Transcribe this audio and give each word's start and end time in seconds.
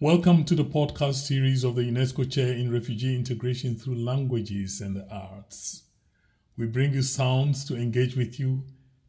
Welcome 0.00 0.44
to 0.44 0.54
the 0.54 0.64
podcast 0.64 1.26
series 1.26 1.64
of 1.64 1.74
the 1.74 1.82
UNESCO 1.82 2.30
Chair 2.30 2.52
in 2.52 2.72
Refugee 2.72 3.16
Integration 3.16 3.74
through 3.74 3.96
Languages 3.96 4.80
and 4.80 4.94
the 4.94 5.04
Arts. 5.12 5.82
We 6.56 6.66
bring 6.66 6.92
you 6.94 7.02
sounds 7.02 7.64
to 7.64 7.74
engage 7.74 8.14
with 8.16 8.38
you 8.38 8.62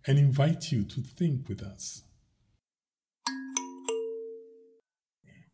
and 0.07 0.17
invite 0.17 0.71
you 0.71 0.83
to 0.85 1.01
think 1.01 1.47
with 1.47 1.61
us. 1.61 2.01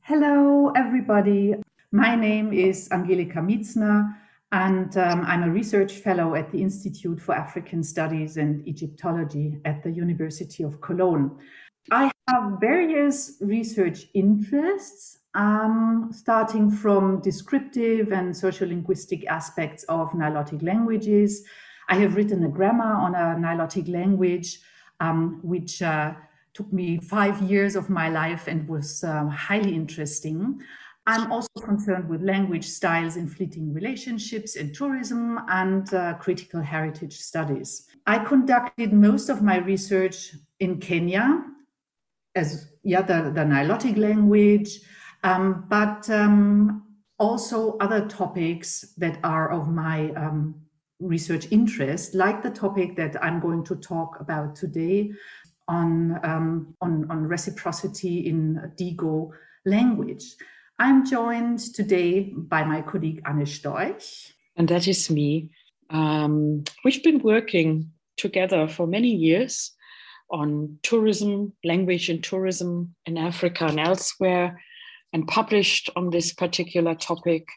Hello, 0.03 0.71
everybody. 0.73 1.55
My 1.91 2.15
name 2.15 2.53
is 2.53 2.87
Angelika 2.93 3.39
Mietzner, 3.39 4.15
and 4.53 4.95
um, 4.95 5.25
I'm 5.27 5.43
a 5.43 5.51
research 5.51 5.95
fellow 5.95 6.35
at 6.35 6.49
the 6.53 6.61
Institute 6.61 7.19
for 7.19 7.35
African 7.35 7.83
Studies 7.83 8.37
and 8.37 8.65
Egyptology 8.65 9.59
at 9.65 9.83
the 9.83 9.91
University 9.91 10.63
of 10.63 10.79
Cologne. 10.79 11.37
I 11.91 12.09
have 12.29 12.53
various 12.61 13.33
research 13.41 14.07
interests 14.13 15.19
um, 15.35 16.09
starting 16.11 16.71
from 16.71 17.21
descriptive 17.21 18.11
and 18.11 18.33
sociolinguistic 18.33 19.25
aspects 19.25 19.83
of 19.83 20.09
Nilotic 20.11 20.63
languages. 20.63 21.43
I 21.89 21.95
have 21.95 22.15
written 22.15 22.43
a 22.43 22.49
grammar 22.49 22.93
on 22.93 23.13
a 23.13 23.35
Nilotic 23.37 23.87
language, 23.89 24.59
um, 24.99 25.39
which 25.43 25.81
uh, 25.81 26.13
took 26.53 26.71
me 26.71 26.97
five 26.99 27.41
years 27.41 27.75
of 27.75 27.89
my 27.89 28.09
life 28.09 28.47
and 28.47 28.67
was 28.67 29.03
um, 29.03 29.29
highly 29.29 29.75
interesting. 29.75 30.59
I'm 31.05 31.31
also 31.31 31.49
concerned 31.61 32.09
with 32.09 32.23
language 32.23 32.65
styles 32.65 33.15
in 33.15 33.27
fleeting 33.27 33.71
relationships 33.71 34.55
in 34.55 34.73
tourism 34.73 35.39
and 35.49 35.93
uh, 35.93 36.15
critical 36.15 36.61
heritage 36.61 37.13
studies. 37.19 37.85
I 38.07 38.19
conducted 38.19 38.91
most 38.91 39.29
of 39.29 39.43
my 39.43 39.57
research 39.57 40.33
in 40.59 40.79
Kenya 40.79 41.43
as 42.35 42.71
yeah, 42.83 43.01
the, 43.01 43.31
the 43.33 43.41
Nilotic 43.41 43.97
language, 43.97 44.79
um, 45.25 45.65
but 45.67 46.07
um, 46.09 46.83
also 47.17 47.77
other 47.77 48.07
topics 48.07 48.93
that 48.97 49.17
are 49.23 49.49
of 49.51 49.69
my 49.69 50.11
um, 50.11 50.55
research 50.99 51.47
interest, 51.51 52.13
like 52.13 52.43
the 52.43 52.51
topic 52.51 52.95
that 52.97 53.21
I'm 53.23 53.39
going 53.39 53.63
to 53.65 53.75
talk 53.75 54.19
about 54.19 54.55
today 54.55 55.11
on, 55.67 56.19
um, 56.23 56.75
on, 56.79 57.09
on 57.09 57.25
reciprocity 57.25 58.27
in 58.27 58.71
Digo 58.77 59.31
language. 59.65 60.35
I'm 60.77 61.03
joined 61.05 61.59
today 61.73 62.31
by 62.35 62.63
my 62.63 62.83
colleague 62.83 63.21
Anne 63.25 63.45
Storch. 63.45 64.31
And 64.57 64.67
that 64.67 64.87
is 64.87 65.09
me. 65.09 65.49
Um, 65.89 66.65
we've 66.83 67.03
been 67.03 67.19
working 67.19 67.91
together 68.15 68.67
for 68.67 68.85
many 68.85 69.09
years 69.09 69.71
on 70.29 70.77
tourism, 70.83 71.53
language 71.63 72.09
and 72.09 72.23
tourism 72.23 72.93
in 73.07 73.17
Africa 73.17 73.65
and 73.65 73.79
elsewhere 73.79 74.61
and 75.15 75.25
published 75.29 75.89
on 75.95 76.09
this 76.09 76.33
particular 76.33 76.93
topic 76.93 77.47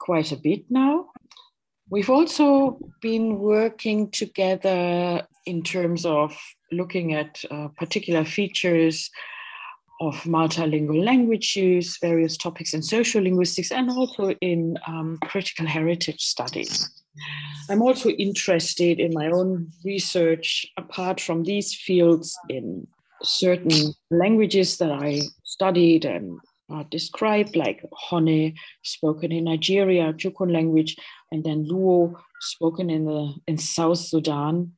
quite 0.00 0.32
a 0.32 0.36
bit 0.36 0.64
now. 0.68 1.06
We've 1.88 2.10
also 2.10 2.80
been 3.00 3.38
working 3.38 4.10
together 4.10 5.22
in 5.46 5.62
terms 5.62 6.04
of 6.04 6.36
looking 6.72 7.14
at 7.14 7.44
uh, 7.48 7.68
particular 7.78 8.24
features 8.24 9.08
of 10.00 10.16
multilingual 10.24 11.04
language 11.04 11.54
use, 11.54 11.96
various 12.00 12.36
topics 12.36 12.74
in 12.74 12.82
social 12.82 13.22
linguistics, 13.22 13.70
and 13.70 13.88
also 13.88 14.30
in 14.40 14.76
um, 14.88 15.16
critical 15.22 15.64
heritage 15.64 16.22
studies. 16.22 16.90
I'm 17.70 17.82
also 17.82 18.08
interested 18.10 18.98
in 18.98 19.12
my 19.14 19.30
own 19.30 19.70
research, 19.84 20.66
apart 20.76 21.20
from 21.20 21.44
these 21.44 21.72
fields, 21.72 22.36
in 22.48 22.88
certain 23.22 23.94
languages 24.10 24.78
that 24.78 24.90
I 24.90 25.20
studied 25.44 26.04
and 26.04 26.40
uh, 26.72 26.84
described, 26.90 27.56
like 27.56 27.84
Hone, 27.92 28.54
spoken 28.82 29.32
in 29.32 29.44
Nigeria, 29.44 30.12
Jukun 30.12 30.52
language, 30.52 30.96
and 31.30 31.44
then 31.44 31.64
Luo, 31.64 32.14
spoken 32.40 32.90
in 32.90 33.04
the 33.04 33.34
in 33.46 33.58
South 33.58 33.98
Sudan, 33.98 34.72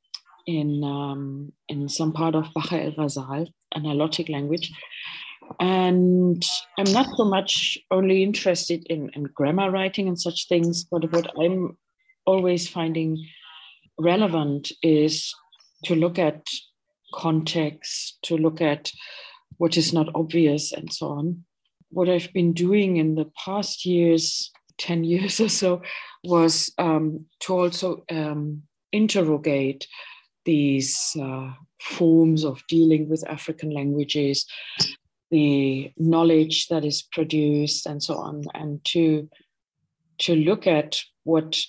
in 0.47 0.83
um, 0.85 1.53
in 1.69 1.89
some 1.89 2.13
part 2.13 2.35
of 2.35 2.53
Bahr 2.55 2.81
el 2.81 2.93
Ghazal, 2.93 3.47
an 3.75 3.83
Nilotic 3.83 4.29
language. 4.29 4.73
And 5.61 6.45
I'm 6.79 6.93
not 6.93 7.07
so 7.17 7.25
much 7.25 7.79
only 7.91 8.23
interested 8.23 8.87
in, 8.91 9.11
in 9.15 9.25
grammar 9.35 9.71
writing 9.71 10.07
and 10.07 10.21
such 10.21 10.47
things, 10.47 10.85
but 10.85 11.11
what 11.11 11.31
I'm 11.41 11.79
always 12.27 12.69
finding 12.69 13.17
relevant 13.99 14.71
is 14.83 15.35
to 15.85 15.95
look 15.95 16.19
at 16.19 16.43
context, 17.15 18.19
to 18.25 18.37
look 18.37 18.61
at 18.61 18.93
what 19.57 19.79
is 19.79 19.95
not 19.95 20.11
obvious, 20.15 20.71
and 20.71 20.93
so 20.93 21.07
on 21.09 21.45
what 21.91 22.09
I've 22.09 22.33
been 22.33 22.53
doing 22.53 22.97
in 22.97 23.15
the 23.15 23.31
past 23.45 23.85
years, 23.85 24.51
10 24.79 25.05
years 25.13 25.41
or 25.41 25.49
so, 25.49 25.83
was 26.25 26.73
um, 26.79 27.27
to 27.41 27.55
also 27.55 28.05
um, 28.11 28.63
interrogate 28.93 29.87
these 30.45 31.17
uh, 31.21 31.51
forms 31.81 32.45
of 32.45 32.63
dealing 32.69 33.09
with 33.09 33.29
African 33.29 33.71
languages, 33.71 34.47
the 35.31 35.93
knowledge 35.99 36.69
that 36.69 36.85
is 36.85 37.03
produced, 37.03 37.87
and 37.87 38.03
so 38.03 38.17
on, 38.17 38.45
and 38.55 38.83
to 38.85 39.29
to 40.19 40.35
look 40.35 40.67
at 40.67 41.01
what 41.25 41.61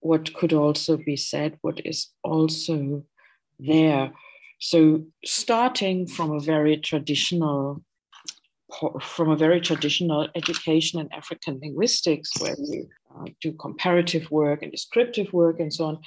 what 0.00 0.32
could 0.34 0.52
also 0.52 0.96
be 0.96 1.16
said, 1.16 1.58
what 1.62 1.80
is 1.84 2.08
also 2.22 3.04
there. 3.58 4.12
So 4.58 5.04
starting 5.24 6.06
from 6.06 6.32
a 6.32 6.40
very 6.40 6.76
traditional 6.76 7.82
from 9.00 9.30
a 9.30 9.36
very 9.36 9.60
traditional 9.60 10.28
education 10.34 11.00
in 11.00 11.12
African 11.12 11.60
linguistics, 11.62 12.30
where 12.40 12.56
you 12.58 12.88
uh, 13.14 13.24
do 13.40 13.52
comparative 13.52 14.30
work 14.30 14.62
and 14.62 14.72
descriptive 14.72 15.32
work 15.32 15.60
and 15.60 15.72
so 15.72 15.84
on, 15.86 15.98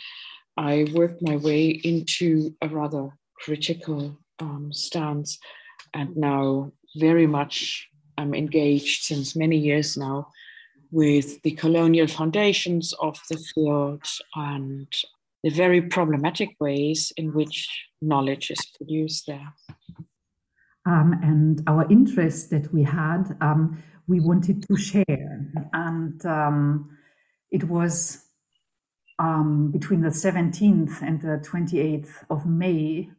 I 0.57 0.87
worked 0.93 1.21
my 1.21 1.35
way 1.35 1.69
into 1.69 2.55
a 2.61 2.67
rather 2.67 3.09
critical 3.39 4.17
um, 4.39 4.71
stance. 4.73 5.37
And 5.93 6.15
now, 6.15 6.71
very 6.97 7.27
much, 7.27 7.87
I'm 8.17 8.33
engaged 8.33 9.03
since 9.03 9.35
many 9.35 9.57
years 9.57 9.97
now 9.97 10.27
with 10.91 11.41
the 11.41 11.51
colonial 11.51 12.07
foundations 12.07 12.93
of 13.01 13.19
the 13.29 13.37
field 13.37 14.03
and 14.35 14.87
the 15.43 15.49
very 15.49 15.81
problematic 15.81 16.55
ways 16.59 17.11
in 17.17 17.33
which 17.33 17.67
knowledge 18.01 18.49
is 18.49 18.65
produced 18.77 19.25
there 19.27 19.53
um, 20.85 21.19
and 21.23 21.63
our 21.67 21.89
interest 21.89 22.49
that 22.51 22.71
we 22.73 22.83
had, 22.83 23.35
um, 23.41 23.83
we 24.07 24.19
wanted 24.19 24.65
to 24.67 24.77
share. 24.77 25.51
And 25.73 26.23
um, 26.25 26.89
it 27.51 27.63
was 27.63 28.25
um, 29.17 29.71
between 29.71 30.01
the 30.01 30.09
17th 30.09 31.01
and 31.01 31.21
the 31.21 31.43
28th 31.47 32.25
of 32.29 32.45
May 32.45 33.09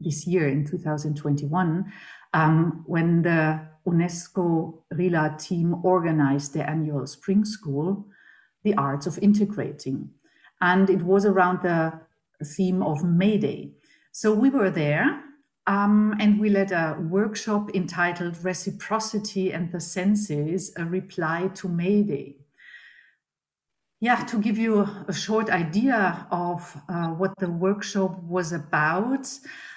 this 0.00 0.26
year 0.26 0.48
in 0.48 0.66
2021 0.66 1.92
um, 2.34 2.82
when 2.86 3.22
the 3.22 3.60
UNESCO 3.86 4.82
RILA 4.94 5.38
team 5.38 5.76
organized 5.84 6.54
their 6.54 6.68
annual 6.68 7.06
spring 7.06 7.44
school, 7.44 8.06
The 8.64 8.74
Arts 8.74 9.06
of 9.06 9.18
Integrating. 9.18 10.10
And 10.60 10.88
it 10.88 11.02
was 11.02 11.24
around 11.24 11.62
the 11.62 12.00
theme 12.44 12.82
of 12.82 13.04
May 13.04 13.38
Day. 13.38 13.72
So 14.12 14.32
we 14.32 14.50
were 14.50 14.70
there 14.70 15.22
um, 15.66 16.14
and 16.18 16.40
we 16.40 16.50
led 16.50 16.72
a 16.72 16.96
workshop 17.00 17.70
entitled 17.74 18.42
Reciprocity 18.44 19.52
and 19.52 19.70
the 19.70 19.80
Senses, 19.80 20.72
a 20.76 20.84
reply 20.84 21.50
to 21.54 21.68
Mayday. 21.68 22.36
Yeah, 24.00 24.24
to 24.24 24.40
give 24.40 24.58
you 24.58 24.88
a 25.06 25.12
short 25.12 25.48
idea 25.48 26.26
of 26.32 26.76
uh, 26.88 27.08
what 27.10 27.38
the 27.38 27.48
workshop 27.48 28.20
was 28.24 28.52
about, 28.52 29.30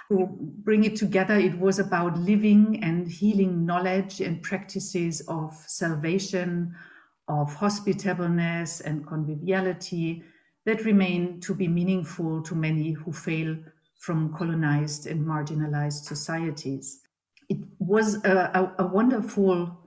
to 0.09 0.28
bring 0.40 0.84
it 0.84 0.96
together, 0.96 1.35
it 1.35 1.59
was 1.59 1.78
about 1.78 2.17
living 2.17 2.84
and 2.84 3.08
healing 3.08 3.66
knowledge 3.66 4.22
and 4.22 4.41
practices 4.41 5.22
of 5.28 5.53
salvation, 5.67 6.76
of 7.28 7.53
hospitableness 7.53 8.81
and 8.81 9.05
conviviality 9.05 10.23
that 10.66 10.84
remain 10.85 11.40
to 11.41 11.53
be 11.53 11.67
meaningful 11.67 12.41
to 12.41 12.55
many 12.55 12.91
who 12.91 13.11
fail 13.11 13.55
from 14.05 14.31
colonized 14.34 15.07
and 15.07 15.25
marginalized 15.25 16.03
societies. 16.03 17.02
It 17.49 17.57
was 17.79 18.23
a, 18.23 18.73
a, 18.78 18.84
a 18.84 18.87
wonderful 18.87 19.81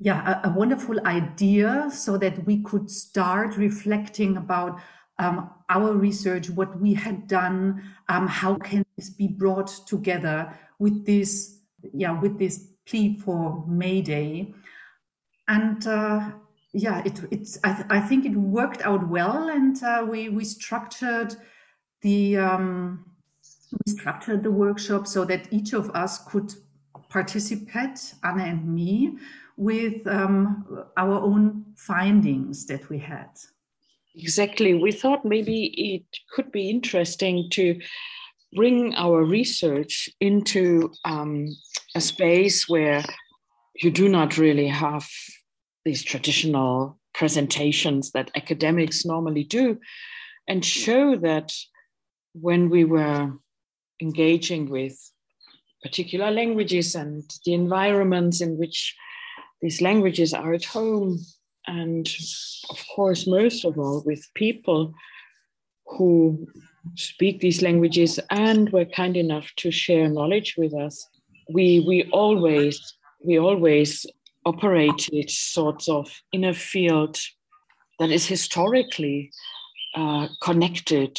yeah, 0.00 0.40
a, 0.44 0.48
a, 0.48 0.52
wonderful 0.52 1.04
idea 1.06 1.90
so 1.92 2.16
that 2.18 2.46
we 2.46 2.62
could 2.62 2.88
start 2.88 3.56
reflecting 3.56 4.36
about 4.36 4.78
um, 5.18 5.50
our 5.68 5.92
research, 5.92 6.48
what 6.50 6.80
we 6.80 6.94
had 6.94 7.26
done, 7.26 7.82
um, 8.08 8.28
how 8.28 8.54
can 8.54 8.86
this 8.96 9.10
be 9.10 9.26
brought 9.26 9.66
together 9.88 10.56
with 10.78 11.04
this, 11.04 11.58
yeah, 11.92 12.18
with 12.20 12.38
this 12.38 12.68
plea 12.86 13.18
for 13.18 13.64
May 13.66 14.00
Day, 14.00 14.54
and 15.48 15.84
uh, 15.88 16.30
yeah, 16.72 17.02
it, 17.04 17.20
it's 17.32 17.58
I, 17.64 17.72
th- 17.72 17.86
I, 17.90 17.98
think 17.98 18.24
it 18.24 18.36
worked 18.36 18.82
out 18.82 19.08
well, 19.08 19.48
and 19.48 19.82
uh, 19.82 20.06
we 20.08 20.28
we 20.28 20.44
structured 20.44 21.34
the 22.02 22.36
um, 22.36 23.04
we 23.72 23.92
structured 23.92 24.42
the 24.42 24.50
workshop 24.50 25.06
so 25.06 25.24
that 25.24 25.48
each 25.52 25.72
of 25.72 25.90
us 25.90 26.18
could 26.24 26.54
participate, 27.08 28.14
Anna 28.22 28.44
and 28.44 28.74
me, 28.74 29.18
with 29.56 30.06
um, 30.06 30.84
our 30.96 31.20
own 31.20 31.64
findings 31.76 32.66
that 32.66 32.88
we 32.88 32.98
had. 32.98 33.30
Exactly. 34.14 34.74
We 34.74 34.92
thought 34.92 35.24
maybe 35.24 35.66
it 35.94 36.04
could 36.30 36.50
be 36.50 36.70
interesting 36.70 37.48
to 37.52 37.80
bring 38.54 38.94
our 38.94 39.24
research 39.24 40.08
into 40.20 40.92
um, 41.04 41.48
a 41.94 42.00
space 42.00 42.68
where 42.68 43.04
you 43.74 43.90
do 43.90 44.08
not 44.08 44.38
really 44.38 44.68
have 44.68 45.06
these 45.84 46.02
traditional 46.02 46.98
presentations 47.14 48.12
that 48.12 48.30
academics 48.36 49.04
normally 49.04 49.44
do 49.44 49.78
and 50.48 50.64
show 50.64 51.16
that 51.16 51.52
when 52.32 52.70
we 52.70 52.84
were 52.84 53.32
engaging 54.00 54.68
with 54.68 54.96
particular 55.82 56.30
languages 56.30 56.94
and 56.94 57.24
the 57.44 57.54
environments 57.54 58.40
in 58.40 58.58
which 58.58 58.96
these 59.60 59.80
languages 59.80 60.34
are 60.34 60.52
at 60.52 60.64
home. 60.64 61.18
And 61.66 62.08
of 62.70 62.84
course 62.94 63.26
most 63.26 63.64
of 63.64 63.78
all 63.78 64.02
with 64.04 64.26
people 64.34 64.94
who 65.86 66.46
speak 66.94 67.40
these 67.40 67.62
languages 67.62 68.18
and 68.30 68.70
were 68.70 68.84
kind 68.84 69.16
enough 69.16 69.50
to 69.56 69.70
share 69.70 70.08
knowledge 70.08 70.54
with 70.56 70.74
us. 70.74 71.06
We 71.52 71.84
we 71.86 72.04
always 72.12 72.96
we 73.24 73.38
always 73.38 74.06
operated 74.44 75.30
sorts 75.30 75.88
of 75.88 76.10
in 76.32 76.44
a 76.44 76.54
field 76.54 77.18
that 77.98 78.10
is 78.10 78.26
historically 78.26 79.30
uh, 79.94 80.28
connected 80.40 81.18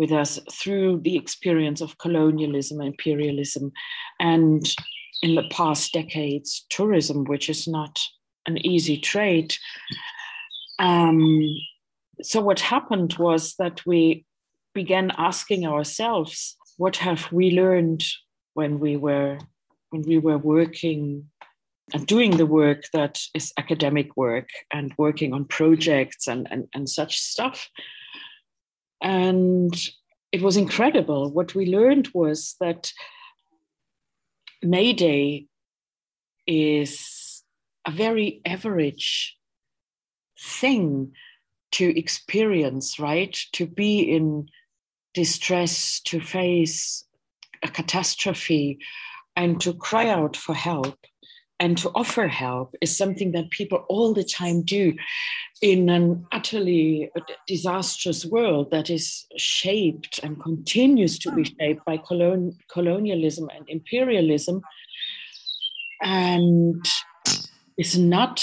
with 0.00 0.12
us 0.12 0.40
through 0.50 0.98
the 1.04 1.14
experience 1.16 1.82
of 1.82 1.98
colonialism, 1.98 2.80
imperialism, 2.80 3.70
and 4.18 4.64
in 5.22 5.34
the 5.34 5.46
past 5.50 5.92
decades, 5.92 6.64
tourism, 6.70 7.24
which 7.24 7.50
is 7.50 7.68
not 7.68 8.00
an 8.46 8.56
easy 8.66 8.96
trade. 8.96 9.54
Um, 10.78 11.46
so, 12.22 12.40
what 12.40 12.60
happened 12.60 13.16
was 13.18 13.54
that 13.58 13.84
we 13.84 14.24
began 14.74 15.12
asking 15.18 15.66
ourselves, 15.66 16.56
what 16.78 16.96
have 16.96 17.30
we 17.30 17.50
learned 17.50 18.02
when 18.54 18.80
we 18.80 18.96
were 18.96 19.38
when 19.90 20.02
we 20.02 20.16
were 20.16 20.38
working 20.38 21.26
and 21.92 22.06
doing 22.06 22.36
the 22.38 22.46
work 22.46 22.84
that 22.94 23.20
is 23.34 23.52
academic 23.58 24.16
work 24.16 24.48
and 24.72 24.94
working 24.96 25.34
on 25.34 25.44
projects 25.44 26.26
and, 26.26 26.46
and, 26.50 26.68
and 26.72 26.88
such 26.88 27.18
stuff. 27.18 27.68
And 29.00 29.74
it 30.32 30.42
was 30.42 30.56
incredible. 30.56 31.30
What 31.30 31.54
we 31.54 31.66
learned 31.66 32.08
was 32.14 32.56
that 32.60 32.92
May 34.62 34.92
Day 34.92 35.46
is 36.46 37.42
a 37.86 37.90
very 37.90 38.40
average 38.44 39.36
thing 40.38 41.12
to 41.72 41.98
experience, 41.98 42.98
right? 42.98 43.38
To 43.52 43.66
be 43.66 44.00
in 44.00 44.48
distress, 45.14 46.00
to 46.04 46.20
face 46.20 47.04
a 47.62 47.68
catastrophe, 47.68 48.78
and 49.36 49.60
to 49.60 49.74
cry 49.74 50.08
out 50.08 50.36
for 50.36 50.54
help 50.54 50.98
and 51.60 51.76
to 51.78 51.90
offer 51.94 52.26
help 52.26 52.74
is 52.80 52.96
something 52.96 53.32
that 53.32 53.50
people 53.50 53.84
all 53.88 54.14
the 54.14 54.24
time 54.24 54.62
do 54.62 54.94
in 55.60 55.90
an 55.90 56.26
utterly 56.32 57.10
disastrous 57.46 58.24
world 58.24 58.70
that 58.70 58.88
is 58.88 59.26
shaped 59.36 60.18
and 60.22 60.42
continues 60.42 61.18
to 61.18 61.30
be 61.32 61.42
hmm. 61.42 61.54
shaped 61.60 61.84
by 61.84 61.98
colon- 61.98 62.58
colonialism 62.72 63.48
and 63.54 63.68
imperialism. 63.68 64.62
And 66.02 66.82
is 67.76 67.98
not 67.98 68.42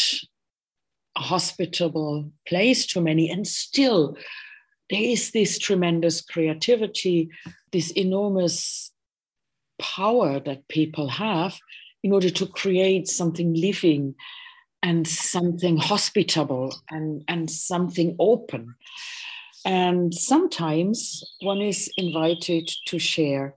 a 1.16 1.22
hospitable 1.22 2.32
place 2.48 2.86
to 2.88 3.02
many 3.02 3.30
and 3.30 3.48
still 3.48 4.16
there 4.90 5.02
is 5.02 5.32
this 5.32 5.58
tremendous 5.58 6.22
creativity 6.22 7.30
this 7.72 7.92
enormous 7.92 8.92
power 9.80 10.40
that 10.40 10.68
people 10.68 11.08
have 11.10 11.60
in 12.04 12.14
order 12.14 12.30
to 12.30 12.46
create 12.46 13.08
something 13.08 13.54
living 13.54 14.16
and 14.84 15.08
something 15.08 15.78
hospitable 15.78 16.76
and, 16.90 17.24
and 17.28 17.50
something 17.50 18.16
open. 18.20 18.76
And 19.66 20.14
sometimes 20.14 21.24
one 21.42 21.62
is 21.62 21.92
invited 21.98 22.70
to 22.88 23.00
share 23.00 23.56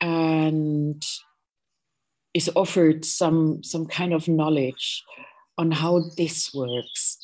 and 0.00 1.02
is 2.34 2.50
offered 2.54 3.04
some, 3.04 3.62
some 3.62 3.86
kind 3.86 4.12
of 4.12 4.28
knowledge 4.28 5.02
on 5.58 5.70
how 5.70 6.02
this 6.16 6.52
works. 6.54 7.18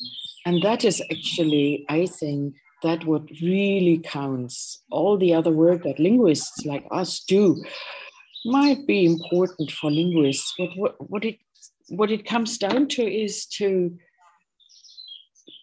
And 0.45 0.61
that 0.63 0.83
is 0.83 1.01
actually, 1.11 1.85
I 1.89 2.05
think, 2.05 2.55
that 2.83 3.05
what 3.05 3.23
really 3.41 3.99
counts. 4.03 4.83
All 4.91 5.17
the 5.17 5.33
other 5.33 5.51
work 5.51 5.83
that 5.83 5.99
linguists 5.99 6.65
like 6.65 6.85
us 6.91 7.19
do 7.19 7.63
might 8.47 8.87
be 8.87 9.05
important 9.05 9.71
for 9.71 9.91
linguists, 9.91 10.53
but 10.57 10.69
what, 10.75 11.09
what 11.09 11.25
it 11.25 11.37
what 11.89 12.11
it 12.11 12.25
comes 12.25 12.57
down 12.57 12.87
to 12.87 13.03
is 13.03 13.45
to 13.45 13.97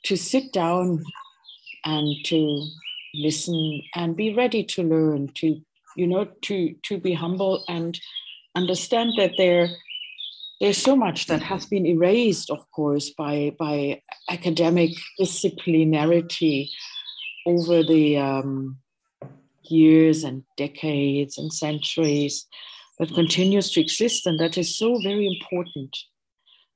to 0.04 0.16
sit 0.16 0.52
down 0.52 1.02
and 1.84 2.14
to 2.24 2.66
listen 3.14 3.82
and 3.94 4.16
be 4.16 4.34
ready 4.34 4.64
to 4.64 4.82
learn 4.82 5.28
to 5.34 5.60
you 5.96 6.06
know 6.06 6.26
to 6.42 6.74
to 6.82 6.98
be 6.98 7.12
humble 7.12 7.64
and 7.68 8.00
understand 8.54 9.12
that 9.16 9.32
there 9.36 9.68
there's 10.60 10.78
so 10.78 10.96
much 10.96 11.26
that 11.26 11.42
has 11.42 11.66
been 11.66 11.86
erased 11.86 12.50
of 12.50 12.70
course 12.70 13.10
by 13.10 13.54
by 13.58 14.00
academic 14.30 14.90
disciplinarity 15.20 16.68
over 17.46 17.82
the 17.82 18.16
um, 18.16 18.78
years 19.62 20.24
and 20.24 20.42
decades 20.56 21.38
and 21.38 21.52
centuries 21.52 22.46
that 22.98 23.14
continues 23.14 23.70
to 23.72 23.80
exist, 23.80 24.26
and 24.26 24.38
that 24.38 24.56
is 24.56 24.76
so 24.76 24.98
very 25.02 25.26
important. 25.26 25.96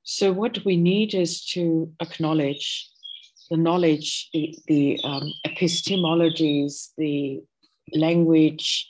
So, 0.03 0.31
what 0.31 0.63
we 0.65 0.75
need 0.75 1.13
is 1.13 1.45
to 1.47 1.91
acknowledge 1.99 2.89
the 3.49 3.57
knowledge, 3.57 4.29
the, 4.33 4.55
the 4.67 4.99
um, 5.03 5.33
epistemologies, 5.45 6.89
the 6.97 7.41
language, 7.93 8.87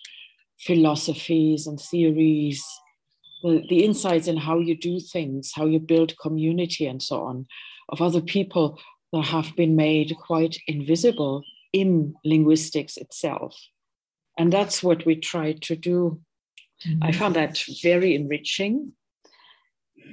philosophies, 0.60 1.66
and 1.66 1.80
theories, 1.80 2.64
the, 3.44 3.64
the 3.70 3.86
insights 3.86 4.28
in 4.28 4.38
how 4.38 4.60
you 4.60 4.78
do 4.78 5.00
things, 5.00 5.52
how 5.56 5.66
you 5.66 5.80
build 5.80 6.18
community, 6.22 6.86
and 6.86 7.02
so 7.02 7.22
on, 7.22 7.48
of 7.90 8.02
other 8.02 8.22
people 8.22 8.80
that 9.14 9.26
have 9.26 9.56
been 9.56 9.76
made 9.76 10.16
quite 10.26 10.58
invisible 10.68 11.44
in 11.74 12.14
linguistics 12.26 12.98
itself. 12.98 13.56
And 14.38 14.52
that's 14.52 14.84
what 14.84 15.06
we 15.06 15.16
try 15.16 15.54
to 15.54 15.76
do 15.76 16.22
Mm-hmm. 16.88 17.04
I 17.04 17.12
found 17.12 17.36
that 17.36 17.62
very 17.82 18.16
enriching 18.16 18.94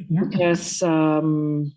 yeah. 0.08 0.24
because 0.24 0.82
um, 0.82 1.72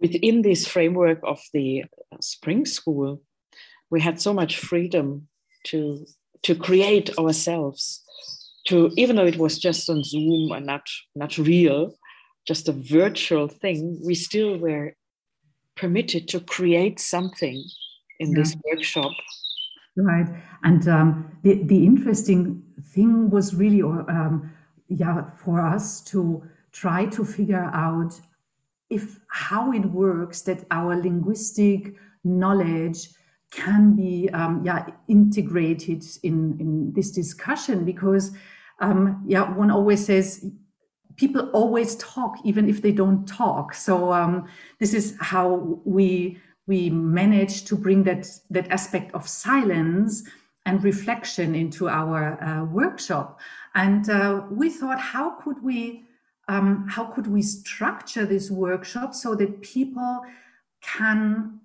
within 0.00 0.42
this 0.42 0.66
framework 0.66 1.20
of 1.22 1.40
the 1.52 1.84
spring 2.20 2.66
school, 2.66 3.22
we 3.90 4.00
had 4.00 4.20
so 4.20 4.32
much 4.32 4.58
freedom 4.58 5.28
to 5.64 6.06
to 6.42 6.54
create 6.54 7.16
ourselves. 7.18 8.02
To 8.68 8.90
even 8.96 9.16
though 9.16 9.26
it 9.26 9.38
was 9.38 9.58
just 9.58 9.88
on 9.90 10.04
Zoom 10.04 10.52
and 10.52 10.66
not 10.66 10.82
not 11.14 11.38
real, 11.38 11.94
just 12.46 12.68
a 12.68 12.72
virtual 12.72 13.48
thing, 13.48 14.00
we 14.04 14.14
still 14.14 14.58
were 14.58 14.94
permitted 15.76 16.28
to 16.28 16.40
create 16.40 17.00
something 17.00 17.62
in 18.20 18.30
yeah. 18.30 18.38
this 18.38 18.56
workshop 18.64 19.12
Right. 19.96 20.28
And 20.62 20.88
um, 20.88 21.36
the, 21.42 21.62
the 21.64 21.84
interesting 21.84 22.62
thing 22.94 23.28
was 23.30 23.54
really, 23.54 23.82
um, 23.82 24.50
yeah, 24.88 25.30
for 25.36 25.60
us 25.60 26.00
to 26.04 26.42
try 26.72 27.06
to 27.06 27.24
figure 27.24 27.70
out 27.74 28.18
if 28.88 29.18
how 29.28 29.72
it 29.72 29.84
works 29.86 30.42
that 30.42 30.64
our 30.70 30.96
linguistic 30.96 31.94
knowledge 32.24 33.08
can 33.50 33.94
be 33.94 34.28
um, 34.32 34.62
yeah 34.64 34.86
integrated 35.08 36.04
in 36.22 36.56
in 36.60 36.92
this 36.94 37.10
discussion 37.10 37.84
because 37.84 38.32
um, 38.80 39.22
yeah 39.26 39.50
one 39.54 39.70
always 39.70 40.04
says 40.04 40.44
people 41.16 41.48
always 41.50 41.94
talk 41.96 42.36
even 42.44 42.68
if 42.68 42.80
they 42.80 42.92
don't 42.92 43.26
talk 43.26 43.74
so 43.74 44.12
um, 44.12 44.46
this 44.78 44.94
is 44.94 45.14
how 45.20 45.80
we 45.84 46.38
we 46.66 46.90
managed 46.90 47.66
to 47.68 47.76
bring 47.76 48.04
that, 48.04 48.28
that 48.50 48.70
aspect 48.70 49.14
of 49.14 49.28
silence 49.28 50.22
and 50.64 50.84
reflection 50.84 51.54
into 51.54 51.88
our 51.88 52.42
uh, 52.42 52.64
workshop. 52.64 53.40
And 53.74 54.08
uh, 54.08 54.42
we 54.50 54.70
thought, 54.70 55.00
how 55.00 55.30
could 55.42 55.62
we 55.62 56.04
um, 56.48 56.88
how 56.88 57.04
could 57.04 57.28
we 57.28 57.40
structure 57.40 58.26
this 58.26 58.50
workshop 58.50 59.14
so 59.14 59.34
that 59.36 59.62
people 59.62 60.22
can 60.82 61.60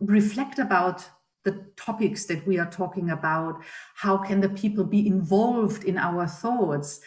reflect 0.00 0.58
about 0.58 1.06
the 1.44 1.64
topics 1.76 2.24
that 2.26 2.46
we 2.46 2.58
are 2.58 2.70
talking 2.70 3.10
about? 3.10 3.60
How 3.94 4.16
can 4.16 4.40
the 4.40 4.48
people 4.48 4.84
be 4.84 5.06
involved 5.06 5.84
in 5.84 5.98
our 5.98 6.26
thoughts? 6.26 7.00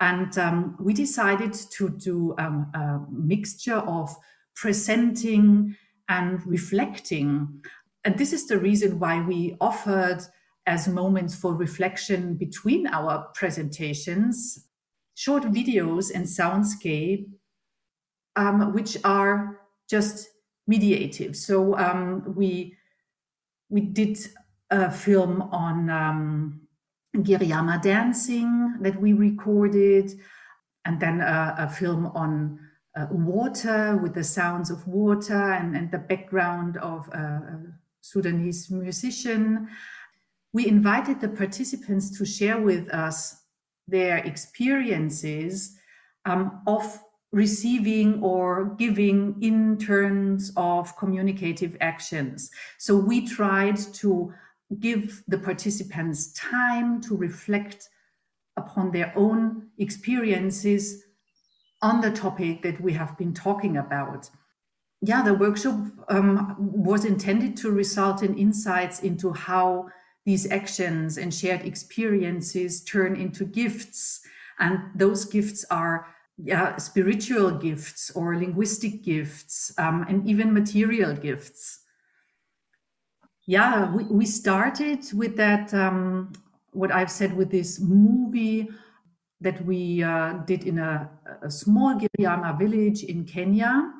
And 0.00 0.36
um, 0.38 0.76
we 0.80 0.92
decided 0.92 1.52
to 1.52 1.88
do 1.88 2.34
um, 2.38 2.70
a 2.74 3.00
mixture 3.10 3.76
of 3.78 4.14
presenting 4.56 5.76
and 6.16 6.46
reflecting. 6.46 7.28
And 8.04 8.18
this 8.18 8.32
is 8.32 8.46
the 8.46 8.58
reason 8.58 8.98
why 8.98 9.14
we 9.30 9.56
offered 9.60 10.20
as 10.66 10.86
moments 10.86 11.34
for 11.34 11.54
reflection 11.54 12.36
between 12.36 12.86
our 12.86 13.14
presentations 13.34 14.68
short 15.14 15.44
videos 15.44 16.10
and 16.14 16.24
soundscape, 16.24 17.26
um, 18.36 18.72
which 18.72 18.96
are 19.04 19.60
just 19.88 20.28
mediative. 20.70 21.36
So 21.36 21.76
um, 21.76 22.34
we 22.34 22.76
we 23.68 23.80
did 23.80 24.18
a 24.70 24.90
film 24.90 25.42
on 25.42 25.90
um, 25.90 26.60
Giriama 27.16 27.80
dancing 27.82 28.78
that 28.80 29.00
we 29.00 29.12
recorded, 29.12 30.12
and 30.84 30.98
then 30.98 31.20
a, 31.20 31.54
a 31.58 31.68
film 31.68 32.06
on 32.14 32.58
uh, 32.94 33.06
water 33.10 33.96
with 33.96 34.14
the 34.14 34.24
sounds 34.24 34.70
of 34.70 34.86
water 34.86 35.52
and, 35.52 35.76
and 35.76 35.90
the 35.90 35.98
background 35.98 36.76
of 36.78 37.08
a 37.08 37.62
Sudanese 38.00 38.70
musician. 38.70 39.68
We 40.52 40.66
invited 40.66 41.20
the 41.20 41.28
participants 41.28 42.16
to 42.18 42.26
share 42.26 42.60
with 42.60 42.92
us 42.92 43.42
their 43.88 44.18
experiences 44.18 45.78
um, 46.24 46.60
of 46.66 47.00
receiving 47.32 48.22
or 48.22 48.74
giving 48.78 49.42
in 49.42 49.78
terms 49.78 50.52
of 50.56 50.94
communicative 50.98 51.76
actions. 51.80 52.50
So 52.78 52.96
we 52.96 53.26
tried 53.26 53.78
to 53.94 54.32
give 54.78 55.22
the 55.28 55.38
participants 55.38 56.32
time 56.34 57.00
to 57.02 57.16
reflect 57.16 57.88
upon 58.56 58.90
their 58.90 59.12
own 59.16 59.68
experiences 59.78 61.04
on 61.82 62.00
the 62.00 62.10
topic 62.10 62.62
that 62.62 62.80
we 62.80 62.92
have 62.92 63.18
been 63.18 63.34
talking 63.34 63.76
about. 63.76 64.30
Yeah, 65.02 65.22
the 65.22 65.34
workshop 65.34 65.80
um, 66.08 66.54
was 66.58 67.04
intended 67.04 67.56
to 67.58 67.72
result 67.72 68.22
in 68.22 68.38
insights 68.38 69.00
into 69.00 69.32
how 69.32 69.88
these 70.24 70.50
actions 70.50 71.18
and 71.18 71.34
shared 71.34 71.62
experiences 71.62 72.84
turn 72.84 73.16
into 73.16 73.44
gifts. 73.44 74.20
And 74.60 74.78
those 74.94 75.24
gifts 75.24 75.64
are 75.70 76.06
yeah, 76.38 76.76
spiritual 76.76 77.50
gifts 77.50 78.10
or 78.12 78.36
linguistic 78.36 79.02
gifts 79.02 79.72
um, 79.76 80.06
and 80.08 80.26
even 80.28 80.54
material 80.54 81.14
gifts. 81.14 81.80
Yeah, 83.44 83.92
we, 83.92 84.04
we 84.04 84.24
started 84.24 85.04
with 85.12 85.36
that, 85.36 85.74
um, 85.74 86.32
what 86.70 86.92
I've 86.92 87.10
said 87.10 87.36
with 87.36 87.50
this 87.50 87.80
movie 87.80 88.68
that 89.42 89.64
we 89.64 90.02
uh, 90.02 90.34
did 90.46 90.64
in 90.64 90.78
a, 90.78 91.10
a, 91.42 91.50
small 91.50 91.98
Giriama 91.98 92.58
village 92.58 93.04
in 93.04 93.24
Kenya. 93.24 93.92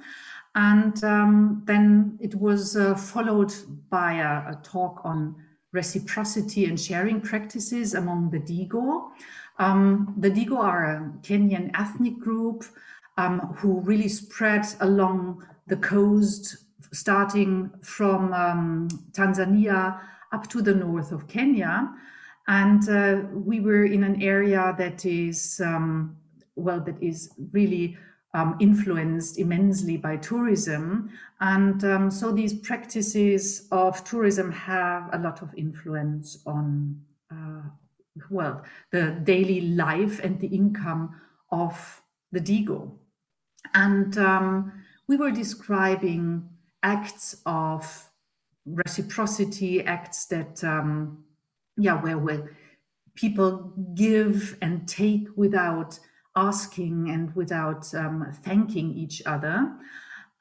And 0.54 1.02
um, 1.04 1.62
then 1.64 2.18
it 2.20 2.34
was 2.34 2.76
uh, 2.76 2.94
followed 2.94 3.52
by 3.90 4.14
a, 4.14 4.52
a 4.52 4.60
talk 4.62 5.00
on 5.04 5.34
reciprocity 5.72 6.66
and 6.66 6.78
sharing 6.78 7.20
practices 7.20 7.94
among 7.94 8.30
the 8.30 8.38
Digo. 8.38 9.10
Um, 9.58 10.14
the 10.18 10.30
Digo 10.30 10.58
are 10.58 10.84
a 10.84 11.12
Kenyan 11.22 11.70
ethnic 11.78 12.18
group 12.18 12.64
um, 13.16 13.40
who 13.56 13.80
really 13.80 14.08
spread 14.08 14.66
along 14.80 15.46
the 15.66 15.76
coast, 15.76 16.56
starting 16.92 17.70
from 17.82 18.32
um, 18.32 18.88
Tanzania 19.12 20.00
up 20.32 20.48
to 20.48 20.62
the 20.62 20.74
north 20.74 21.12
of 21.12 21.28
Kenya. 21.28 21.94
And 22.48 22.88
uh, 22.88 23.22
we 23.32 23.60
were 23.60 23.84
in 23.84 24.04
an 24.04 24.20
area 24.20 24.74
that 24.78 25.04
is, 25.04 25.60
um, 25.64 26.16
well, 26.56 26.80
that 26.80 27.00
is 27.00 27.32
really 27.52 27.96
um, 28.34 28.56
influenced 28.60 29.38
immensely 29.38 29.96
by 29.96 30.16
tourism. 30.16 31.10
And 31.40 31.84
um, 31.84 32.10
so 32.10 32.32
these 32.32 32.54
practices 32.54 33.68
of 33.70 34.02
tourism 34.04 34.50
have 34.52 35.10
a 35.12 35.18
lot 35.18 35.42
of 35.42 35.54
influence 35.54 36.42
on, 36.46 37.00
uh, 37.30 37.62
well, 38.30 38.64
the 38.90 39.20
daily 39.22 39.60
life 39.60 40.18
and 40.24 40.40
the 40.40 40.48
income 40.48 41.20
of 41.50 42.02
the 42.32 42.40
Digo. 42.40 42.90
And 43.74 44.16
um, 44.18 44.72
we 45.06 45.16
were 45.16 45.30
describing 45.30 46.48
acts 46.82 47.36
of 47.46 48.10
reciprocity, 48.66 49.82
acts 49.84 50.26
that, 50.26 50.64
um, 50.64 51.24
yeah, 51.76 52.00
where, 52.00 52.56
people 53.14 53.72
give 53.94 54.56
and 54.62 54.88
take 54.88 55.28
without 55.36 55.98
asking 56.34 57.10
and 57.10 57.34
without 57.36 57.94
um, 57.94 58.26
thanking 58.42 58.94
each 58.94 59.22
other. 59.26 59.70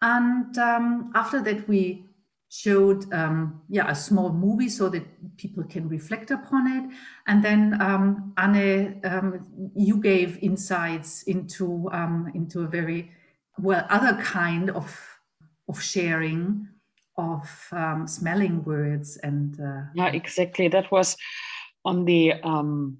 And 0.02 0.58
um, 0.58 1.12
after 1.14 1.42
that, 1.42 1.68
we 1.68 2.06
showed 2.50 3.12
um, 3.14 3.62
yeah 3.70 3.90
a 3.90 3.96
small 3.96 4.34
movie 4.34 4.68
so 4.68 4.90
that 4.90 5.04
people 5.38 5.64
can 5.64 5.88
reflect 5.88 6.32
upon 6.32 6.68
it. 6.68 6.96
And 7.28 7.44
then 7.44 7.82
um, 7.82 8.34
Anne, 8.38 9.00
um, 9.06 9.72
you 9.76 9.98
gave 9.98 10.38
insights 10.42 11.24
into 11.24 11.90
um, 11.92 12.32
into 12.34 12.62
a 12.62 12.68
very 12.68 13.12
well 13.58 13.86
other 13.90 14.22
kind 14.22 14.70
of 14.70 15.20
of 15.68 15.82
sharing 15.82 16.68
of 17.18 17.48
smelling 18.08 18.64
words 18.64 19.18
and 19.18 19.60
uh, 19.60 19.82
yeah 19.94 20.08
exactly 20.08 20.68
that 20.68 20.92
was 20.92 21.18
on 21.84 22.06
the 22.06 22.34
um, 22.44 22.98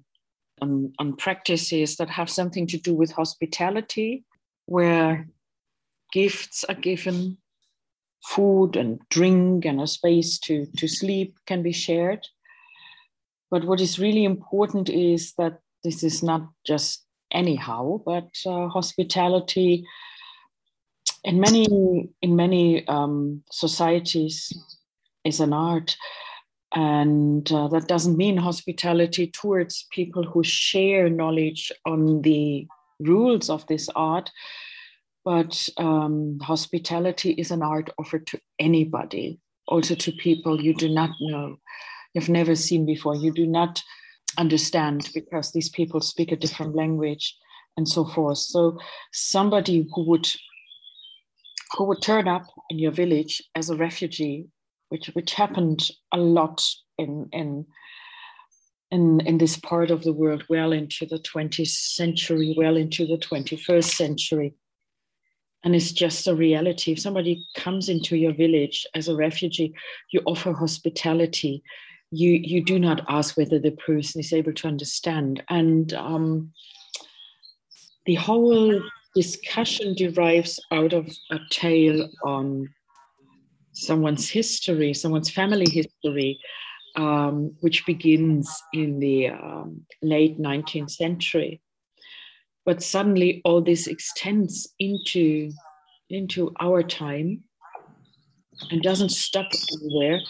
on, 0.62 0.92
on 0.98 1.16
practices 1.16 1.96
that 1.96 2.08
have 2.08 2.30
something 2.30 2.66
to 2.68 2.78
do 2.78 2.94
with 2.94 3.10
hospitality, 3.10 4.24
where 4.66 5.28
gifts 6.12 6.64
are 6.64 6.74
given, 6.74 7.38
food 8.24 8.76
and 8.76 9.00
drink 9.10 9.64
and 9.64 9.80
a 9.80 9.86
space 9.86 10.38
to, 10.38 10.66
to 10.76 10.86
sleep 10.86 11.36
can 11.46 11.62
be 11.62 11.72
shared. 11.72 12.26
But 13.50 13.64
what 13.64 13.80
is 13.80 13.98
really 13.98 14.24
important 14.24 14.88
is 14.88 15.34
that 15.36 15.58
this 15.82 16.04
is 16.04 16.22
not 16.22 16.48
just 16.64 17.04
anyhow, 17.32 18.00
but 18.06 18.28
uh, 18.46 18.68
hospitality 18.68 19.84
in 21.24 21.40
many 21.40 22.08
in 22.20 22.36
many 22.36 22.86
um, 22.88 23.42
societies 23.50 24.52
is 25.24 25.40
an 25.40 25.52
art 25.52 25.96
and 26.74 27.50
uh, 27.52 27.68
that 27.68 27.86
doesn't 27.86 28.16
mean 28.16 28.36
hospitality 28.36 29.26
towards 29.26 29.86
people 29.90 30.24
who 30.24 30.42
share 30.42 31.10
knowledge 31.10 31.70
on 31.84 32.22
the 32.22 32.66
rules 32.98 33.50
of 33.50 33.66
this 33.66 33.88
art, 33.94 34.30
but 35.24 35.68
um, 35.76 36.38
hospitality 36.40 37.32
is 37.32 37.50
an 37.50 37.62
art 37.62 37.90
offered 37.98 38.26
to 38.28 38.40
anybody, 38.58 39.38
also 39.68 39.94
to 39.94 40.12
people 40.12 40.60
you 40.62 40.74
do 40.74 40.88
not 40.88 41.10
know, 41.20 41.56
you've 42.14 42.30
never 42.30 42.54
seen 42.54 42.86
before, 42.86 43.16
you 43.16 43.32
do 43.32 43.46
not 43.46 43.82
understand 44.38 45.10
because 45.14 45.52
these 45.52 45.68
people 45.68 46.00
speak 46.00 46.32
a 46.32 46.36
different 46.36 46.74
language 46.74 47.36
and 47.76 47.86
so 47.86 48.04
forth. 48.04 48.38
So 48.38 48.78
somebody 49.12 49.86
who 49.94 50.04
would 50.04 50.26
who 51.76 51.84
would 51.84 52.02
turn 52.02 52.28
up 52.28 52.44
in 52.70 52.78
your 52.78 52.92
village 52.92 53.42
as 53.54 53.70
a 53.70 53.76
refugee 53.76 54.46
which 54.92 55.06
which 55.14 55.32
happened 55.32 55.88
a 56.12 56.18
lot 56.18 56.62
in 56.98 57.26
in 57.32 57.66
in, 58.92 59.20
in 59.20 59.38
this 59.38 59.56
part 59.56 59.90
of 59.90 60.04
the 60.04 60.12
world 60.12 60.44
well 60.50 60.70
into 60.70 61.06
the 61.06 61.18
20th 61.18 61.66
century, 61.66 62.54
well 62.58 62.76
into 62.76 63.06
the 63.06 63.16
21st 63.16 63.84
century. 63.84 64.54
And 65.64 65.74
it's 65.74 65.92
just 65.92 66.26
a 66.26 66.34
reality. 66.34 66.92
If 66.92 67.00
somebody 67.00 67.42
comes 67.56 67.88
into 67.88 68.16
your 68.16 68.34
village 68.34 68.86
as 68.94 69.08
a 69.08 69.16
refugee, 69.16 69.72
you 70.12 70.20
offer 70.26 70.52
hospitality. 70.52 71.62
You, 72.10 72.32
you 72.32 72.62
do 72.62 72.78
not 72.78 73.02
ask 73.08 73.38
whether 73.38 73.58
the 73.58 73.70
person 73.70 74.20
is 74.20 74.34
able 74.34 74.52
to 74.52 74.68
understand. 74.68 75.42
And 75.48 75.94
um, 75.94 76.52
the 78.04 78.16
whole 78.16 78.78
discussion 79.14 79.94
derives 79.94 80.58
out 80.70 80.92
of 80.92 81.08
a 81.30 81.38
tale 81.50 82.08
on 82.24 82.68
someone's 83.72 84.28
history, 84.28 84.94
someone's 84.94 85.30
family 85.30 85.66
history, 85.70 86.38
um, 86.96 87.54
which 87.60 87.86
begins 87.86 88.62
in 88.72 88.98
the 88.98 89.28
um, 89.28 89.82
late 90.02 90.38
19th 90.38 90.90
century. 90.90 91.60
But 92.64 92.82
suddenly 92.82 93.40
all 93.44 93.60
this 93.60 93.86
extends 93.86 94.72
into, 94.78 95.50
into 96.10 96.52
our 96.60 96.82
time 96.82 97.44
and 98.70 98.82
doesn't 98.82 99.10
stop 99.10 99.46
anywhere. 99.80 100.20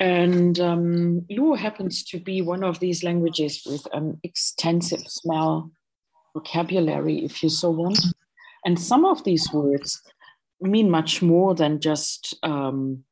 And 0.00 0.58
um, 0.60 1.26
Luo 1.30 1.56
happens 1.56 2.04
to 2.04 2.18
be 2.18 2.42
one 2.42 2.64
of 2.64 2.80
these 2.80 3.02
languages 3.02 3.62
with 3.66 3.86
an 3.92 4.18
extensive 4.22 5.02
smell 5.06 5.70
vocabulary, 6.34 7.24
if 7.24 7.42
you 7.42 7.48
so 7.48 7.70
want. 7.70 7.98
And 8.64 8.78
some 8.78 9.04
of 9.04 9.24
these 9.24 9.50
words 9.52 10.00
mean 10.60 10.90
much 10.90 11.22
more 11.22 11.54
than 11.54 11.80
just 11.80 12.34
um, 12.42 13.04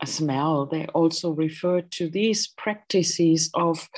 a 0.00 0.06
smell. 0.06 0.66
They 0.66 0.86
also 0.86 1.30
refer 1.30 1.80
to 1.82 2.08
these 2.08 2.48
practices 2.48 3.50
of 3.54 3.88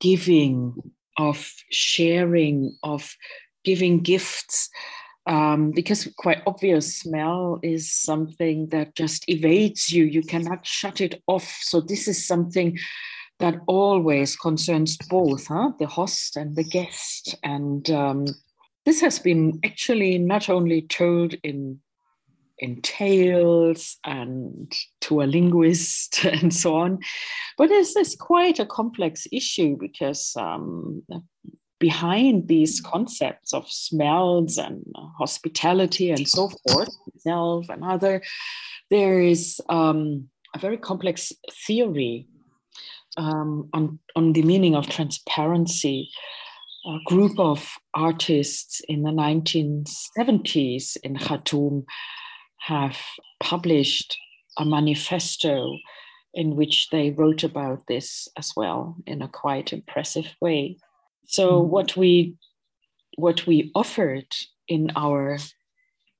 giving, 0.00 0.74
of 1.18 1.52
sharing, 1.70 2.76
of 2.82 3.14
giving 3.64 4.00
gifts 4.00 4.68
um, 5.26 5.70
because 5.70 6.08
quite 6.18 6.42
obvious 6.46 6.96
smell 6.96 7.60
is 7.62 7.92
something 7.92 8.68
that 8.70 8.94
just 8.96 9.24
evades 9.28 9.92
you 9.92 10.04
you 10.04 10.22
cannot 10.22 10.66
shut 10.66 11.00
it 11.00 11.22
off 11.26 11.58
so 11.60 11.80
this 11.80 12.08
is 12.08 12.26
something 12.26 12.76
that 13.38 13.54
always 13.66 14.36
concerns 14.36 14.96
both 15.08 15.46
huh? 15.46 15.70
the 15.78 15.86
host 15.86 16.36
and 16.36 16.56
the 16.56 16.64
guest 16.64 17.36
and 17.44 17.90
um, 17.90 18.24
this 18.84 19.00
has 19.00 19.18
been 19.18 19.60
actually 19.64 20.18
not 20.18 20.48
only 20.48 20.82
told 20.82 21.34
in 21.42 21.80
in 22.62 22.80
tales 22.80 23.96
and 24.04 24.72
to 25.00 25.20
a 25.20 25.24
linguist 25.24 26.24
and 26.42 26.54
so 26.54 26.76
on. 26.76 27.00
But 27.58 27.70
it's, 27.70 27.96
it's 27.96 28.14
quite 28.14 28.60
a 28.60 28.66
complex 28.66 29.26
issue 29.32 29.76
because 29.78 30.32
um, 30.36 31.02
behind 31.80 32.46
these 32.46 32.80
concepts 32.80 33.52
of 33.52 33.68
smells 33.68 34.58
and 34.58 34.84
hospitality 35.18 36.12
and 36.12 36.28
so 36.28 36.50
forth, 36.68 36.96
self 37.18 37.68
and 37.68 37.82
other, 37.82 38.22
there 38.90 39.20
is 39.20 39.60
um, 39.68 40.28
a 40.54 40.58
very 40.58 40.76
complex 40.76 41.32
theory 41.66 42.28
um, 43.16 43.68
on, 43.72 43.98
on 44.14 44.32
the 44.32 44.42
meaning 44.42 44.76
of 44.76 44.88
transparency. 44.88 46.10
A 46.84 46.98
group 47.06 47.38
of 47.38 47.78
artists 47.94 48.80
in 48.88 49.02
the 49.02 49.10
1970s 49.10 50.96
in 51.04 51.16
Khartoum 51.16 51.84
have 52.58 52.98
published 53.40 54.18
a 54.58 54.64
manifesto 54.64 55.78
in 56.34 56.56
which 56.56 56.88
they 56.90 57.10
wrote 57.10 57.44
about 57.44 57.86
this 57.86 58.26
as 58.36 58.52
well 58.56 58.96
in 59.06 59.22
a 59.22 59.28
quite 59.28 59.72
impressive 59.72 60.26
way. 60.40 60.76
So 61.26 61.60
mm-hmm. 61.60 61.70
what 61.70 61.96
we 61.96 62.36
what 63.16 63.46
we 63.46 63.70
offered 63.74 64.26
in 64.66 64.90
our 64.96 65.38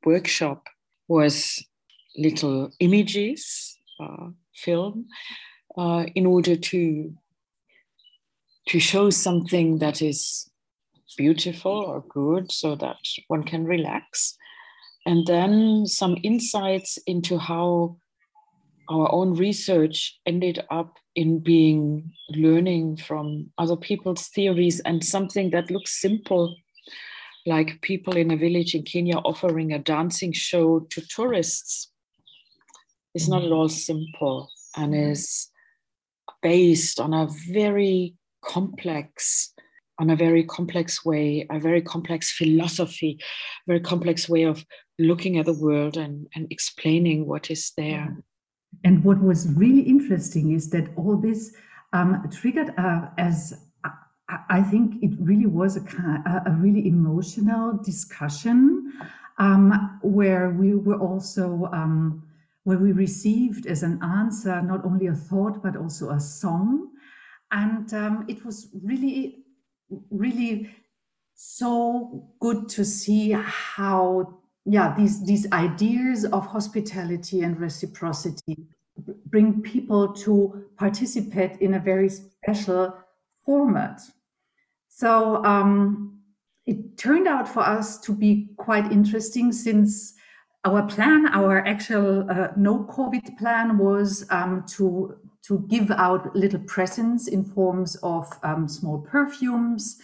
workshop 0.04 0.68
was 1.08 1.64
little 2.16 2.70
images, 2.80 3.78
uh, 3.98 4.28
film, 4.54 5.06
uh, 5.76 6.04
in 6.14 6.26
order 6.26 6.54
to 6.54 7.14
to 8.68 8.78
show 8.78 9.10
something 9.10 9.78
that 9.78 10.00
is 10.00 10.48
beautiful 11.16 11.72
or 11.72 12.04
good, 12.08 12.50
so 12.50 12.74
that 12.76 12.98
one 13.28 13.44
can 13.44 13.64
relax, 13.64 14.36
and 15.06 15.26
then 15.26 15.86
some 15.86 16.16
insights 16.22 16.98
into 17.06 17.38
how 17.38 17.96
our 18.90 19.12
own 19.12 19.34
research 19.34 20.18
ended 20.26 20.64
up 20.70 20.96
in 21.14 21.38
being 21.38 22.12
learning 22.30 22.96
from 22.96 23.50
other 23.58 23.76
people's 23.76 24.28
theories 24.28 24.80
and 24.80 25.04
something 25.04 25.50
that 25.50 25.70
looks 25.70 26.00
simple 26.00 26.56
like 27.44 27.80
people 27.82 28.16
in 28.16 28.30
a 28.30 28.36
village 28.36 28.74
in 28.74 28.82
kenya 28.82 29.16
offering 29.16 29.72
a 29.72 29.78
dancing 29.78 30.32
show 30.32 30.80
to 30.90 31.00
tourists 31.02 31.90
is 33.14 33.28
not 33.28 33.44
at 33.44 33.52
all 33.52 33.68
simple 33.68 34.48
and 34.76 34.94
is 34.94 35.48
based 36.40 36.98
on 36.98 37.12
a 37.12 37.28
very 37.50 38.14
complex 38.42 39.52
on 39.98 40.10
a 40.10 40.16
very 40.16 40.44
complex 40.44 41.04
way 41.04 41.46
a 41.50 41.58
very 41.58 41.82
complex 41.82 42.32
philosophy 42.32 43.18
very 43.66 43.80
complex 43.80 44.28
way 44.28 44.42
of 44.44 44.64
looking 45.02 45.38
at 45.38 45.46
the 45.46 45.52
world 45.52 45.96
and, 45.96 46.26
and 46.34 46.46
explaining 46.50 47.26
what 47.26 47.50
is 47.50 47.72
there. 47.76 48.16
And 48.84 49.04
what 49.04 49.22
was 49.22 49.48
really 49.48 49.82
interesting 49.82 50.52
is 50.52 50.70
that 50.70 50.88
all 50.96 51.16
this 51.16 51.54
um, 51.92 52.28
triggered 52.30 52.72
uh, 52.78 53.08
as 53.18 53.66
I 54.48 54.62
think 54.62 55.02
it 55.02 55.12
really 55.20 55.46
was 55.46 55.76
a, 55.76 56.42
a 56.46 56.52
really 56.52 56.86
emotional 56.88 57.78
discussion 57.84 58.92
um, 59.38 59.98
where 60.02 60.50
we 60.50 60.74
were 60.74 60.98
also 60.98 61.68
um, 61.72 62.22
where 62.64 62.78
we 62.78 62.92
received 62.92 63.66
as 63.66 63.82
an 63.82 64.02
answer 64.02 64.62
not 64.62 64.84
only 64.86 65.08
a 65.08 65.14
thought 65.14 65.62
but 65.62 65.76
also 65.76 66.10
a 66.10 66.20
song, 66.20 66.88
and 67.50 67.92
um, 67.92 68.24
it 68.26 68.42
was 68.42 68.68
really 68.82 69.41
really 70.10 70.70
so 71.34 72.28
good 72.40 72.68
to 72.68 72.84
see 72.84 73.32
how 73.32 74.38
yeah 74.64 74.94
these 74.96 75.24
these 75.26 75.50
ideas 75.52 76.24
of 76.24 76.46
hospitality 76.46 77.42
and 77.42 77.58
reciprocity 77.58 78.56
bring 79.26 79.62
people 79.62 80.12
to 80.12 80.64
participate 80.76 81.60
in 81.60 81.74
a 81.74 81.80
very 81.80 82.08
special 82.08 82.94
format. 83.44 84.00
So 84.88 85.44
um, 85.44 86.20
it 86.66 86.96
turned 86.96 87.26
out 87.26 87.48
for 87.48 87.60
us 87.60 87.98
to 88.02 88.12
be 88.12 88.50
quite 88.56 88.92
interesting 88.92 89.52
since 89.52 90.14
our 90.64 90.86
plan 90.86 91.26
our 91.26 91.66
actual 91.66 92.30
uh, 92.30 92.48
no 92.56 92.84
covid 92.84 93.36
plan 93.36 93.78
was 93.78 94.24
um, 94.30 94.64
to 94.68 95.16
to 95.46 95.66
give 95.68 95.90
out 95.90 96.34
little 96.36 96.60
presents 96.60 97.28
in 97.28 97.44
forms 97.44 97.96
of 98.02 98.32
um, 98.42 98.68
small 98.68 98.98
perfumes 98.98 99.98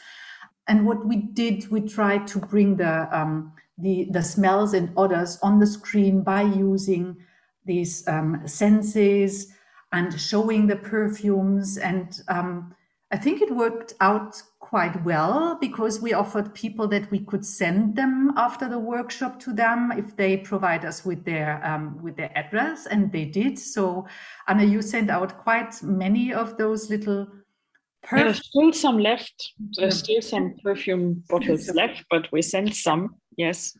and 0.66 0.86
what 0.86 1.06
we 1.06 1.16
did 1.16 1.68
we 1.70 1.80
tried 1.80 2.26
to 2.26 2.38
bring 2.38 2.76
the 2.76 3.08
um, 3.16 3.52
the, 3.78 4.08
the 4.10 4.22
smells 4.22 4.74
and 4.74 4.90
odors 4.96 5.38
on 5.42 5.60
the 5.60 5.66
screen 5.66 6.22
by 6.22 6.42
using 6.42 7.16
these 7.64 8.06
um, 8.08 8.42
senses 8.46 9.52
and 9.92 10.20
showing 10.20 10.66
the 10.66 10.76
perfumes. 10.76 11.78
And 11.78 12.20
um, 12.28 12.74
I 13.10 13.16
think 13.16 13.40
it 13.40 13.54
worked 13.54 13.94
out 14.00 14.42
quite 14.68 15.02
well 15.02 15.56
because 15.60 16.00
we 16.00 16.12
offered 16.12 16.52
people 16.52 16.86
that 16.86 17.10
we 17.10 17.20
could 17.20 17.44
send 17.44 17.96
them 17.96 18.32
after 18.36 18.68
the 18.68 18.78
workshop 18.78 19.40
to 19.40 19.52
them 19.52 19.90
if 19.96 20.14
they 20.16 20.36
provide 20.36 20.84
us 20.84 21.06
with 21.06 21.24
their 21.24 21.64
um, 21.64 21.98
with 22.02 22.16
their 22.16 22.30
address, 22.36 22.86
and 22.86 23.10
they 23.10 23.24
did. 23.24 23.58
So 23.58 24.06
Anna, 24.46 24.64
you 24.64 24.82
sent 24.82 25.08
out 25.10 25.38
quite 25.38 25.82
many 25.82 26.34
of 26.34 26.58
those 26.58 26.90
little. 26.90 27.26
There's 28.10 28.46
still 28.46 28.72
some 28.72 28.98
left. 28.98 29.52
There's 29.76 29.98
still 29.98 30.22
some 30.22 30.54
perfume 30.62 31.24
bottles 31.28 31.68
left, 31.74 32.04
but 32.10 32.30
we 32.30 32.42
sent 32.42 32.74
some. 32.74 33.16
Yes. 33.36 33.76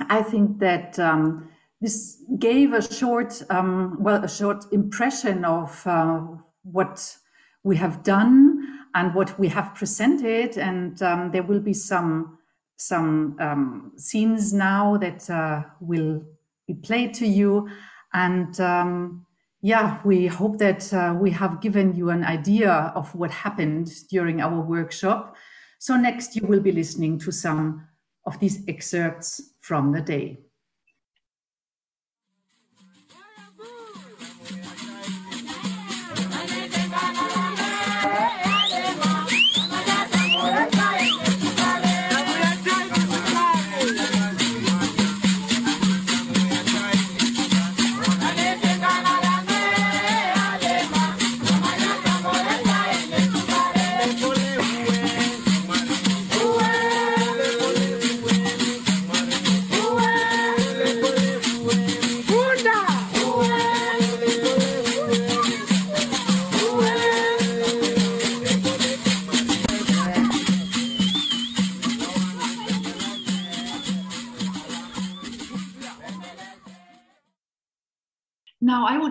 I 0.00 0.22
think 0.22 0.58
that 0.58 0.98
um, 0.98 1.48
this 1.80 2.22
gave 2.38 2.74
a 2.74 2.82
short, 2.82 3.42
um, 3.50 3.96
well, 4.00 4.22
a 4.22 4.28
short 4.28 4.64
impression 4.72 5.44
of 5.44 5.86
uh, 5.86 6.20
what 6.62 7.16
we 7.64 7.76
have 7.76 8.02
done 8.02 8.75
and 8.96 9.14
what 9.14 9.38
we 9.38 9.46
have 9.48 9.74
presented, 9.74 10.56
and 10.56 11.02
um, 11.02 11.30
there 11.30 11.42
will 11.42 11.60
be 11.60 11.74
some 11.74 12.38
some 12.78 13.36
um, 13.38 13.92
scenes 13.96 14.52
now 14.52 14.96
that 14.98 15.30
uh, 15.30 15.62
will 15.80 16.22
be 16.66 16.74
played 16.74 17.14
to 17.14 17.26
you, 17.26 17.68
and 18.14 18.58
um, 18.58 19.26
yeah, 19.60 20.00
we 20.04 20.26
hope 20.26 20.58
that 20.58 20.92
uh, 20.94 21.14
we 21.18 21.30
have 21.30 21.60
given 21.60 21.94
you 21.94 22.08
an 22.08 22.24
idea 22.24 22.72
of 22.94 23.14
what 23.14 23.30
happened 23.30 23.92
during 24.08 24.40
our 24.40 24.60
workshop. 24.60 25.36
So 25.78 25.96
next, 25.96 26.34
you 26.34 26.46
will 26.46 26.60
be 26.60 26.72
listening 26.72 27.18
to 27.20 27.30
some 27.30 27.86
of 28.24 28.40
these 28.40 28.62
excerpts 28.66 29.52
from 29.60 29.92
the 29.92 30.00
day. 30.00 30.38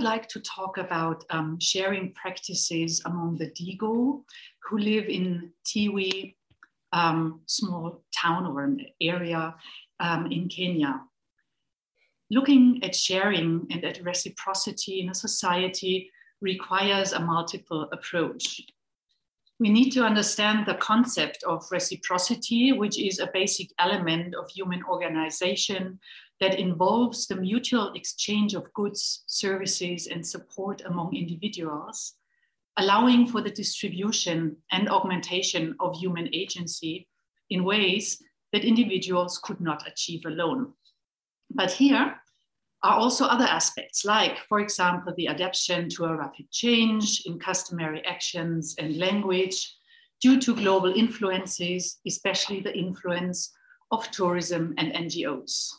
Like 0.02 0.28
to 0.30 0.42
talk 0.42 0.78
about 0.78 1.24
um, 1.30 1.58
sharing 1.62 2.12
practices 2.14 3.02
among 3.06 3.38
the 3.38 3.52
Digo 3.52 4.24
who 4.64 4.78
live 4.78 5.06
in 5.06 5.52
Tiwi, 5.66 6.36
um, 6.92 7.42
small 7.46 8.04
town 8.14 8.46
or 8.46 8.64
an 8.64 8.86
area 9.00 9.56
um, 10.00 10.32
in 10.32 10.50
Kenya. 10.50 11.02
Looking 12.30 12.84
at 12.84 12.96
sharing 12.96 13.68
and 13.72 13.86
at 13.86 14.04
reciprocity 14.04 15.00
in 15.00 15.10
a 15.10 15.16
society 15.16 16.12
requires 16.42 17.14
a 17.14 17.20
multiple 17.20 17.88
approach. 17.94 18.62
We 19.60 19.70
need 19.70 19.92
to 19.92 20.04
understand 20.04 20.66
the 20.66 20.76
concept 20.76 21.44
of 21.44 21.66
reciprocity, 21.72 22.74
which 22.74 23.00
is 23.00 23.20
a 23.20 23.30
basic 23.34 23.70
element 23.80 24.36
of 24.36 24.50
human 24.50 24.84
organization 24.84 26.00
that 26.42 26.60
involves 26.60 27.28
the 27.28 27.36
mutual 27.36 27.94
exchange 27.94 28.54
of 28.54 28.74
goods, 28.74 29.24
services, 29.28 30.08
and 30.08 30.26
support 30.26 30.82
among 30.86 31.16
individuals, 31.16 32.14
allowing 32.78 33.26
for 33.26 33.42
the 33.42 33.50
distribution 33.50 34.58
and 34.72 34.90
augmentation 34.90 35.76
of 35.80 35.96
human 35.96 36.28
agency 36.34 37.08
in 37.50 37.64
ways 37.64 38.22
that 38.52 38.66
individuals 38.66 39.40
could 39.42 39.62
not 39.62 39.88
achieve 39.88 40.26
alone. 40.26 40.74
But 41.50 41.72
here, 41.72 42.16
are 42.86 43.00
also 43.00 43.26
other 43.26 43.46
aspects, 43.46 44.06
like, 44.06 44.38
for 44.48 44.60
example, 44.60 45.12
the 45.18 45.28
adaptation 45.28 45.90
to 45.90 46.06
a 46.06 46.16
rapid 46.16 46.52
change 46.52 47.24
in 47.26 47.40
customary 47.40 48.06
actions 48.06 48.76
and 48.78 48.98
language 48.98 49.76
due 50.22 50.40
to 50.40 50.56
global 50.56 50.94
influences, 50.94 51.98
especially 52.06 52.60
the 52.60 52.78
influence 52.78 53.52
of 53.92 54.10
tourism 54.12 54.76
and 54.78 54.94
NGOs. 54.94 55.72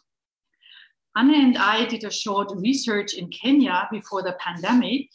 Anne 1.16 1.32
and 1.32 1.56
I 1.56 1.86
did 1.86 2.02
a 2.02 2.10
short 2.10 2.50
research 2.56 3.14
in 3.14 3.28
Kenya 3.30 3.88
before 3.92 4.22
the 4.22 4.36
pandemic, 4.40 5.08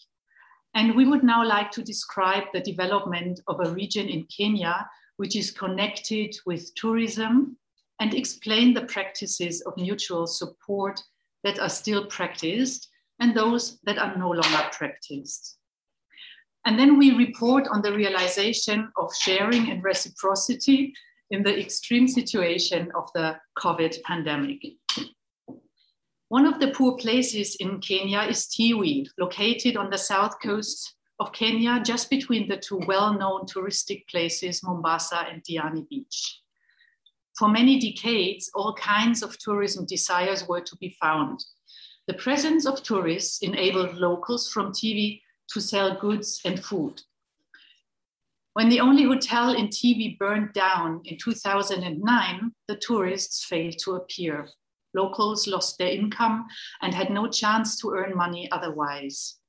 and 0.74 0.96
we 0.96 1.06
would 1.06 1.24
now 1.24 1.46
like 1.46 1.72
to 1.72 1.84
describe 1.84 2.46
the 2.54 2.62
development 2.62 3.42
of 3.48 3.60
a 3.60 3.72
region 3.72 4.08
in 4.08 4.26
Kenya 4.26 4.88
which 5.18 5.36
is 5.36 5.52
connected 5.52 6.36
with 6.48 6.74
tourism 6.74 7.58
and 8.00 8.16
explain 8.16 8.74
the 8.74 8.86
practices 8.86 9.62
of 9.62 9.78
mutual 9.78 10.26
support 10.26 11.00
that 11.44 11.60
are 11.60 11.70
still 11.70 12.06
practiced 12.06 12.90
and 13.20 13.36
those 13.36 13.80
that 13.84 13.98
are 13.98 14.18
no 14.18 14.30
longer 14.30 14.70
practiced. 14.72 15.58
And 16.66 16.78
then 16.78 16.98
we 16.98 17.12
report 17.12 17.68
on 17.68 17.82
the 17.82 17.94
realization 17.94 18.92
of 18.98 19.16
sharing 19.16 19.72
and 19.72 19.84
reciprocity 19.84 20.94
in 21.32 21.44
the 21.44 21.58
extreme 21.58 22.08
situation 22.08 22.92
of 22.96 23.10
the 23.16 23.38
COVID 23.58 24.02
pandemic. 24.04 24.60
One 26.28 26.46
of 26.46 26.60
the 26.60 26.72
poor 26.72 26.98
places 26.98 27.56
in 27.60 27.80
Kenya 27.82 28.22
is 28.22 28.48
Tiwi, 28.48 29.08
located 29.18 29.76
on 29.76 29.90
the 29.90 29.98
south 29.98 30.36
coast 30.42 30.96
of 31.20 31.34
Kenya, 31.34 31.82
just 31.84 32.10
between 32.10 32.48
the 32.48 32.58
two 32.58 32.82
well 32.88 33.18
known 33.18 33.46
touristic 33.46 34.08
places, 34.08 34.64
Mombasa 34.64 35.28
and 35.32 35.44
Diani 35.44 35.88
Beach. 35.90 36.41
For 37.42 37.48
many 37.48 37.80
decades, 37.80 38.52
all 38.54 38.76
kinds 38.76 39.24
of 39.24 39.36
tourism 39.40 39.88
desires 39.88 40.48
were 40.48 40.62
to 40.62 40.76
be 40.76 40.96
found. 41.02 41.44
The 42.06 42.14
presence 42.14 42.68
of 42.68 42.84
tourists 42.84 43.42
enabled 43.42 43.96
locals 43.96 44.52
from 44.52 44.72
Tiwi 44.72 45.24
to 45.52 45.60
sell 45.60 46.00
goods 46.00 46.40
and 46.46 46.64
food. 46.64 47.02
When 48.54 48.70
the 48.70 48.80
only 48.80 49.06
hotel 49.06 49.56
in 49.56 49.70
Tiwi 49.70 50.20
burned 50.20 50.54
down 50.54 51.02
in 51.06 51.18
2009, 51.18 52.52
the 52.68 52.76
tourists 52.76 53.44
failed 53.44 53.80
to 53.86 53.96
appear. 53.96 54.48
Locals 54.94 55.48
lost 55.48 55.80
their 55.80 55.92
income 55.92 56.46
and 56.84 56.94
had 56.94 57.10
no 57.10 57.28
chance 57.28 57.76
to 57.82 57.90
earn 57.90 58.16
money 58.16 58.52
otherwise. 58.52 59.40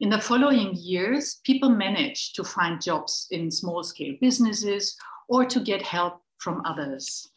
In 0.00 0.08
the 0.08 0.18
following 0.18 0.74
years, 0.76 1.40
people 1.44 1.68
managed 1.68 2.36
to 2.36 2.42
find 2.42 2.80
jobs 2.80 3.26
in 3.30 3.50
small 3.50 3.82
scale 3.82 4.14
businesses 4.18 4.96
or 5.28 5.44
to 5.44 5.60
get 5.60 5.82
help 5.82 6.21
from 6.42 6.62
others. 6.64 7.30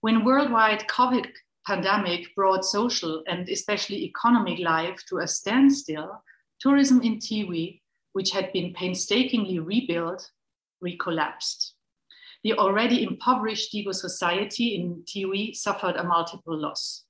When 0.00 0.24
worldwide 0.24 0.86
COVID 0.88 1.26
pandemic 1.66 2.34
brought 2.34 2.64
social 2.64 3.22
and 3.26 3.48
especially 3.48 4.04
economic 4.04 4.58
life 4.58 5.02
to 5.08 5.18
a 5.18 5.26
standstill, 5.26 6.22
tourism 6.60 7.00
in 7.02 7.18
Tiwi, 7.18 7.80
which 8.12 8.30
had 8.30 8.52
been 8.52 8.72
painstakingly 8.74 9.58
rebuilt, 9.58 10.30
recollapsed. 10.84 11.72
The 12.44 12.52
already 12.54 13.02
impoverished 13.02 13.72
Digo 13.72 13.94
society 13.94 14.74
in 14.74 15.02
Tiwi 15.06 15.56
suffered 15.56 15.96
a 15.96 16.04
multiple 16.04 16.56
loss. 16.56 17.04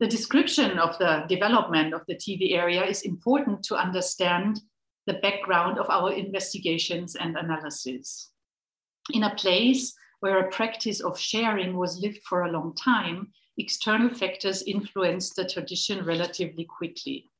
The 0.00 0.06
description 0.06 0.78
of 0.78 0.98
the 0.98 1.24
development 1.28 1.94
of 1.94 2.02
the 2.06 2.14
Tiwi 2.14 2.52
area 2.52 2.84
is 2.84 3.02
important 3.02 3.64
to 3.64 3.76
understand 3.76 4.60
the 5.06 5.14
background 5.14 5.78
of 5.78 5.88
our 5.88 6.12
investigations 6.12 7.16
and 7.16 7.36
analysis 7.36 8.30
in 9.12 9.24
a 9.24 9.34
place 9.34 9.94
where 10.20 10.38
a 10.38 10.50
practice 10.50 11.00
of 11.00 11.18
sharing 11.18 11.76
was 11.76 11.98
lived 12.00 12.20
for 12.24 12.42
a 12.42 12.50
long 12.50 12.74
time, 12.74 13.28
external 13.56 14.08
factors 14.08 14.62
influenced 14.62 15.36
the 15.36 15.44
tradition 15.44 16.04
relatively 16.04 16.64
quickly. 16.64 17.30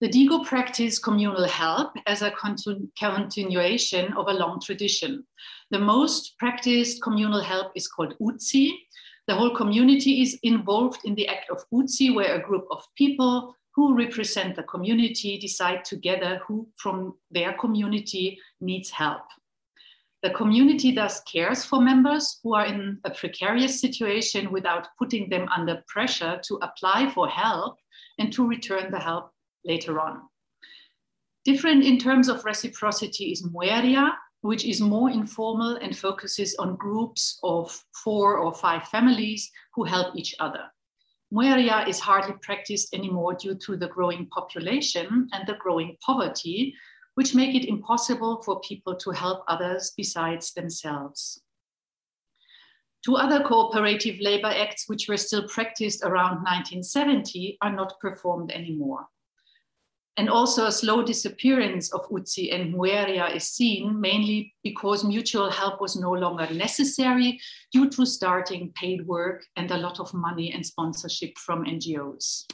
The 0.00 0.08
Digo 0.08 0.44
practice 0.44 0.98
communal 0.98 1.46
help 1.46 1.92
as 2.06 2.22
a 2.22 2.30
continu 2.30 2.88
continuation 2.98 4.12
of 4.14 4.28
a 4.28 4.32
long 4.32 4.60
tradition. 4.60 5.24
The 5.70 5.78
most 5.78 6.36
practiced 6.38 7.02
communal 7.02 7.40
help 7.40 7.72
is 7.74 7.88
called 7.88 8.14
Utsi. 8.20 8.72
The 9.28 9.34
whole 9.34 9.54
community 9.54 10.20
is 10.20 10.38
involved 10.42 11.00
in 11.04 11.14
the 11.14 11.28
act 11.28 11.48
of 11.48 11.64
Utsi, 11.72 12.14
where 12.14 12.34
a 12.34 12.42
group 12.42 12.66
of 12.70 12.84
people 12.96 13.54
who 13.74 13.96
represent 13.96 14.56
the 14.56 14.64
community 14.64 15.38
decide 15.38 15.84
together 15.84 16.40
who 16.46 16.68
from 16.76 17.14
their 17.30 17.54
community 17.54 18.38
needs 18.60 18.90
help. 18.90 19.22
The 20.24 20.30
community 20.30 20.90
thus 20.90 21.20
cares 21.24 21.66
for 21.66 21.82
members 21.82 22.40
who 22.42 22.54
are 22.54 22.64
in 22.64 22.98
a 23.04 23.10
precarious 23.10 23.78
situation 23.78 24.50
without 24.50 24.88
putting 24.98 25.28
them 25.28 25.46
under 25.54 25.84
pressure 25.86 26.40
to 26.46 26.58
apply 26.62 27.10
for 27.10 27.28
help 27.28 27.76
and 28.18 28.32
to 28.32 28.48
return 28.48 28.90
the 28.90 28.98
help 28.98 29.32
later 29.66 30.00
on. 30.00 30.22
Different 31.44 31.84
in 31.84 31.98
terms 31.98 32.30
of 32.30 32.42
reciprocity 32.46 33.32
is 33.32 33.44
Mueria, 33.44 34.16
which 34.40 34.64
is 34.64 34.80
more 34.80 35.10
informal 35.10 35.76
and 35.76 35.94
focuses 35.94 36.56
on 36.56 36.76
groups 36.76 37.38
of 37.42 37.84
four 38.02 38.38
or 38.38 38.54
five 38.54 38.88
families 38.88 39.50
who 39.74 39.84
help 39.84 40.16
each 40.16 40.34
other. 40.40 40.64
Mueria 41.32 41.86
is 41.86 42.00
hardly 42.00 42.34
practiced 42.40 42.94
anymore 42.94 43.34
due 43.34 43.56
to 43.56 43.76
the 43.76 43.88
growing 43.88 44.26
population 44.28 45.28
and 45.34 45.46
the 45.46 45.58
growing 45.60 45.98
poverty, 46.00 46.74
which 47.14 47.34
make 47.34 47.54
it 47.54 47.68
impossible 47.68 48.42
for 48.42 48.60
people 48.60 48.94
to 48.96 49.10
help 49.10 49.44
others 49.48 49.92
besides 49.96 50.52
themselves. 50.52 51.40
Two 53.04 53.16
other 53.16 53.44
cooperative 53.44 54.18
labor 54.20 54.48
acts, 54.48 54.88
which 54.88 55.08
were 55.08 55.18
still 55.18 55.46
practiced 55.46 56.02
around 56.02 56.36
1970, 56.36 57.58
are 57.60 57.72
not 57.72 58.00
performed 58.00 58.50
anymore. 58.50 59.06
And 60.16 60.30
also 60.30 60.66
a 60.66 60.72
slow 60.72 61.02
disappearance 61.02 61.92
of 61.92 62.08
Utsi 62.08 62.54
and 62.54 62.72
Mueria 62.72 63.26
is 63.34 63.50
seen 63.50 64.00
mainly 64.00 64.54
because 64.62 65.04
mutual 65.04 65.50
help 65.50 65.80
was 65.80 65.96
no 65.96 66.12
longer 66.12 66.48
necessary 66.54 67.40
due 67.72 67.90
to 67.90 68.06
starting 68.06 68.72
paid 68.74 69.04
work 69.06 69.44
and 69.56 69.70
a 69.70 69.76
lot 69.76 69.98
of 69.98 70.14
money 70.14 70.52
and 70.52 70.64
sponsorship 70.64 71.36
from 71.36 71.64
NGOs. 71.64 72.46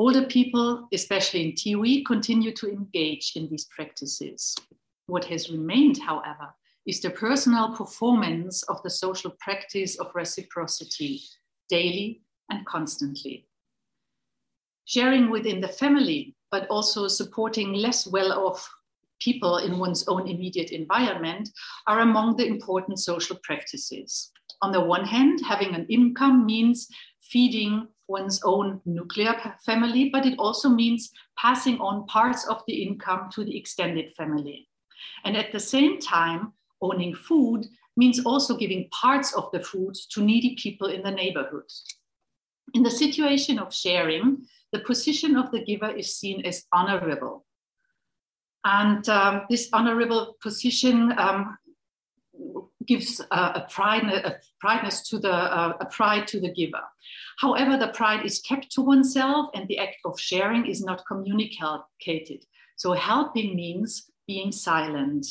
Older 0.00 0.22
people, 0.22 0.88
especially 0.94 1.42
in 1.44 1.52
Tiwi, 1.52 2.06
continue 2.06 2.52
to 2.52 2.70
engage 2.70 3.32
in 3.36 3.50
these 3.50 3.66
practices. 3.66 4.56
What 5.08 5.26
has 5.26 5.50
remained, 5.50 5.98
however, 5.98 6.54
is 6.86 7.02
the 7.02 7.10
personal 7.10 7.76
performance 7.76 8.62
of 8.62 8.82
the 8.82 8.88
social 8.88 9.32
practice 9.40 10.00
of 10.00 10.14
reciprocity 10.14 11.20
daily 11.68 12.22
and 12.48 12.64
constantly. 12.64 13.46
Sharing 14.86 15.28
within 15.28 15.60
the 15.60 15.68
family, 15.68 16.34
but 16.50 16.66
also 16.68 17.06
supporting 17.06 17.74
less 17.74 18.06
well 18.06 18.32
off 18.32 18.66
people 19.20 19.58
in 19.58 19.78
one's 19.78 20.08
own 20.08 20.26
immediate 20.26 20.70
environment 20.70 21.50
are 21.86 22.00
among 22.00 22.38
the 22.38 22.46
important 22.46 23.00
social 23.00 23.36
practices. 23.44 24.32
On 24.62 24.72
the 24.72 24.80
one 24.80 25.04
hand, 25.04 25.42
having 25.46 25.74
an 25.74 25.84
income 25.90 26.46
means 26.46 26.88
feeding 27.20 27.86
one's 28.10 28.40
own 28.44 28.80
nuclear 28.84 29.34
family, 29.64 30.10
but 30.10 30.26
it 30.26 30.38
also 30.38 30.68
means 30.68 31.10
passing 31.38 31.78
on 31.78 32.06
parts 32.06 32.46
of 32.48 32.62
the 32.66 32.82
income 32.82 33.30
to 33.34 33.44
the 33.44 33.56
extended 33.56 34.12
family. 34.14 34.68
And 35.24 35.36
at 35.36 35.52
the 35.52 35.60
same 35.60 35.98
time, 36.00 36.52
owning 36.82 37.14
food 37.14 37.66
means 37.96 38.24
also 38.24 38.56
giving 38.56 38.88
parts 38.90 39.34
of 39.34 39.50
the 39.52 39.60
food 39.60 39.94
to 40.12 40.22
needy 40.22 40.56
people 40.56 40.88
in 40.88 41.02
the 41.02 41.10
neighborhood. 41.10 41.70
In 42.74 42.82
the 42.82 42.90
situation 42.90 43.58
of 43.58 43.74
sharing, 43.74 44.46
the 44.72 44.80
position 44.80 45.36
of 45.36 45.50
the 45.50 45.64
giver 45.64 45.90
is 45.90 46.16
seen 46.16 46.44
as 46.46 46.64
honorable. 46.72 47.46
And 48.64 49.08
um, 49.08 49.42
this 49.48 49.68
honorable 49.72 50.36
position 50.42 51.12
um, 51.18 51.58
gives 52.86 53.20
a, 53.30 53.66
pride, 53.70 54.04
a 54.04 54.38
prideness 54.60 55.08
to 55.08 55.18
the 55.18 55.32
uh, 55.32 55.74
a 55.80 55.86
pride 55.86 56.26
to 56.28 56.40
the 56.40 56.52
giver. 56.52 56.82
However, 57.38 57.76
the 57.76 57.88
pride 57.88 58.24
is 58.24 58.40
kept 58.40 58.70
to 58.72 58.82
oneself, 58.82 59.50
and 59.54 59.68
the 59.68 59.78
act 59.78 59.96
of 60.04 60.18
sharing 60.18 60.66
is 60.66 60.82
not 60.82 61.04
communicated. 61.06 62.44
So 62.76 62.92
helping 62.92 63.54
means 63.56 64.10
being 64.26 64.52
silent. 64.52 65.26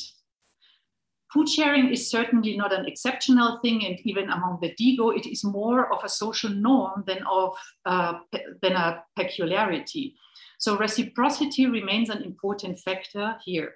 Food 1.34 1.48
sharing 1.48 1.90
is 1.90 2.10
certainly 2.10 2.58
not 2.58 2.74
an 2.74 2.86
exceptional 2.88 3.60
thing, 3.62 3.86
and 3.86 4.00
even 4.04 4.30
among 4.30 4.60
the 4.62 4.74
Digo, 4.80 5.16
it 5.16 5.28
is 5.28 5.44
more 5.44 5.94
of 5.94 6.04
a 6.04 6.10
social 6.10 6.50
norm 6.50 7.04
than 7.06 7.24
of 7.30 7.56
uh, 7.86 8.14
than 8.62 8.74
a 8.74 9.04
peculiarity. 9.16 10.16
So 10.58 10.78
reciprocity 10.78 11.68
remains 11.68 12.10
an 12.10 12.24
important 12.24 12.80
factor 12.80 13.38
here. 13.46 13.76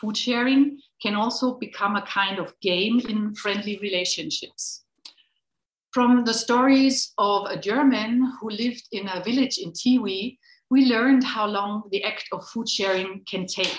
Food 0.00 0.16
sharing 0.16 0.80
can 1.02 1.14
also 1.14 1.54
become 1.54 1.96
a 1.96 2.06
kind 2.06 2.38
of 2.38 2.54
game 2.60 3.00
in 3.08 3.34
friendly 3.34 3.78
relationships. 3.82 4.84
From 5.92 6.24
the 6.24 6.32
stories 6.32 7.12
of 7.18 7.46
a 7.50 7.58
German 7.58 8.32
who 8.40 8.50
lived 8.50 8.84
in 8.92 9.08
a 9.08 9.22
village 9.22 9.58
in 9.58 9.72
Tiwi, 9.72 10.38
we 10.70 10.86
learned 10.86 11.22
how 11.22 11.46
long 11.46 11.82
the 11.90 12.02
act 12.02 12.28
of 12.32 12.48
food 12.48 12.68
sharing 12.68 13.22
can 13.28 13.46
take. 13.46 13.78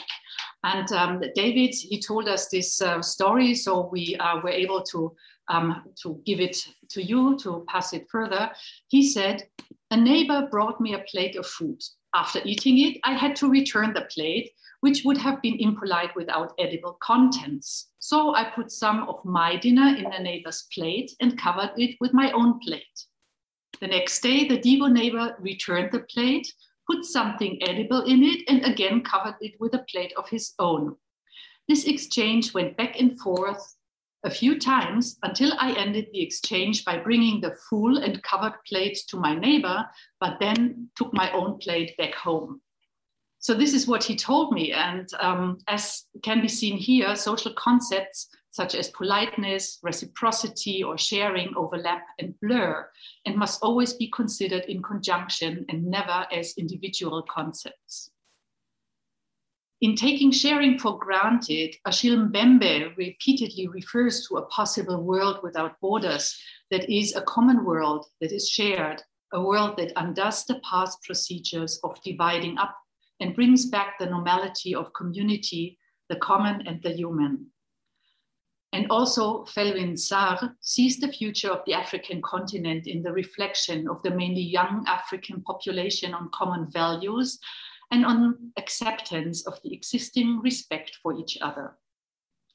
And 0.64 0.90
um, 0.92 1.22
David, 1.34 1.74
he 1.74 2.00
told 2.00 2.28
us 2.28 2.50
this 2.50 2.82
uh, 2.82 3.02
story, 3.02 3.56
so 3.56 3.90
we 3.92 4.16
uh, 4.18 4.40
were 4.42 4.52
able 4.52 4.84
to, 4.84 5.16
um, 5.48 5.84
to 6.04 6.22
give 6.26 6.40
it 6.40 6.56
to 6.90 7.02
you 7.02 7.38
to 7.40 7.66
pass 7.68 7.94
it 7.94 8.06
further. 8.12 8.52
He 8.90 9.10
said, 9.10 9.44
A 9.90 9.98
neighbor 9.98 10.48
brought 10.52 10.80
me 10.80 10.94
a 10.94 11.04
plate 11.10 11.36
of 11.36 11.48
food. 11.48 11.82
After 12.14 12.40
eating 12.46 12.78
it, 12.80 13.00
I 13.04 13.14
had 13.14 13.36
to 13.38 13.50
return 13.50 13.94
the 13.94 14.08
plate, 14.14 14.52
which 14.84 15.06
would 15.06 15.18
have 15.18 15.42
been 15.42 15.56
impolite 15.62 16.14
without 16.14 16.52
edible 16.60 16.98
contents. 17.02 17.92
So 18.00 18.36
I 18.36 18.52
put 18.54 18.70
some 18.70 19.08
of 19.08 19.24
my 19.24 19.56
dinner 19.56 19.96
in 19.96 20.04
the 20.04 20.20
neighbor's 20.20 20.68
plate 20.74 21.10
and 21.22 21.40
covered 21.40 21.72
it 21.78 21.96
with 22.02 22.14
my 22.14 22.34
own 22.34 22.60
plate. 22.60 23.06
The 23.80 23.88
next 23.88 24.20
day, 24.20 24.46
the 24.46 24.58
Digo 24.58 24.92
neighbor 24.92 25.38
returned 25.40 25.94
the 25.94 26.02
plate, 26.14 26.54
put 26.86 27.06
something 27.06 27.64
edible 27.64 28.04
in 28.04 28.24
it, 28.24 28.42
and 28.50 28.66
again 28.66 29.04
covered 29.04 29.38
it 29.40 29.54
with 29.58 29.74
a 29.74 29.86
plate 29.90 30.12
of 30.18 30.28
his 30.28 30.54
own. 30.60 30.98
This 31.70 31.86
exchange 31.86 32.54
went 32.54 32.76
back 32.76 33.00
and 33.00 33.18
forth 33.18 33.78
a 34.26 34.30
few 34.30 34.60
times 34.60 35.18
until 35.24 35.54
I 35.60 35.80
ended 35.80 36.08
the 36.12 36.22
exchange 36.22 36.84
by 36.84 36.98
bringing 36.98 37.40
the 37.40 37.56
full 37.70 38.00
and 38.00 38.22
covered 38.22 38.56
plate 38.68 39.00
to 39.08 39.16
my 39.16 39.34
neighbor, 39.34 39.86
but 40.20 40.42
then 40.42 40.90
took 40.98 41.14
my 41.14 41.32
own 41.32 41.58
plate 41.60 41.96
back 41.96 42.16
home. 42.16 42.60
So, 43.44 43.54
this 43.54 43.74
is 43.74 43.88
what 43.88 44.06
he 44.06 44.16
told 44.16 44.54
me. 44.54 44.72
And 44.72 45.06
um, 45.20 45.58
as 45.68 46.06
can 46.22 46.40
be 46.40 46.48
seen 46.48 46.78
here, 46.78 47.14
social 47.14 47.52
concepts 47.58 48.30
such 48.52 48.74
as 48.74 48.88
politeness, 48.92 49.80
reciprocity, 49.84 50.82
or 50.82 50.98
sharing 50.98 51.54
overlap 51.58 52.04
and 52.20 52.40
blur, 52.40 52.90
and 53.26 53.36
must 53.36 53.62
always 53.62 53.92
be 53.96 54.10
considered 54.12 54.64
in 54.70 54.82
conjunction 54.82 55.66
and 55.68 55.84
never 55.84 56.26
as 56.32 56.54
individual 56.58 57.22
concepts. 57.30 58.12
In 59.82 59.98
taking 59.98 60.32
sharing 60.32 60.80
for 60.80 60.98
granted, 60.98 61.76
Achille 61.86 62.30
Mbembe 62.30 62.96
repeatedly 62.96 63.68
refers 63.68 64.26
to 64.28 64.38
a 64.38 64.46
possible 64.46 65.04
world 65.04 65.42
without 65.44 65.78
borders 65.82 66.34
that 66.72 66.90
is 66.90 67.14
a 67.14 67.22
common 67.24 67.66
world 67.66 68.06
that 68.22 68.32
is 68.32 68.48
shared, 68.48 69.02
a 69.34 69.42
world 69.42 69.76
that 69.76 69.92
undoes 69.98 70.46
the 70.46 70.62
past 70.64 71.04
procedures 71.04 71.82
of 71.84 72.02
dividing 72.04 72.58
up 72.58 72.78
and 73.24 73.34
brings 73.34 73.68
back 73.68 73.98
the 73.98 74.06
normality 74.06 74.76
of 74.76 74.92
community, 74.92 75.80
the 76.10 76.18
common 76.18 76.68
and 76.68 76.84
the 76.84 76.92
human. 76.92 77.48
And 78.74 78.88
also, 78.90 79.46
Felwine 79.46 79.94
Sarr 79.94 80.54
sees 80.60 81.00
the 81.00 81.08
future 81.08 81.50
of 81.50 81.64
the 81.66 81.74
African 81.74 82.22
continent 82.22 82.86
in 82.86 83.02
the 83.02 83.14
reflection 83.14 83.88
of 83.88 84.02
the 84.04 84.10
mainly 84.10 84.42
young 84.42 84.84
African 84.88 85.42
population 85.42 86.14
on 86.14 86.32
common 86.34 86.70
values 86.70 87.40
and 87.92 88.06
on 88.06 88.52
acceptance 88.58 89.48
of 89.48 89.58
the 89.64 89.74
existing 89.74 90.42
respect 90.42 90.98
for 91.02 91.18
each 91.18 91.38
other. 91.40 91.78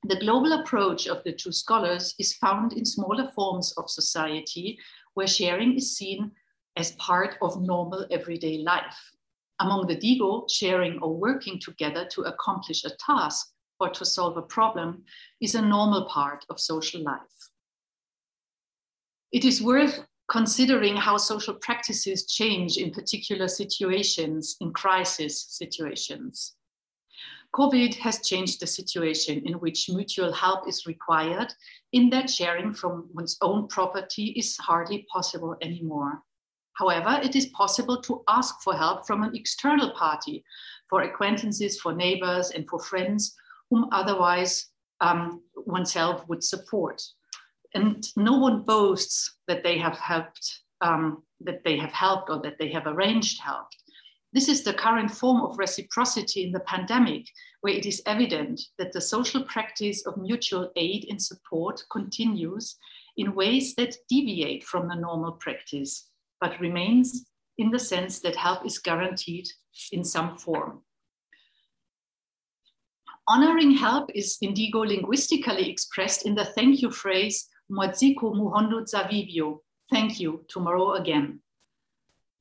The 0.05 0.21
global 0.21 0.53
approach 0.53 1.07
of 1.07 1.25
the 1.25 1.33
two 1.33 1.53
scholars 1.53 2.15
is 2.19 2.35
found 2.35 2.75
in 2.75 2.85
smaller 2.85 3.31
forms 3.35 3.73
of 3.79 3.89
society 3.89 4.79
where 5.15 5.27
sharing 5.27 5.77
is 5.77 5.97
seen 5.97 6.33
as 6.77 6.93
part 6.97 7.39
of 7.41 7.63
normal 7.63 8.07
everyday 8.11 8.59
life. 8.59 9.17
Among 9.61 9.87
the 9.87 9.97
Digo, 9.97 10.49
sharing 10.51 10.99
or 11.01 11.15
working 11.15 11.59
together 11.59 12.07
to 12.13 12.23
accomplish 12.23 12.85
a 12.85 12.91
task 13.05 13.49
or 13.81 13.91
to 13.91 14.05
solve 14.05 14.37
a 14.37 14.43
problem 14.43 15.05
is 15.41 15.55
a 15.55 15.63
normal 15.63 16.07
part 16.07 16.45
of 16.49 16.61
social 16.61 17.03
life. 17.03 17.51
It 19.33 19.45
is 19.45 19.63
worth 19.63 20.05
considering 20.29 20.97
how 20.97 21.17
social 21.17 21.55
practices 21.55 22.27
change 22.27 22.77
in 22.77 22.91
particular 22.91 23.49
situations, 23.49 24.57
in 24.61 24.73
crisis 24.73 25.47
situations. 25.49 26.55
COVID 27.55 27.95
has 27.97 28.21
changed 28.21 28.61
the 28.61 28.67
situation 28.67 29.43
in 29.47 29.55
which 29.55 29.89
mutual 29.89 30.33
help 30.33 30.69
is 30.69 30.87
required, 30.87 31.53
in 31.93 32.11
that 32.11 32.29
sharing 32.29 32.75
from 32.75 33.09
one's 33.15 33.39
own 33.41 33.69
property 33.69 34.27
is 34.37 34.57
hardly 34.59 35.07
possible 35.11 35.57
anymore. 35.63 36.23
However, 36.79 37.21
it 37.23 37.35
is 37.35 37.47
possible 37.47 38.01
to 38.03 38.23
ask 38.29 38.63
for 38.63 38.75
help 38.75 39.05
from 39.07 39.25
an 39.25 39.35
external 39.35 39.91
party, 39.91 40.45
for 40.89 41.03
acquaintances, 41.03 41.81
for 41.81 41.93
neighbors, 41.93 42.51
and 42.51 42.69
for 42.69 42.79
friends 42.79 43.35
whom 43.69 43.89
otherwise 43.91 44.71
um, 45.01 45.43
oneself 45.67 46.27
would 46.29 46.45
support. 46.45 47.03
And 47.75 48.07
no 48.17 48.39
one 48.39 48.63
boasts 48.63 49.39
that 49.49 49.65
they 49.65 49.77
have 49.79 49.99
helped, 49.99 50.61
um, 50.81 51.25
that 51.41 51.65
they 51.65 51.77
have 51.77 51.93
helped 51.93 52.31
or 52.31 52.41
that 52.43 52.59
they 52.61 52.71
have 52.71 52.87
arranged 52.87 53.41
help. 53.41 53.67
This 54.33 54.49
is 54.49 54.63
the 54.63 54.75
current 54.75 55.11
form 55.11 55.41
of 55.41 55.59
reciprocity 55.59 56.45
in 56.45 56.53
the 56.53 56.61
pandemic, 56.61 57.27
where 57.63 57.75
it 57.75 57.87
is 57.87 58.03
evident 58.07 58.61
that 58.79 58.93
the 58.93 59.01
social 59.01 59.43
practice 59.45 60.07
of 60.07 60.17
mutual 60.17 60.71
aid 60.77 61.07
and 61.11 61.21
support 61.21 61.83
continues 61.91 62.77
in 63.17 63.35
ways 63.35 63.75
that 63.75 63.97
deviate 64.09 64.63
from 64.65 64.87
the 64.87 64.95
normal 64.95 65.33
practice, 65.33 66.08
but 66.41 66.61
remains 66.61 67.27
in 67.59 67.71
the 67.71 67.79
sense 67.79 68.21
that 68.21 68.37
help 68.37 68.65
is 68.65 68.79
guaranteed 68.79 69.49
in 69.93 70.05
some 70.05 70.37
form. 70.37 70.83
Honoring 73.27 73.73
help 73.73 74.11
is 74.15 74.39
in 74.41 74.55
Digo 74.55 74.87
linguistically 74.87 75.69
expressed 75.69 76.25
in 76.25 76.35
the 76.35 76.47
thank 76.47 76.81
you 76.81 76.91
phrase, 76.91 77.49
Mwadziko 77.71 78.33
muhondo 78.35 78.87
zavivio, 78.87 79.59
thank 79.91 80.19
you, 80.19 80.45
tomorrow 80.49 80.95
again. 80.95 81.41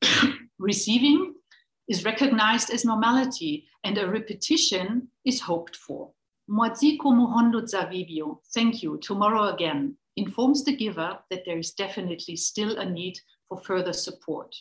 Receiving 0.60 1.34
is 1.90 2.06
recognized 2.06 2.70
as 2.70 2.86
normality 2.86 3.68
and 3.84 3.98
a 3.98 4.10
repetition 4.10 5.10
is 5.26 5.42
hoped 5.42 5.76
for. 5.76 6.12
Mwadziko 6.50 7.12
muhondo 7.12 7.62
zavivio, 7.62 8.40
thank 8.54 8.82
you, 8.82 8.98
tomorrow 9.02 9.54
again, 9.54 9.98
informs 10.16 10.64
the 10.64 10.76
giver 10.76 11.20
that 11.30 11.44
there 11.46 11.58
is 11.58 11.72
definitely 11.72 12.38
still 12.38 12.78
a 12.78 12.90
need 12.90 13.20
for 13.48 13.60
further 13.62 13.94
support. 13.94 14.56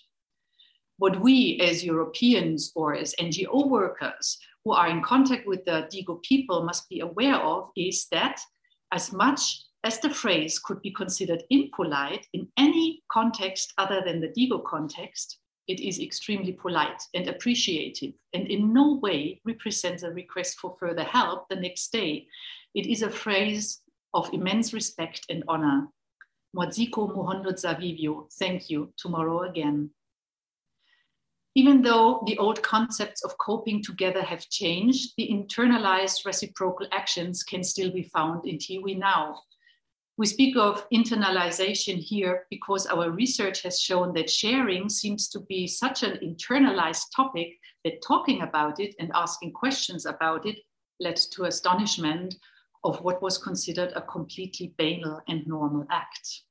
What 0.98 1.20
we 1.20 1.60
as 1.60 1.84
Europeans 1.84 2.72
or 2.74 2.94
as 2.94 3.14
NGO 3.20 3.68
workers 3.68 4.38
who 4.64 4.72
are 4.72 4.88
in 4.88 5.02
contact 5.02 5.46
with 5.46 5.64
the 5.64 5.88
Digo 5.92 6.22
people 6.22 6.64
must 6.64 6.88
be 6.88 7.00
aware 7.00 7.36
of 7.36 7.70
is 7.76 8.06
that 8.10 8.40
as 8.92 9.12
much 9.12 9.62
as 9.84 10.00
the 10.00 10.10
phrase 10.10 10.58
could 10.58 10.80
be 10.82 10.90
considered 10.90 11.44
impolite 11.50 12.26
in 12.32 12.48
any 12.56 13.02
context 13.12 13.72
other 13.78 14.02
than 14.04 14.20
the 14.20 14.28
Digo 14.28 14.64
context, 14.64 15.38
it 15.68 15.80
is 15.80 16.00
extremely 16.00 16.52
polite 16.52 17.02
and 17.14 17.28
appreciative 17.28 18.12
and 18.32 18.46
in 18.48 18.72
no 18.72 18.94
way 19.02 19.40
represents 19.44 20.02
a 20.02 20.10
request 20.10 20.58
for 20.58 20.76
further 20.78 21.04
help 21.04 21.48
the 21.48 21.56
next 21.56 21.92
day. 21.92 22.26
It 22.74 22.86
is 22.86 23.02
a 23.02 23.10
phrase 23.10 23.80
of 24.14 24.32
immense 24.32 24.72
respect 24.72 25.26
and 25.28 25.44
honor. 25.48 25.88
Mwadziko 26.54 27.08
muhondo 27.08 27.52
zavivio, 27.52 28.28
thank 28.38 28.70
you, 28.70 28.92
tomorrow 28.96 29.42
again. 29.42 29.90
Even 31.54 31.80
though 31.80 32.22
the 32.26 32.36
old 32.36 32.62
concepts 32.62 33.24
of 33.24 33.38
coping 33.38 33.82
together 33.82 34.22
have 34.22 34.46
changed, 34.50 35.14
the 35.16 35.26
internalized 35.26 36.26
reciprocal 36.26 36.86
actions 36.92 37.42
can 37.42 37.64
still 37.64 37.90
be 37.90 38.02
found 38.02 38.46
in 38.46 38.58
Tiwi 38.58 38.98
now. 38.98 39.40
We 40.18 40.26
speak 40.26 40.56
of 40.56 40.88
internalization 40.90 41.96
here 41.96 42.46
because 42.50 42.86
our 42.86 43.10
research 43.10 43.62
has 43.62 43.80
shown 43.80 44.12
that 44.14 44.30
sharing 44.30 44.88
seems 44.88 45.28
to 45.28 45.40
be 45.40 45.66
such 45.66 46.02
an 46.02 46.18
internalized 46.22 47.06
topic 47.14 47.58
that 47.84 48.02
talking 48.02 48.42
about 48.42 48.78
it 48.78 48.94
and 48.98 49.10
asking 49.14 49.52
questions 49.52 50.06
about 50.06 50.46
it 50.46 50.58
led 51.00 51.16
to 51.16 51.44
astonishment 51.44 52.36
of 52.84 53.00
what 53.02 53.22
was 53.22 53.38
considered 53.38 53.92
a 53.94 54.02
completely 54.02 54.74
banal 54.78 55.20
and 55.28 55.46
normal 55.46 55.86
act. 55.90 56.42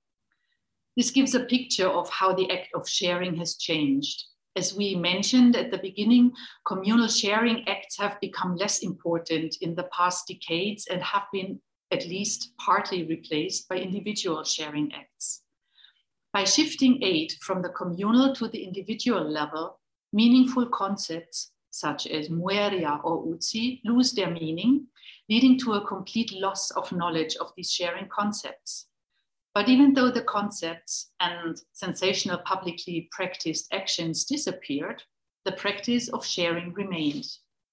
This 0.95 1.11
gives 1.11 1.35
a 1.35 1.45
picture 1.45 1.87
of 1.89 2.09
how 2.09 2.33
the 2.33 2.49
act 2.51 2.69
of 2.73 2.87
sharing 2.87 3.35
has 3.35 3.55
changed 3.55 4.25
as 4.55 4.73
we 4.73 4.95
mentioned 4.95 5.57
at 5.57 5.69
the 5.69 5.77
beginning, 5.77 6.31
communal 6.65 7.09
sharing 7.09 7.67
acts 7.67 7.97
have 7.97 8.19
become 8.21 8.55
less 8.55 8.79
important 8.79 9.57
in 9.59 9.75
the 9.75 9.89
past 9.91 10.27
decades 10.27 10.87
and 10.87 11.03
have 11.03 11.23
been 11.33 11.59
at 11.91 12.07
least 12.07 12.53
partly 12.57 13.05
replaced 13.05 13.67
by 13.67 13.75
individual 13.75 14.43
sharing 14.45 14.93
acts. 14.93 15.41
By 16.31 16.45
shifting 16.45 17.03
aid 17.03 17.33
from 17.41 17.61
the 17.61 17.69
communal 17.69 18.33
to 18.35 18.47
the 18.47 18.63
individual 18.63 19.29
level, 19.29 19.79
meaningful 20.13 20.67
concepts 20.67 21.51
such 21.75 22.07
as 22.07 22.29
mueria 22.29 23.01
or 23.03 23.25
uzi, 23.25 23.81
lose 23.83 24.13
their 24.13 24.29
meaning, 24.29 24.87
leading 25.29 25.59
to 25.59 25.73
a 25.73 25.85
complete 25.85 26.31
loss 26.31 26.71
of 26.71 26.89
knowledge 26.93 27.35
of 27.35 27.51
these 27.57 27.69
sharing 27.69 28.07
concepts. 28.07 28.87
But 29.53 29.67
even 29.67 29.93
though 29.93 30.09
the 30.09 30.21
concepts 30.21 31.11
and 31.19 31.61
sensational 31.73 32.37
publicly 32.45 33.09
practiced 33.11 33.67
actions 33.73 34.23
disappeared, 34.23 35.03
the 35.43 35.51
practice 35.51 36.07
of 36.07 36.25
sharing 36.25 36.71
remained. 36.73 37.27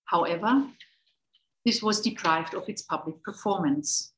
However, 0.07 0.67
this 1.65 1.81
was 1.81 2.01
deprived 2.01 2.55
of 2.55 2.69
its 2.69 2.83
public 2.83 3.23
performance. 3.23 4.13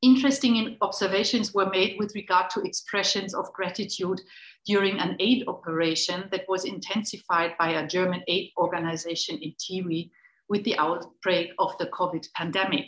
Interesting 0.00 0.76
observations 0.80 1.52
were 1.52 1.70
made 1.70 1.96
with 1.98 2.14
regard 2.14 2.50
to 2.50 2.62
expressions 2.62 3.34
of 3.34 3.52
gratitude 3.52 4.20
during 4.66 4.98
an 4.98 5.16
aid 5.20 5.44
operation 5.46 6.28
that 6.30 6.44
was 6.48 6.64
intensified 6.64 7.52
by 7.58 7.70
a 7.70 7.86
German 7.86 8.22
aid 8.26 8.50
organization 8.58 9.38
in 9.40 9.52
Tiwi 9.52 10.10
with 10.48 10.64
the 10.64 10.76
outbreak 10.78 11.50
of 11.58 11.76
the 11.78 11.86
COVID 11.86 12.26
pandemic. 12.34 12.86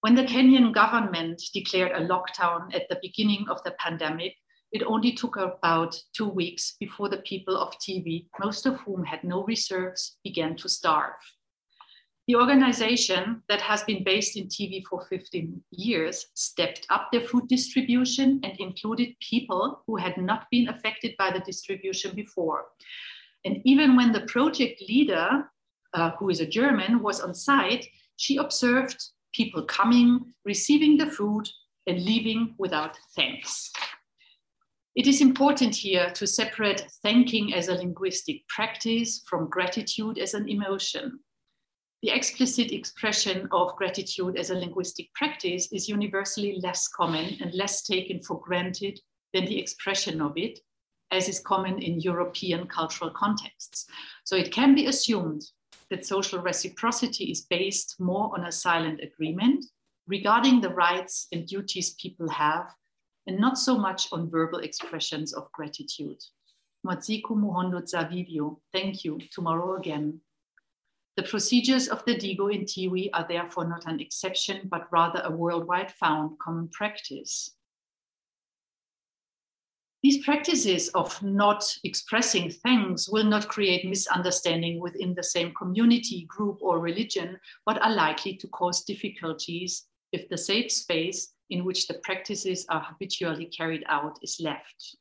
When 0.00 0.14
the 0.14 0.24
Kenyan 0.24 0.72
government 0.72 1.42
declared 1.52 1.92
a 1.92 2.06
lockdown 2.06 2.74
at 2.74 2.88
the 2.88 2.98
beginning 3.02 3.46
of 3.50 3.62
the 3.64 3.72
pandemic, 3.78 4.34
it 4.70 4.82
only 4.82 5.12
took 5.12 5.36
about 5.36 5.98
two 6.14 6.28
weeks 6.28 6.76
before 6.78 7.08
the 7.08 7.22
people 7.22 7.56
of 7.56 7.74
Tiwi, 7.78 8.26
most 8.38 8.66
of 8.66 8.76
whom 8.80 9.04
had 9.04 9.24
no 9.24 9.44
reserves, 9.44 10.18
began 10.22 10.56
to 10.56 10.68
starve. 10.68 11.14
The 12.28 12.36
organization 12.36 13.42
that 13.48 13.62
has 13.62 13.82
been 13.84 14.04
based 14.04 14.36
in 14.36 14.48
Tiwi 14.48 14.84
for 14.84 15.00
15 15.06 15.62
years 15.70 16.26
stepped 16.34 16.86
up 16.90 17.08
their 17.10 17.22
food 17.22 17.48
distribution 17.48 18.38
and 18.44 18.52
included 18.60 19.18
people 19.20 19.82
who 19.86 19.96
had 19.96 20.18
not 20.18 20.46
been 20.50 20.68
affected 20.68 21.14
by 21.18 21.30
the 21.30 21.40
distribution 21.40 22.14
before. 22.14 22.66
And 23.46 23.62
even 23.64 23.96
when 23.96 24.12
the 24.12 24.26
project 24.26 24.82
leader, 24.86 25.50
uh, 25.94 26.10
who 26.18 26.28
is 26.28 26.40
a 26.40 26.46
German, 26.46 27.02
was 27.02 27.20
on 27.20 27.32
site, 27.32 27.88
she 28.16 28.36
observed 28.36 29.02
people 29.32 29.62
coming, 29.62 30.20
receiving 30.44 30.98
the 30.98 31.06
food, 31.06 31.48
and 31.86 32.04
leaving 32.04 32.54
without 32.58 32.98
thanks. 33.16 33.72
It 34.94 35.06
is 35.06 35.22
important 35.22 35.74
here 35.74 36.10
to 36.10 36.26
separate 36.26 36.90
thanking 37.02 37.54
as 37.54 37.68
a 37.68 37.74
linguistic 37.74 38.46
practice 38.48 39.22
from 39.26 39.48
gratitude 39.48 40.18
as 40.18 40.34
an 40.34 40.46
emotion. 40.46 41.20
The 42.02 42.10
explicit 42.10 42.70
expression 42.70 43.48
of 43.50 43.74
gratitude 43.74 44.36
as 44.38 44.50
a 44.50 44.54
linguistic 44.54 45.12
practice 45.14 45.72
is 45.72 45.88
universally 45.88 46.60
less 46.62 46.86
common 46.86 47.36
and 47.40 47.52
less 47.54 47.82
taken 47.82 48.22
for 48.22 48.40
granted 48.40 49.00
than 49.34 49.46
the 49.46 49.58
expression 49.58 50.20
of 50.20 50.34
it, 50.36 50.60
as 51.10 51.28
is 51.28 51.40
common 51.40 51.82
in 51.82 51.98
European 51.98 52.68
cultural 52.68 53.10
contexts. 53.10 53.86
So 54.24 54.36
it 54.36 54.52
can 54.52 54.76
be 54.76 54.86
assumed 54.86 55.42
that 55.90 56.06
social 56.06 56.40
reciprocity 56.40 57.32
is 57.32 57.46
based 57.46 57.96
more 57.98 58.30
on 58.32 58.44
a 58.44 58.52
silent 58.52 59.00
agreement 59.02 59.64
regarding 60.06 60.60
the 60.60 60.70
rights 60.70 61.26
and 61.32 61.46
duties 61.46 61.94
people 61.94 62.28
have, 62.28 62.66
and 63.26 63.40
not 63.40 63.58
so 63.58 63.76
much 63.76 64.06
on 64.12 64.30
verbal 64.30 64.60
expressions 64.60 65.32
of 65.34 65.50
gratitude. 65.50 66.22
Zavivio, 66.86 68.60
thank 68.72 69.04
you, 69.04 69.18
tomorrow 69.32 69.76
again. 69.76 70.20
The 71.18 71.24
procedures 71.24 71.88
of 71.88 72.04
the 72.04 72.14
Digo 72.14 72.54
in 72.54 72.62
Tiwi 72.64 73.10
are 73.12 73.26
therefore 73.26 73.66
not 73.66 73.86
an 73.86 73.98
exception, 73.98 74.68
but 74.70 74.86
rather 74.92 75.20
a 75.24 75.32
worldwide 75.32 75.90
found 75.90 76.38
common 76.38 76.68
practice. 76.68 77.56
These 80.04 80.24
practices 80.24 80.90
of 80.90 81.20
not 81.20 81.64
expressing 81.82 82.52
thanks 82.52 83.08
will 83.08 83.24
not 83.24 83.48
create 83.48 83.84
misunderstanding 83.84 84.78
within 84.78 85.12
the 85.12 85.24
same 85.24 85.52
community, 85.54 86.24
group, 86.28 86.58
or 86.60 86.78
religion, 86.78 87.40
but 87.66 87.82
are 87.82 87.92
likely 87.92 88.36
to 88.36 88.46
cause 88.46 88.84
difficulties 88.84 89.88
if 90.12 90.28
the 90.28 90.38
safe 90.38 90.70
space 90.70 91.34
in 91.50 91.64
which 91.64 91.88
the 91.88 91.98
practices 92.04 92.64
are 92.68 92.80
habitually 92.80 93.46
carried 93.46 93.82
out 93.88 94.20
is 94.22 94.38
left. 94.38 94.96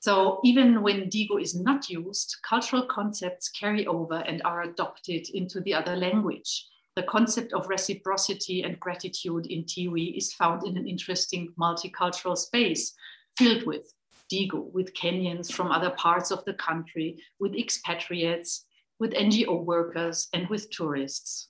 So 0.00 0.40
even 0.44 0.82
when 0.82 1.10
Digo 1.10 1.42
is 1.42 1.56
not 1.56 1.88
used, 1.88 2.36
cultural 2.48 2.86
concepts 2.86 3.48
carry 3.48 3.86
over 3.86 4.14
and 4.14 4.40
are 4.44 4.62
adopted 4.62 5.28
into 5.34 5.60
the 5.60 5.74
other 5.74 5.96
language. 5.96 6.66
The 6.94 7.02
concept 7.04 7.52
of 7.52 7.68
reciprocity 7.68 8.62
and 8.62 8.78
gratitude 8.78 9.46
in 9.46 9.64
Tiwi 9.64 10.16
is 10.16 10.34
found 10.34 10.66
in 10.66 10.76
an 10.76 10.86
interesting 10.86 11.52
multicultural 11.60 12.36
space 12.36 12.94
filled 13.36 13.66
with 13.66 13.92
Digo, 14.30 14.70
with 14.72 14.94
Kenyans 14.94 15.50
from 15.50 15.72
other 15.72 15.90
parts 15.90 16.30
of 16.30 16.44
the 16.44 16.54
country, 16.54 17.18
with 17.40 17.54
expatriates, 17.54 18.66
with 19.00 19.12
NGO 19.12 19.64
workers, 19.64 20.28
and 20.32 20.48
with 20.48 20.70
tourists. 20.70 21.48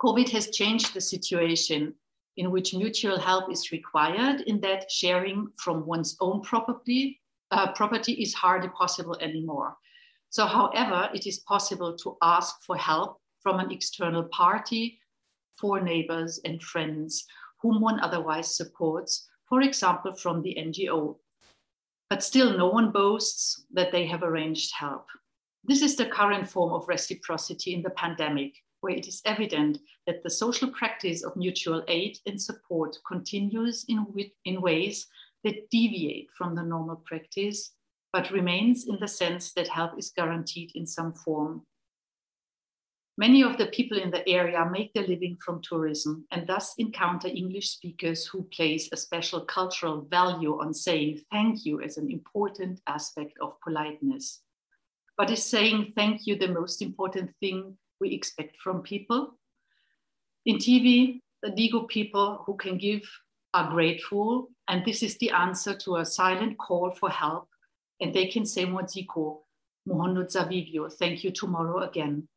COVID 0.00 0.28
has 0.30 0.50
changed 0.50 0.94
the 0.94 1.00
situation 1.00 1.94
in 2.36 2.50
which 2.50 2.74
mutual 2.74 3.18
help 3.18 3.50
is 3.50 3.72
required, 3.72 4.42
in 4.42 4.60
that 4.60 4.90
sharing 4.90 5.48
from 5.56 5.86
one's 5.86 6.16
own 6.20 6.40
property 6.42 7.17
uh, 7.50 7.72
property 7.72 8.12
is 8.12 8.34
hardly 8.34 8.68
possible 8.70 9.16
anymore. 9.20 9.76
So, 10.30 10.44
however, 10.44 11.08
it 11.14 11.26
is 11.26 11.40
possible 11.40 11.96
to 11.98 12.16
ask 12.22 12.62
for 12.66 12.76
help 12.76 13.20
from 13.40 13.60
an 13.60 13.70
external 13.70 14.24
party, 14.24 14.98
for 15.56 15.80
neighbors 15.80 16.40
and 16.44 16.62
friends 16.62 17.24
whom 17.60 17.80
one 17.80 18.00
otherwise 18.00 18.56
supports, 18.56 19.28
for 19.48 19.62
example, 19.62 20.12
from 20.12 20.42
the 20.42 20.56
NGO. 20.58 21.16
But 22.10 22.22
still, 22.22 22.56
no 22.56 22.68
one 22.68 22.92
boasts 22.92 23.64
that 23.72 23.92
they 23.92 24.06
have 24.06 24.22
arranged 24.22 24.72
help. 24.74 25.06
This 25.64 25.82
is 25.82 25.96
the 25.96 26.06
current 26.06 26.48
form 26.48 26.72
of 26.72 26.88
reciprocity 26.88 27.74
in 27.74 27.82
the 27.82 27.90
pandemic, 27.90 28.54
where 28.80 28.94
it 28.94 29.08
is 29.08 29.20
evident 29.24 29.78
that 30.06 30.22
the 30.22 30.30
social 30.30 30.70
practice 30.70 31.24
of 31.24 31.36
mutual 31.36 31.82
aid 31.88 32.18
and 32.26 32.40
support 32.40 32.96
continues 33.06 33.84
in, 33.88 34.06
in 34.44 34.60
ways 34.62 35.06
that 35.44 35.70
deviate 35.70 36.28
from 36.36 36.54
the 36.54 36.62
normal 36.62 36.96
practice, 37.06 37.72
but 38.12 38.30
remains 38.30 38.86
in 38.88 38.98
the 39.00 39.08
sense 39.08 39.52
that 39.52 39.68
help 39.68 39.98
is 39.98 40.12
guaranteed 40.14 40.72
in 40.74 40.86
some 40.86 41.12
form. 41.12 41.62
Many 43.18 43.42
of 43.42 43.58
the 43.58 43.66
people 43.66 43.98
in 43.98 44.12
the 44.12 44.26
area 44.28 44.64
make 44.70 44.94
their 44.94 45.06
living 45.06 45.36
from 45.44 45.60
tourism 45.60 46.24
and 46.30 46.46
thus 46.46 46.74
encounter 46.78 47.26
English 47.26 47.70
speakers 47.70 48.24
who 48.24 48.44
place 48.54 48.88
a 48.92 48.96
special 48.96 49.40
cultural 49.40 50.02
value 50.02 50.60
on 50.60 50.72
saying 50.72 51.22
thank 51.32 51.66
you 51.66 51.82
as 51.82 51.96
an 51.96 52.08
important 52.12 52.80
aspect 52.86 53.32
of 53.40 53.60
politeness. 53.60 54.42
But 55.16 55.30
is 55.32 55.44
saying 55.44 55.94
thank 55.96 56.28
you 56.28 56.36
the 56.36 56.46
most 56.46 56.80
important 56.80 57.32
thing 57.40 57.76
we 58.00 58.10
expect 58.10 58.56
from 58.62 58.82
people? 58.82 59.36
In 60.46 60.58
Tiwi, 60.58 61.20
the 61.42 61.50
Digo 61.50 61.88
people 61.88 62.44
who 62.46 62.56
can 62.56 62.78
give 62.78 63.02
are 63.52 63.68
grateful, 63.68 64.48
and 64.68 64.84
this 64.84 65.02
is 65.02 65.16
the 65.16 65.30
answer 65.30 65.74
to 65.74 65.96
a 65.96 66.04
silent 66.04 66.58
call 66.58 66.90
for 66.90 67.08
help. 67.08 67.48
And 68.00 68.14
they 68.14 68.26
can 68.26 68.44
say 68.44 68.64
Mwaziko, 68.64 69.38
Muhondo 69.88 70.24
Zavivio, 70.24 70.92
thank 70.92 71.24
you 71.24 71.30
tomorrow 71.30 71.82
again. 71.82 72.28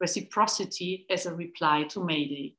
Reciprocity 0.00 1.06
as 1.08 1.26
a 1.26 1.34
reply 1.34 1.84
to 1.84 2.04
Mayday. 2.04 2.56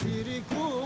그리고 0.00 0.77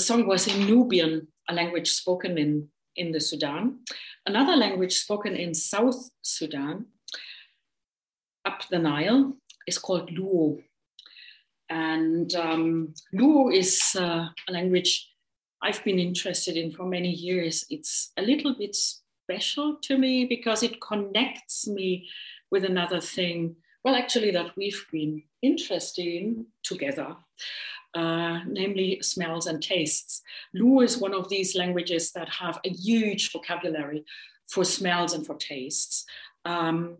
The 0.00 0.06
song 0.06 0.26
was 0.26 0.46
in 0.46 0.64
Nubian. 0.64 1.28
a 1.46 1.52
language 1.52 1.90
spoken 1.90 2.38
in, 2.38 2.68
in 2.96 3.12
the 3.12 3.20
Sudan. 3.20 3.80
Another 4.24 4.56
language 4.56 4.94
spoken 4.94 5.36
in 5.36 5.52
South 5.52 6.08
Sudan, 6.22 6.86
up 8.46 8.62
the 8.70 8.78
Nile, 8.78 9.36
is 9.66 9.76
called 9.76 10.08
Luo. 10.08 10.62
And 11.68 12.34
um, 12.34 12.94
Luo 13.12 13.54
is 13.54 13.94
uh, 13.94 14.28
a 14.48 14.50
language 14.50 15.06
I've 15.62 15.84
been 15.84 15.98
interested 15.98 16.56
in 16.56 16.70
for 16.70 16.86
many 16.86 17.10
years. 17.10 17.66
It's 17.68 18.12
a 18.16 18.22
little 18.22 18.54
bit 18.56 18.74
special 18.74 19.76
to 19.82 19.98
me 19.98 20.24
because 20.24 20.62
it 20.62 20.80
connects 20.80 21.68
me 21.68 22.08
with 22.50 22.64
another 22.64 23.02
thing, 23.02 23.54
well, 23.84 23.94
actually, 23.94 24.30
that 24.30 24.56
we've 24.56 24.82
been 24.90 25.24
interested 25.42 26.06
in 26.06 26.46
together. 26.62 27.18
Uh, 27.92 28.38
namely 28.46 29.00
smells 29.02 29.48
and 29.48 29.60
tastes. 29.60 30.22
Luo 30.54 30.84
is 30.84 30.98
one 30.98 31.12
of 31.12 31.28
these 31.28 31.56
languages 31.56 32.12
that 32.12 32.28
have 32.28 32.60
a 32.64 32.70
huge 32.70 33.32
vocabulary 33.32 34.04
for 34.46 34.64
smells 34.64 35.12
and 35.12 35.26
for 35.26 35.34
tastes. 35.34 36.04
Um, 36.44 36.98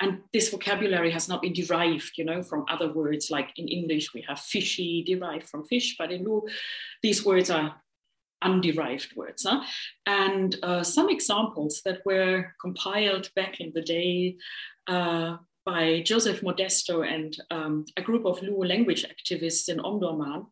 and 0.00 0.20
this 0.32 0.50
vocabulary 0.50 1.10
has 1.10 1.28
not 1.28 1.40
been 1.40 1.54
derived, 1.54 2.12
you 2.16 2.24
know, 2.24 2.42
from 2.42 2.66
other 2.68 2.92
words. 2.92 3.30
Like 3.30 3.50
in 3.56 3.68
English, 3.68 4.12
we 4.12 4.22
have 4.28 4.38
fishy 4.38 5.02
derived 5.02 5.48
from 5.48 5.64
fish, 5.64 5.96
but 5.98 6.12
in 6.12 6.24
Luo, 6.24 6.42
these 7.02 7.24
words 7.24 7.48
are 7.50 7.76
underived 8.44 9.16
words. 9.16 9.44
Huh? 9.44 9.62
And 10.06 10.56
uh, 10.62 10.84
some 10.84 11.08
examples 11.08 11.82
that 11.84 12.04
were 12.04 12.54
compiled 12.60 13.30
back 13.34 13.60
in 13.60 13.72
the 13.74 13.82
day 13.82 14.36
uh, 14.86 15.38
by 15.68 16.00
Joseph 16.00 16.40
Modesto 16.40 17.06
and 17.06 17.36
um, 17.50 17.84
a 17.98 18.00
group 18.00 18.24
of 18.24 18.40
Luo 18.40 18.66
language 18.66 19.04
activists 19.04 19.68
in 19.68 19.76
Omdurman 19.80 20.46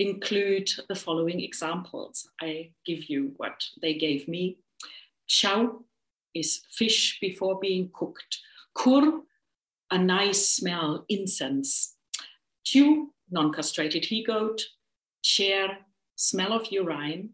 include 0.00 0.68
the 0.88 0.96
following 0.96 1.40
examples. 1.40 2.28
I 2.40 2.72
give 2.84 3.08
you 3.08 3.34
what 3.36 3.64
they 3.80 3.94
gave 3.94 4.26
me. 4.26 4.58
Shao 5.28 5.84
is 6.34 6.62
fish 6.72 7.18
before 7.20 7.60
being 7.60 7.90
cooked. 7.94 8.40
Kur, 8.74 9.20
a 9.92 9.98
nice 9.98 10.56
smell, 10.56 11.04
incense. 11.08 11.94
Chu, 12.64 13.12
non-castrated 13.30 14.06
he-goat. 14.06 14.60
Cher, 15.22 15.78
smell 16.16 16.52
of 16.52 16.72
urine. 16.72 17.30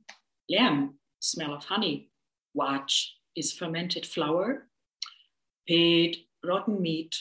Lamb, 0.51 0.99
smell 1.21 1.55
of 1.55 1.65
honey. 1.65 2.11
Watch 2.53 3.17
is 3.35 3.51
fermented 3.51 4.05
flour. 4.05 4.69
Ped, 5.67 6.17
rotten 6.45 6.81
meat, 6.81 7.17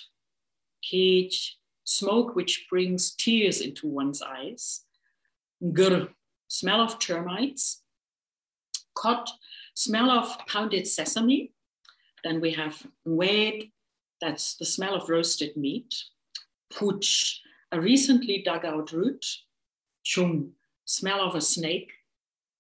cage, 0.82 1.58
smoke 1.84 2.36
which 2.36 2.68
brings 2.70 3.16
tears 3.16 3.62
into 3.62 3.88
one's 3.88 4.22
eyes, 4.22 4.82
Gr, 5.72 6.06
smell 6.48 6.82
of 6.82 7.00
termites, 7.00 7.82
Kot, 8.96 9.30
smell 9.74 10.12
of 10.12 10.38
pounded 10.48 10.88
sesame. 10.88 11.52
Then 12.24 12.40
we 12.40 12.52
have 12.52 12.86
Wed, 13.06 13.64
that's 14.22 14.56
the 14.56 14.66
smell 14.66 14.96
of 14.96 15.10
roasted 15.10 15.58
meat, 15.58 15.94
Puch, 16.72 17.40
a 17.72 17.82
recently 17.82 18.42
dug 18.44 18.66
out 18.66 18.92
root, 18.92 19.26
Chung, 20.04 20.52
smell 20.86 21.22
of 21.22 21.36
a 21.36 21.42
snake, 21.42 21.92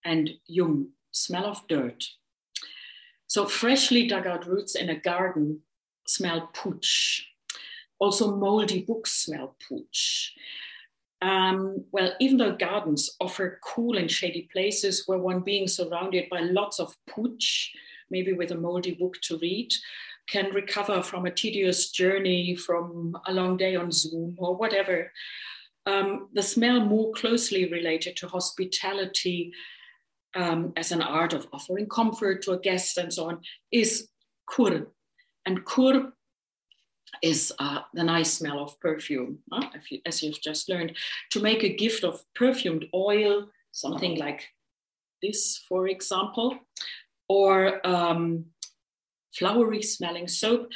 and 0.03 0.32
Yung, 0.47 0.89
smell 1.11 1.45
of 1.45 1.68
dirt. 1.68 2.03
So 3.28 3.45
freshly 3.45 4.07
dug 4.07 4.28
out 4.28 4.45
roots 4.45 4.76
in 4.76 4.89
a 4.89 4.99
garden 4.99 5.61
smell 6.06 6.49
pooch. 6.54 7.28
Also, 7.99 8.36
moldy 8.36 8.82
books 8.82 9.24
smell 9.24 9.56
pooch. 9.68 10.34
Um, 11.22 11.86
well, 11.91 12.14
even 12.20 12.38
though 12.38 12.56
gardens 12.56 13.16
offer 13.22 13.60
cool 13.64 13.97
and 13.97 14.12
shady 14.12 14.49
places 14.51 15.04
where 15.06 15.20
one 15.20 15.39
being 15.39 15.68
surrounded 15.68 16.30
by 16.30 16.41
lots 16.41 16.80
of 16.82 16.95
pooch, 17.08 17.72
maybe 18.10 18.34
with 18.34 18.51
a 18.51 18.58
moldy 18.58 18.93
book 18.93 19.16
to 19.24 19.38
read, 19.38 19.72
can 20.28 20.54
recover 20.54 21.01
from 21.01 21.26
a 21.26 21.32
tedious 21.32 21.91
journey, 21.91 22.56
from 22.56 23.16
a 23.26 23.34
long 23.34 23.56
day 23.56 23.76
on 23.76 23.91
Zoom 23.91 24.36
or 24.38 24.56
whatever. 24.56 25.12
Um, 25.86 26.30
the 26.34 26.43
smell 26.43 26.82
more 26.82 27.12
closely 27.14 27.72
related 27.72 28.18
to 28.18 28.28
hospitality 28.28 29.54
um, 30.36 30.74
as 30.76 30.91
an 30.91 31.01
art 31.01 31.34
of 31.34 31.47
offering 31.54 31.88
comfort 31.88 32.41
to 32.43 32.51
a 32.54 32.60
guest 32.60 32.97
and 32.97 33.14
so 33.14 33.30
on 33.30 33.41
is 33.72 34.10
kur, 34.45 34.88
and 35.46 35.66
kur 35.66 36.14
is 37.22 37.54
uh, 37.60 37.80
the 37.94 38.04
nice 38.04 38.34
smell 38.34 38.60
of 38.60 38.80
perfume, 38.80 39.39
huh? 39.52 39.70
you, 39.89 40.00
as 40.06 40.24
you've 40.24 40.41
just 40.41 40.70
learned. 40.70 40.96
To 41.32 41.41
make 41.41 41.64
a 41.64 41.76
gift 41.76 42.04
of 42.04 42.24
perfumed 42.36 42.86
oil, 42.94 43.48
something 43.72 44.18
like 44.18 44.50
this, 45.22 45.64
for 45.70 45.88
example, 45.88 46.58
or 47.30 47.86
um, 47.88 48.46
flowery 49.34 49.82
smelling 49.82 50.28
soap, 50.28 50.70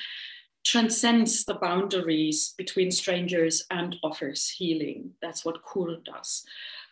transcends 0.65 1.45
the 1.45 1.53
boundaries 1.55 2.53
between 2.57 2.91
strangers 2.91 3.65
and 3.72 3.95
offers 4.03 4.49
healing. 4.49 5.11
That's 5.22 5.45
what 5.45 5.63
Kur 5.63 5.97
does. 6.03 6.43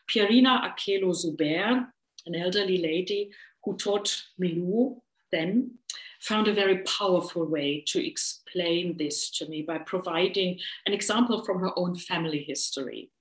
Pierina 0.10 0.64
Akelo 0.64 1.12
Zuber, 1.14 1.88
an 2.26 2.36
elderly 2.36 2.78
lady 2.78 3.32
who 3.64 3.76
taught 3.76 4.24
Milu 4.40 5.02
then, 5.32 5.72
found 6.26 6.48
a 6.48 6.54
very 6.54 6.80
powerful 6.80 7.46
way 7.46 7.84
to 7.88 8.06
explain 8.06 8.98
this 8.98 9.30
to 9.30 9.48
me 9.48 9.62
by 9.62 9.78
providing 9.78 10.60
an 10.88 10.94
example 10.94 11.44
from 11.44 11.60
her 11.60 11.72
own 11.78 11.96
family 11.96 12.44
history. 12.48 13.12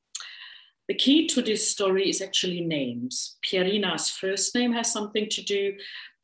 The 0.88 0.94
key 0.94 1.26
to 1.28 1.42
this 1.42 1.68
story 1.68 2.08
is 2.08 2.22
actually 2.22 2.62
names. 2.62 3.36
Pierina's 3.44 4.10
first 4.10 4.54
name 4.54 4.72
has 4.72 4.90
something 4.90 5.28
to 5.30 5.42
do 5.42 5.74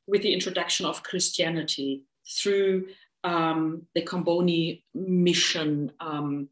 with 0.07 0.23
the 0.23 0.33
introduction 0.33 0.87
of 0.87 1.03
Christianity 1.03 2.05
through 2.39 2.89
um, 3.25 3.83
the 3.95 4.03
Comboni 4.03 4.83
mission 4.95 5.93
um, 6.01 6.49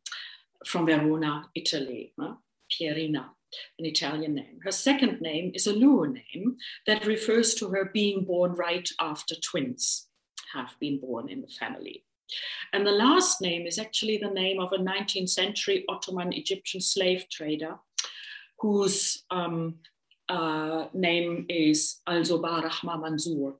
from 0.66 0.86
Verona, 0.86 1.48
Italy, 1.54 2.12
uh, 2.20 2.34
Pierina 2.70 3.26
an 3.78 3.86
Italian 3.86 4.34
name. 4.34 4.58
Her 4.62 4.70
second 4.70 5.22
name 5.22 5.52
is 5.54 5.66
a 5.66 5.72
Luo 5.72 6.06
name 6.06 6.58
that 6.86 7.06
refers 7.06 7.54
to 7.54 7.68
her 7.70 7.90
being 7.94 8.26
born 8.26 8.52
right 8.52 8.86
after 9.00 9.34
twins 9.36 10.08
have 10.54 10.74
been 10.80 10.98
born 11.00 11.28
in 11.28 11.40
the 11.40 11.48
family. 11.48 12.04
And 12.72 12.86
the 12.86 12.92
last 12.92 13.40
name 13.40 13.66
is 13.66 13.78
actually 13.78 14.18
the 14.18 14.30
name 14.30 14.60
of 14.60 14.72
a 14.72 14.78
19th 14.78 15.30
century 15.30 15.84
Ottoman 15.88 16.32
Egyptian 16.32 16.80
slave 16.80 17.26
trader 17.30 17.76
whose 18.58 19.24
um, 19.30 19.76
uh, 20.28 20.86
name 20.92 21.46
is 21.48 22.00
Al 22.06 22.20
Zubair 22.20 22.62
Rahma 22.68 23.00
Mansour. 23.00 23.54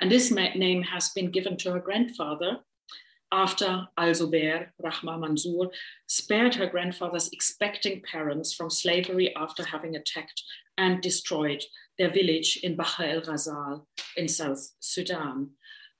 And 0.00 0.10
this 0.10 0.30
name 0.30 0.82
has 0.82 1.10
been 1.10 1.30
given 1.30 1.56
to 1.58 1.72
her 1.72 1.80
grandfather 1.80 2.58
after 3.30 3.86
Al 3.96 4.10
Zubair 4.10 4.68
Rahma 4.82 5.20
Mansour 5.20 5.70
spared 6.06 6.54
her 6.54 6.66
grandfather's 6.66 7.28
expecting 7.28 8.02
parents 8.02 8.54
from 8.54 8.70
slavery 8.70 9.34
after 9.36 9.64
having 9.64 9.96
attacked 9.96 10.42
and 10.78 11.02
destroyed 11.02 11.62
their 11.98 12.10
village 12.10 12.60
in 12.62 12.76
Bahr 12.76 13.00
el 13.00 13.20
Ghazal 13.20 13.86
in 14.16 14.28
South 14.28 14.70
Sudan. 14.80 15.50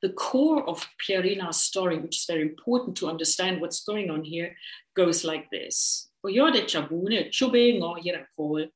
The 0.00 0.10
core 0.10 0.68
of 0.68 0.86
Pierina's 1.02 1.60
story, 1.62 1.98
which 1.98 2.18
is 2.18 2.24
very 2.26 2.42
important 2.42 2.96
to 2.98 3.08
understand 3.08 3.60
what's 3.60 3.84
going 3.84 4.10
on 4.10 4.22
here, 4.22 4.54
goes 4.94 5.24
like 5.24 5.50
this. 5.50 6.08
Oyode 6.24 6.64
chabune 6.66 7.30
chube 7.30 7.78
ngo 7.78 7.98
yirakol, 8.04 8.68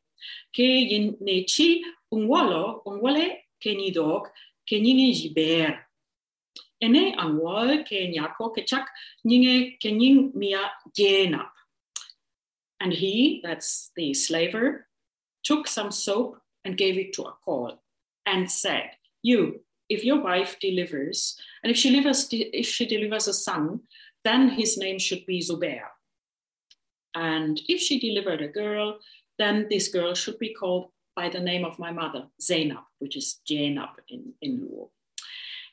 ke 0.52 0.66
yin 0.90 1.16
nechi 1.22 1.80
unwalo 2.12 2.82
unwale 2.84 3.38
kenidok 3.64 4.26
kenyini 4.68 5.14
jiber. 5.14 5.78
Ene 6.82 7.14
anwal 7.16 7.84
ke 7.84 8.10
kechak 8.56 8.86
nyinge 9.24 9.78
kenying 9.80 10.34
mia 10.34 10.70
jenap. 10.98 11.50
And 12.80 12.92
he, 12.92 13.40
that's 13.44 13.92
the 13.94 14.12
slaver, 14.12 14.88
took 15.44 15.68
some 15.68 15.92
soap 15.92 16.41
and 16.64 16.76
gave 16.76 16.98
it 16.98 17.12
to 17.14 17.24
Akol 17.24 17.78
and 18.26 18.50
said, 18.50 18.90
You, 19.22 19.60
if 19.88 20.04
your 20.04 20.22
wife 20.22 20.56
delivers, 20.60 21.36
and 21.62 21.70
if 21.70 21.76
she 21.76 21.90
delivers, 21.90 22.28
if 22.30 22.66
she 22.66 22.86
delivers 22.86 23.28
a 23.28 23.34
son, 23.34 23.80
then 24.24 24.50
his 24.50 24.78
name 24.78 24.98
should 24.98 25.26
be 25.26 25.40
Zubair. 25.40 25.86
And 27.14 27.60
if 27.68 27.80
she 27.80 27.98
delivered 27.98 28.40
a 28.40 28.48
girl, 28.48 28.98
then 29.38 29.66
this 29.68 29.88
girl 29.88 30.14
should 30.14 30.38
be 30.38 30.54
called 30.54 30.90
by 31.14 31.28
the 31.28 31.40
name 31.40 31.64
of 31.64 31.78
my 31.78 31.92
mother, 31.92 32.26
Zainab, 32.40 32.84
which 32.98 33.16
is 33.16 33.40
Jainab 33.48 33.90
in, 34.08 34.32
in 34.40 34.60
Luo. 34.60 34.88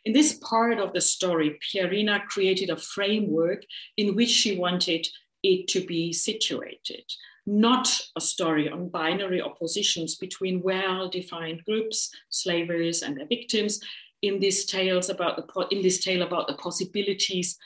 In 0.05 0.13
this 0.13 0.33
part 0.33 0.79
of 0.79 0.93
the 0.93 1.01
story, 1.01 1.59
Pierina 1.61 2.25
created 2.25 2.69
a 2.69 2.77
framework 2.77 3.63
in 3.97 4.15
which 4.15 4.29
she 4.29 4.57
wanted 4.57 5.07
it 5.43 5.67
to 5.69 5.85
be 5.85 6.11
situated 6.11 7.03
not 7.49 7.89
a 8.15 8.21
story 8.21 8.69
on 8.69 8.89
binary 8.89 9.41
oppositions 9.41 10.15
between 10.15 10.61
well-defined 10.61 11.65
groups, 11.65 12.11
slavers 12.29 13.01
and 13.01 13.17
their 13.17 13.25
victims, 13.25 13.79
in 14.21 14.39
this 14.39 14.65
tales 14.65 15.09
about 15.09 15.35
the 15.35 15.67
in 15.75 15.81
this 15.81 16.03
tale 16.03 16.21
about 16.21 16.47
the 16.47 16.55
possibilities 16.55 17.57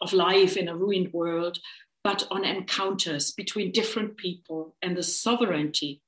of 0.00 0.12
life 0.12 0.56
in 0.56 0.68
a 0.68 0.76
ruined 0.76 1.12
world, 1.12 1.58
but 2.02 2.26
on 2.30 2.44
encounters 2.44 3.30
between 3.32 3.70
different 3.70 4.16
people 4.16 4.74
and 4.82 4.96
the 4.96 5.02
sovereignty 5.02 6.02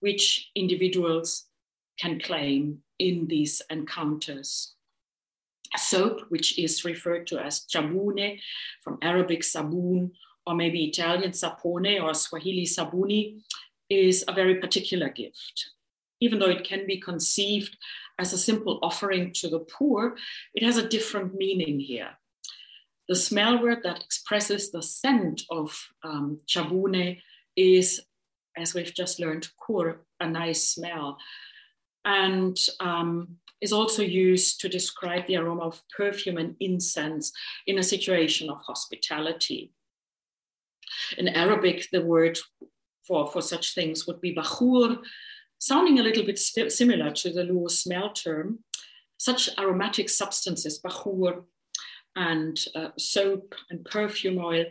which 0.00 0.50
individuals 0.54 1.44
can 1.98 2.18
claim 2.20 2.78
in 2.98 3.26
these 3.28 3.60
encounters. 3.70 4.74
Soap, 5.76 6.22
which 6.28 6.58
is 6.58 6.84
referred 6.84 7.26
to 7.26 7.38
as 7.38 7.66
chabune, 7.72 8.38
from 8.82 8.98
Arabic 9.02 9.42
saboon, 9.42 10.12
or 10.46 10.54
maybe 10.54 10.84
Italian 10.84 11.32
sapone 11.32 12.02
or 12.02 12.14
Swahili 12.14 12.64
sabuni, 12.64 13.42
is 13.88 14.24
a 14.26 14.32
very 14.32 14.56
particular 14.56 15.08
gift. 15.08 15.70
Even 16.20 16.38
though 16.38 16.48
it 16.48 16.64
can 16.64 16.86
be 16.86 17.00
conceived 17.00 17.76
as 18.18 18.32
a 18.32 18.38
simple 18.38 18.78
offering 18.82 19.32
to 19.34 19.48
the 19.48 19.60
poor, 19.60 20.16
it 20.54 20.62
has 20.62 20.76
a 20.76 20.88
different 20.88 21.34
meaning 21.34 21.80
here. 21.80 22.10
The 23.08 23.16
smell 23.16 23.60
word 23.60 23.80
that 23.82 24.02
expresses 24.02 24.70
the 24.70 24.82
scent 24.82 25.42
of 25.50 25.76
um, 26.04 26.40
chabune 26.46 27.20
is, 27.56 28.00
as 28.56 28.74
we've 28.74 28.94
just 28.94 29.20
learned, 29.20 29.48
kur, 29.58 30.00
a 30.20 30.28
nice 30.28 30.68
smell, 30.68 31.18
and 32.04 32.56
um, 32.80 33.36
is 33.60 33.72
also 33.72 34.02
used 34.02 34.60
to 34.60 34.68
describe 34.68 35.26
the 35.26 35.36
aroma 35.36 35.62
of 35.62 35.82
perfume 35.96 36.38
and 36.38 36.56
incense 36.60 37.32
in 37.66 37.78
a 37.78 37.82
situation 37.82 38.50
of 38.50 38.60
hospitality. 38.60 39.72
In 41.18 41.28
Arabic, 41.28 41.88
the 41.92 42.04
word 42.04 42.38
for, 43.06 43.30
for 43.30 43.42
such 43.42 43.74
things 43.74 44.06
would 44.06 44.20
be 44.20 44.34
bakhur, 44.34 44.98
sounding 45.58 45.98
a 45.98 46.02
little 46.02 46.24
bit 46.24 46.38
similar 46.38 47.10
to 47.10 47.32
the 47.32 47.42
Luo 47.42 47.70
smell 47.70 48.12
term. 48.12 48.60
Such 49.18 49.48
aromatic 49.58 50.08
substances, 50.08 50.80
bakhur 50.84 51.44
and 52.16 52.58
uh, 52.74 52.88
soap 52.98 53.54
and 53.70 53.84
perfume 53.84 54.38
oil, 54.38 54.66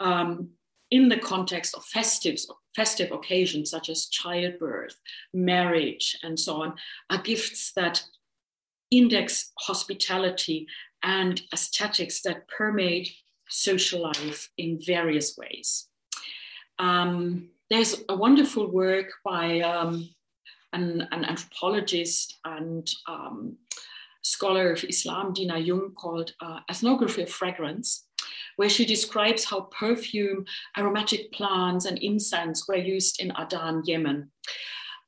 um, 0.00 0.50
in 0.90 1.08
the 1.08 1.18
context 1.18 1.74
of 1.74 1.84
festive, 1.86 2.38
festive 2.76 3.12
occasions 3.12 3.70
such 3.70 3.88
as 3.88 4.08
childbirth, 4.08 4.96
marriage, 5.32 6.18
and 6.22 6.38
so 6.38 6.62
on, 6.62 6.74
are 7.10 7.22
gifts 7.22 7.72
that 7.74 8.02
index 8.90 9.52
hospitality 9.58 10.66
and 11.02 11.42
aesthetics 11.52 12.20
that 12.22 12.46
permeate 12.46 13.10
social 13.52 14.02
life 14.02 14.50
in 14.56 14.78
various 14.84 15.36
ways. 15.36 15.88
Um, 16.78 17.50
there's 17.70 18.02
a 18.08 18.16
wonderful 18.16 18.70
work 18.70 19.12
by 19.24 19.60
um, 19.60 20.08
an, 20.72 21.06
an, 21.12 21.24
anthropologist 21.24 22.38
and 22.44 22.90
um, 23.06 23.56
scholar 24.22 24.72
of 24.72 24.84
Islam, 24.84 25.32
Dinah 25.32 25.58
Jung, 25.58 25.92
called 25.94 26.32
uh, 26.40 26.60
Ethnography 26.70 27.22
of 27.22 27.30
Fragrance, 27.30 28.06
where 28.56 28.68
she 28.68 28.84
describes 28.84 29.44
how 29.44 29.62
perfume, 29.78 30.44
aromatic 30.76 31.32
plants, 31.32 31.84
and 31.84 31.98
incense 31.98 32.66
were 32.68 32.76
used 32.76 33.20
in 33.20 33.32
Adan, 33.38 33.82
Yemen. 33.84 34.30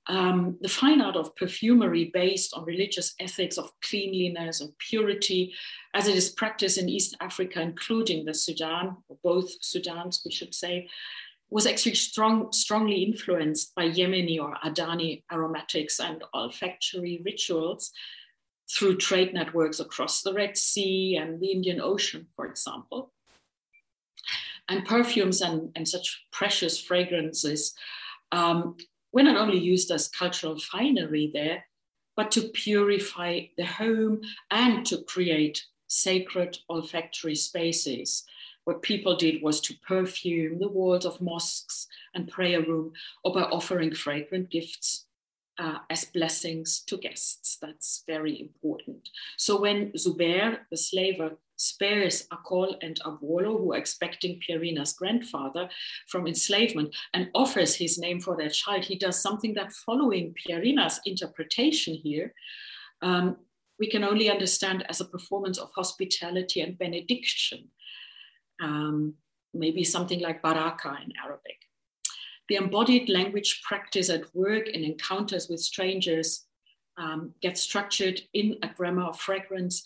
Um, 0.07 0.59
the 0.61 0.69
fine 0.69 1.01
art 1.01 1.17
of 1.17 1.35
perfumery 1.35 2.11
based 2.13 2.53
on 2.55 2.65
religious 2.65 3.15
ethics 3.19 3.57
of 3.57 3.73
cleanliness 3.81 4.61
and 4.61 4.77
purity, 4.79 5.55
as 5.95 6.09
it 6.09 6.17
is 6.17 6.31
practiced 6.31 6.77
in 6.77 6.91
East 6.91 7.17
Africa, 7.21 7.61
including 7.63 8.25
the 8.25 8.35
Sudan, 8.35 8.97
or 9.09 9.17
both 9.23 9.49
Sudans, 9.63 10.19
we 10.25 10.31
should 10.31 10.55
say, 10.55 10.89
was 11.51 11.67
actually 11.67 11.95
strong, 11.95 12.53
strongly 12.53 13.03
influenced 13.03 13.75
by 13.75 13.89
Yemeni 13.89 14.41
or 14.41 14.57
Adani 14.65 15.23
aromatics 15.33 16.01
and 16.01 16.23
olfactory 16.35 17.23
rituals 17.25 17.93
through 18.71 18.97
trade 18.97 19.33
networks 19.33 19.81
across 19.81 20.23
the 20.23 20.33
Red 20.33 20.57
Sea 20.57 21.17
and 21.17 21.41
the 21.41 21.51
Indian 21.51 21.81
Ocean, 21.81 22.27
for 22.35 22.47
example. 22.47 23.13
And 24.69 24.85
perfumes 24.85 25.43
and, 25.43 25.71
and 25.77 25.87
such 25.87 26.27
precious 26.33 26.81
fragrances 26.81 27.75
um, 28.33 28.77
were 29.15 29.23
not 29.23 29.37
only 29.37 29.59
used 29.59 29.91
as 29.93 30.09
cultural 30.09 30.59
finery 30.59 31.31
there, 31.33 31.65
but 32.17 32.33
to 32.33 32.49
purify 32.49 33.43
the 33.57 33.65
home 33.65 34.21
and 34.51 34.85
to 34.87 34.99
create 35.05 35.65
sacred 35.87 36.59
olfactory 36.69 37.37
spaces. 37.37 38.25
What 38.65 38.83
people 38.83 39.17
did 39.17 39.43
was 39.43 39.61
to 39.63 39.75
perfume 39.87 40.59
the 40.59 40.69
walls 40.69 41.05
of 41.07 41.21
mosques 41.21 41.87
and 42.15 42.29
prayer 42.29 42.63
room 42.63 42.93
or 43.23 43.33
by 43.33 43.43
offering 43.43 43.95
fragrant 43.95 44.51
gifts 44.51 45.07
uh, 45.59 45.79
as 45.91 46.07
blessings 46.07 46.81
to 46.87 46.97
guests. 46.97 47.59
That's 47.61 48.03
very 48.07 48.41
important. 48.41 49.09
So 49.37 49.61
when 49.61 49.93
Zubair, 49.93 50.61
the 50.71 50.77
slaver, 50.77 51.37
spares 51.57 52.27
Akol 52.33 52.77
and 52.83 52.99
Abolo, 53.05 53.59
who 53.59 53.73
are 53.73 53.79
expecting 53.79 54.41
Pierina's 54.41 54.93
grandfather 54.93 55.69
from 56.09 56.27
enslavement, 56.27 56.95
and 57.13 57.31
offers 57.35 57.75
his 57.75 57.99
name 57.99 58.21
for 58.21 58.37
their 58.37 58.49
child, 58.51 58.85
he 58.85 58.97
does 58.97 59.21
something 59.21 59.55
that, 59.55 59.73
following 59.73 60.35
Pierina's 60.35 61.01
interpretation 61.07 61.95
here, 61.95 62.35
um, 63.03 63.37
we 63.79 63.89
can 63.89 64.05
only 64.05 64.31
understand 64.31 64.85
as 64.89 65.01
a 65.01 65.05
performance 65.05 65.59
of 65.59 65.71
hospitality 65.75 66.61
and 66.61 66.79
benediction. 66.79 67.69
Um, 68.63 69.15
maybe 69.53 69.85
something 69.85 70.21
like 70.21 70.43
baraka 70.43 70.99
in 71.05 71.13
Arabic. 71.23 71.59
The 72.49 72.57
embodied 72.57 73.09
language 73.09 73.63
practice 73.63 74.11
at 74.11 74.35
work 74.35 74.67
and 74.73 74.85
encounters 74.85 75.49
with 75.49 75.61
strangers 75.61 76.45
um, 76.99 77.33
gets 77.41 77.63
structured 77.63 78.21
in 78.35 78.59
a 78.63 78.69
grammar 78.69 79.05
of 79.05 79.19
fragrance 79.19 79.83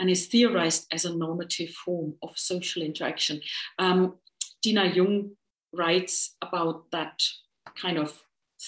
and 0.00 0.10
is 0.10 0.26
theorized 0.26 0.86
as 0.90 1.04
a 1.04 1.14
normative 1.14 1.70
form 1.70 2.14
of 2.22 2.36
social 2.36 2.82
interaction. 2.82 3.40
Um, 3.78 4.14
Dinah 4.62 4.92
Jung 4.94 5.36
writes 5.72 6.36
about 6.42 6.90
that 6.90 7.22
kind 7.80 7.98
of 7.98 8.20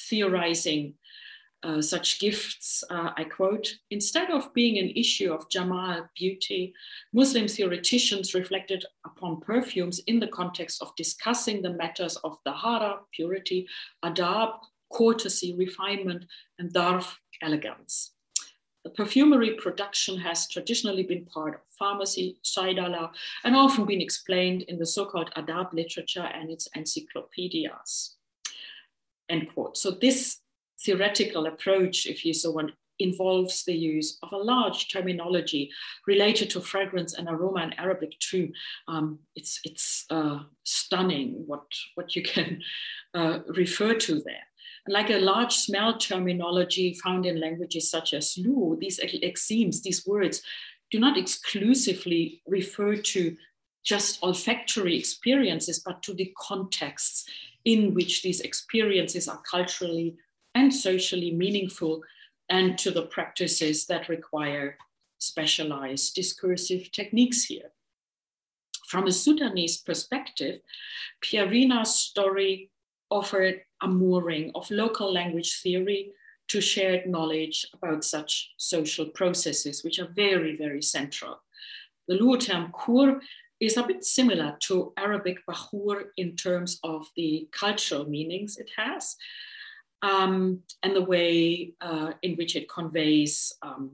theorizing 0.08 0.94
uh, 1.64 1.80
such 1.80 2.18
gifts, 2.18 2.82
uh, 2.90 3.10
I 3.16 3.24
quote, 3.24 3.68
instead 3.90 4.30
of 4.30 4.52
being 4.52 4.78
an 4.78 4.90
issue 4.96 5.32
of 5.32 5.48
Jamal 5.48 6.08
beauty, 6.16 6.74
Muslim 7.12 7.46
theoreticians 7.46 8.34
reflected 8.34 8.84
upon 9.06 9.40
perfumes 9.40 10.00
in 10.06 10.18
the 10.18 10.26
context 10.26 10.82
of 10.82 10.94
discussing 10.96 11.62
the 11.62 11.72
matters 11.72 12.16
of 12.24 12.36
dahara, 12.44 12.98
purity, 13.14 13.66
adab, 14.04 14.54
courtesy, 14.92 15.54
refinement, 15.56 16.24
and 16.58 16.72
darf, 16.72 17.18
elegance. 17.42 18.11
The 18.84 18.90
perfumery 18.90 19.54
production 19.54 20.18
has 20.18 20.48
traditionally 20.48 21.04
been 21.04 21.24
part 21.26 21.54
of 21.54 21.60
pharmacy, 21.78 22.38
saidala, 22.42 23.10
and 23.44 23.54
often 23.54 23.86
been 23.86 24.00
explained 24.00 24.62
in 24.62 24.78
the 24.78 24.86
so-called 24.86 25.30
adab 25.36 25.72
literature 25.72 26.28
and 26.34 26.50
its 26.50 26.68
encyclopedias. 26.74 28.16
End 29.28 29.48
quote. 29.54 29.76
So 29.76 29.92
this 29.92 30.38
theoretical 30.84 31.46
approach, 31.46 32.06
if 32.06 32.24
you 32.24 32.34
so 32.34 32.50
want, 32.50 32.72
involves 32.98 33.64
the 33.64 33.74
use 33.74 34.18
of 34.22 34.32
a 34.32 34.36
large 34.36 34.88
terminology 34.88 35.70
related 36.06 36.50
to 36.50 36.60
fragrance 36.60 37.14
and 37.14 37.28
aroma 37.28 37.62
in 37.62 37.72
Arabic 37.74 38.18
too. 38.18 38.52
Um, 38.88 39.18
it's 39.34 39.60
it's 39.64 40.04
uh, 40.10 40.40
stunning 40.64 41.44
what, 41.46 41.64
what 41.94 42.14
you 42.14 42.22
can 42.22 42.62
uh, 43.14 43.40
refer 43.48 43.94
to 43.94 44.20
there. 44.22 44.46
Like 44.88 45.10
a 45.10 45.18
large 45.18 45.54
smell 45.54 45.96
terminology 45.96 46.94
found 46.94 47.24
in 47.24 47.40
languages 47.40 47.88
such 47.88 48.14
as 48.14 48.34
Luo, 48.34 48.78
these 48.78 48.98
lexemes, 49.00 49.82
these 49.82 50.06
words, 50.06 50.42
do 50.90 50.98
not 50.98 51.16
exclusively 51.16 52.42
refer 52.46 52.96
to 52.96 53.36
just 53.84 54.22
olfactory 54.22 54.96
experiences, 54.96 55.78
but 55.78 56.02
to 56.02 56.14
the 56.14 56.32
contexts 56.36 57.28
in 57.64 57.94
which 57.94 58.22
these 58.22 58.40
experiences 58.40 59.28
are 59.28 59.40
culturally 59.48 60.16
and 60.54 60.74
socially 60.74 61.30
meaningful, 61.30 62.02
and 62.50 62.76
to 62.76 62.90
the 62.90 63.06
practices 63.06 63.86
that 63.86 64.08
require 64.08 64.76
specialized 65.18 66.14
discursive 66.14 66.90
techniques 66.92 67.44
here. 67.44 67.70
From 68.86 69.06
a 69.06 69.12
Sudanese 69.12 69.78
perspective, 69.78 70.60
Pierina's 71.22 71.94
story 71.94 72.71
offered 73.12 73.60
a 73.82 73.88
mooring 73.88 74.50
of 74.54 74.70
local 74.70 75.12
language 75.12 75.60
theory 75.62 76.12
to 76.48 76.60
shared 76.60 77.06
knowledge 77.06 77.66
about 77.74 78.04
such 78.04 78.52
social 78.56 79.06
processes, 79.06 79.84
which 79.84 79.98
are 79.98 80.08
very, 80.14 80.56
very 80.56 80.82
central. 80.82 81.40
The 82.08 82.18
Luo 82.18 82.38
term 82.40 82.72
kur 82.72 83.20
is 83.60 83.76
a 83.76 83.86
bit 83.86 84.04
similar 84.04 84.56
to 84.60 84.92
Arabic 84.96 85.38
bakhur 85.48 86.06
in 86.16 86.34
terms 86.36 86.80
of 86.82 87.06
the 87.16 87.48
cultural 87.52 88.08
meanings 88.08 88.56
it 88.56 88.70
has, 88.76 89.16
um, 90.02 90.62
and 90.82 90.96
the 90.96 91.04
way 91.14 91.74
uh, 91.80 92.12
in 92.22 92.34
which 92.34 92.56
it 92.56 92.68
conveys 92.68 93.52
um, 93.62 93.92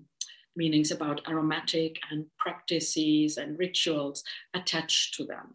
meanings 0.57 0.91
about 0.91 1.21
aromatic 1.29 2.01
and 2.11 2.25
practices 2.39 3.37
and 3.37 3.59
rituals 3.59 4.25
attached 4.55 5.14
to 5.14 5.25
them. 5.25 5.55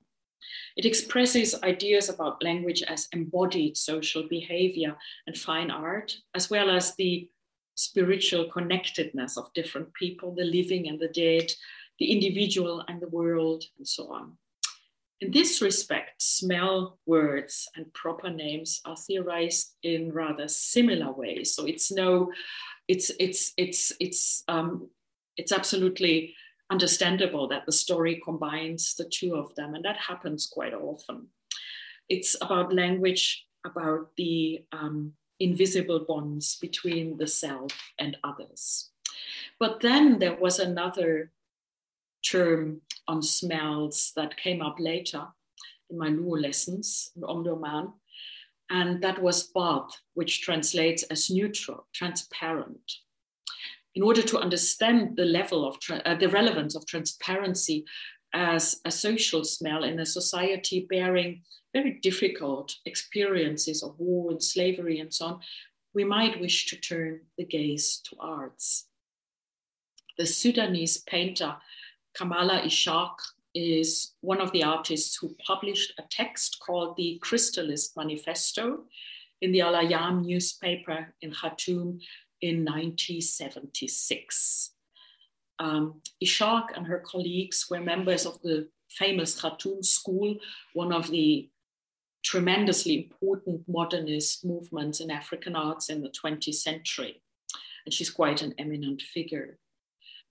It 0.75 0.85
expresses 0.85 1.61
ideas 1.63 2.09
about 2.09 2.43
language 2.43 2.83
as 2.83 3.07
embodied 3.13 3.77
social 3.77 4.27
behavior 4.27 4.95
and 5.27 5.37
fine 5.37 5.69
art, 5.69 6.17
as 6.33 6.49
well 6.49 6.69
as 6.69 6.95
the 6.95 7.29
spiritual 7.75 8.49
connectedness 8.49 9.37
of 9.37 9.53
different 9.53 9.93
people, 9.93 10.33
the 10.33 10.43
living 10.43 10.87
and 10.87 10.99
the 10.99 11.07
dead, 11.07 11.51
the 11.99 12.11
individual 12.11 12.83
and 12.87 13.01
the 13.01 13.09
world, 13.09 13.63
and 13.77 13.87
so 13.87 14.11
on. 14.11 14.37
In 15.21 15.31
this 15.31 15.61
respect, 15.61 16.21
smell 16.21 16.97
words 17.05 17.69
and 17.75 17.93
proper 17.93 18.29
names 18.29 18.81
are 18.83 18.97
theorized 18.97 19.73
in 19.81 20.11
rather 20.11 20.47
similar 20.47 21.11
ways. 21.11 21.55
So 21.55 21.65
it's 21.65 21.91
no 21.91 22.31
it's 22.87 23.11
it's 23.19 23.53
it's 23.57 23.93
it's 23.99 24.43
um, 24.47 24.89
it's 25.37 25.51
absolutely 25.51 26.35
understandable 26.69 27.47
that 27.49 27.65
the 27.65 27.71
story 27.71 28.21
combines 28.23 28.95
the 28.95 29.05
two 29.05 29.35
of 29.35 29.53
them, 29.55 29.75
and 29.75 29.85
that 29.85 29.97
happens 29.97 30.47
quite 30.47 30.73
often. 30.73 31.27
It's 32.09 32.35
about 32.41 32.73
language, 32.73 33.45
about 33.65 34.09
the 34.17 34.63
um, 34.71 35.13
invisible 35.39 36.05
bonds 36.07 36.57
between 36.59 37.17
the 37.17 37.27
self 37.27 37.71
and 37.99 38.17
others. 38.23 38.89
But 39.59 39.81
then 39.81 40.19
there 40.19 40.35
was 40.35 40.59
another 40.59 41.31
term 42.25 42.81
on 43.07 43.21
smells 43.21 44.13
that 44.15 44.37
came 44.37 44.61
up 44.61 44.79
later 44.79 45.27
in 45.89 45.97
my 45.97 46.09
Luo 46.09 46.41
lessons 46.41 47.11
in 47.15 47.21
Omdurman, 47.23 47.93
and 48.69 49.03
that 49.03 49.21
was 49.21 49.43
bath, 49.43 50.01
which 50.13 50.41
translates 50.41 51.03
as 51.03 51.29
neutral, 51.29 51.87
transparent. 51.93 52.91
In 53.95 54.01
order 54.01 54.23
to 54.23 54.39
understand 54.39 55.15
the 55.15 55.25
level 55.25 55.67
of 55.67 55.77
uh, 55.89 56.15
the 56.15 56.29
relevance 56.29 56.75
of 56.75 56.85
transparency 56.85 57.85
as 58.33 58.81
a 58.85 58.91
social 58.91 59.43
smell 59.43 59.83
in 59.83 59.99
a 59.99 60.05
society 60.05 60.87
bearing 60.89 61.43
very 61.73 61.99
difficult 62.01 62.75
experiences 62.85 63.83
of 63.83 63.99
war 63.99 64.31
and 64.31 64.43
slavery 64.43 64.99
and 64.99 65.13
so 65.13 65.25
on, 65.25 65.39
we 65.93 66.03
might 66.03 66.41
wish 66.41 66.65
to 66.67 66.75
turn 66.75 67.21
the 67.37 67.45
gaze 67.45 68.01
to 68.05 68.15
arts. 68.19 68.87
The 70.17 70.25
Sudanese 70.25 70.97
painter 70.97 71.55
Kamala 72.15 72.61
Ishaq 72.61 73.15
is 73.55 74.13
one 74.21 74.41
of 74.41 74.51
the 74.51 74.63
artists 74.63 75.15
who 75.15 75.35
published 75.45 75.93
a 75.99 76.03
text 76.09 76.59
called 76.65 76.95
the 76.95 77.19
Crystallist 77.21 77.95
Manifesto 77.95 78.83
in 79.41 79.51
the 79.51 79.61
Al 79.61 79.73
Ayam 79.73 80.25
newspaper 80.25 81.13
in 81.21 81.31
Khartoum 81.31 81.99
in 82.43 82.65
1976. 82.65 84.71
Um, 85.59 86.01
Ishaq 86.23 86.75
and 86.75 86.87
her 86.87 86.99
colleagues 86.99 87.67
were 87.69 87.79
members 87.79 88.25
of 88.25 88.41
the 88.41 88.67
famous 88.89 89.39
Khartoum 89.39 89.83
School, 89.83 90.35
one 90.73 90.91
of 90.91 91.09
the 91.09 91.49
tremendously 92.23 93.05
important 93.05 93.61
modernist 93.67 94.45
movements 94.45 94.99
in 94.99 95.11
African 95.11 95.55
arts 95.55 95.89
in 95.89 96.01
the 96.01 96.09
20th 96.09 96.55
century. 96.55 97.21
And 97.85 97.93
she's 97.93 98.09
quite 98.09 98.41
an 98.41 98.53
eminent 98.57 99.01
figure 99.01 99.59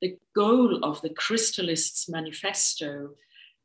the 0.02 0.18
goal 0.34 0.84
of 0.84 1.00
the 1.00 1.10
Crystallists 1.10 2.08
Manifesto 2.08 3.10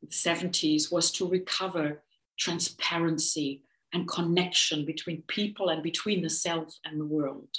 in 0.01 0.07
the 0.07 0.07
70s 0.07 0.91
was 0.91 1.11
to 1.13 1.27
recover 1.27 2.03
transparency 2.37 3.63
and 3.91 4.07
connection 4.07 4.85
between 4.85 5.23
people 5.23 5.69
and 5.69 5.81
between 5.81 6.21
the 6.21 6.29
self 6.29 6.77
and 6.85 7.01
the 7.01 7.05
world. 7.05 7.49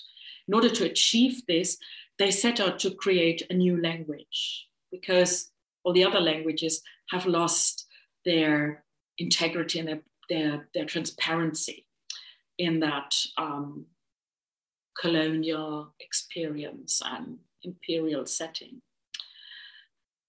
In 0.49 0.55
order 0.55 0.70
to 0.70 0.84
achieve 0.84 1.42
this, 1.46 1.76
they 2.18 2.30
set 2.30 2.59
out 2.59 2.78
to 2.80 2.90
create 2.90 3.42
a 3.51 3.55
new 3.55 3.80
language 3.80 4.66
because 4.90 5.51
all 5.84 5.92
the 5.92 6.05
other 6.05 6.20
languages 6.20 6.82
have 7.11 7.26
lost 7.26 7.86
their 8.24 8.84
integrity 9.18 9.78
and 9.78 9.88
their, 9.88 10.03
their, 10.28 10.68
their 10.74 10.84
transparency 10.86 11.86
in 12.59 12.80
that 12.80 13.14
um, 13.36 13.86
colonial 15.01 15.94
experience 16.01 17.01
and 17.05 17.38
imperial 17.62 18.26
setting. 18.26 18.80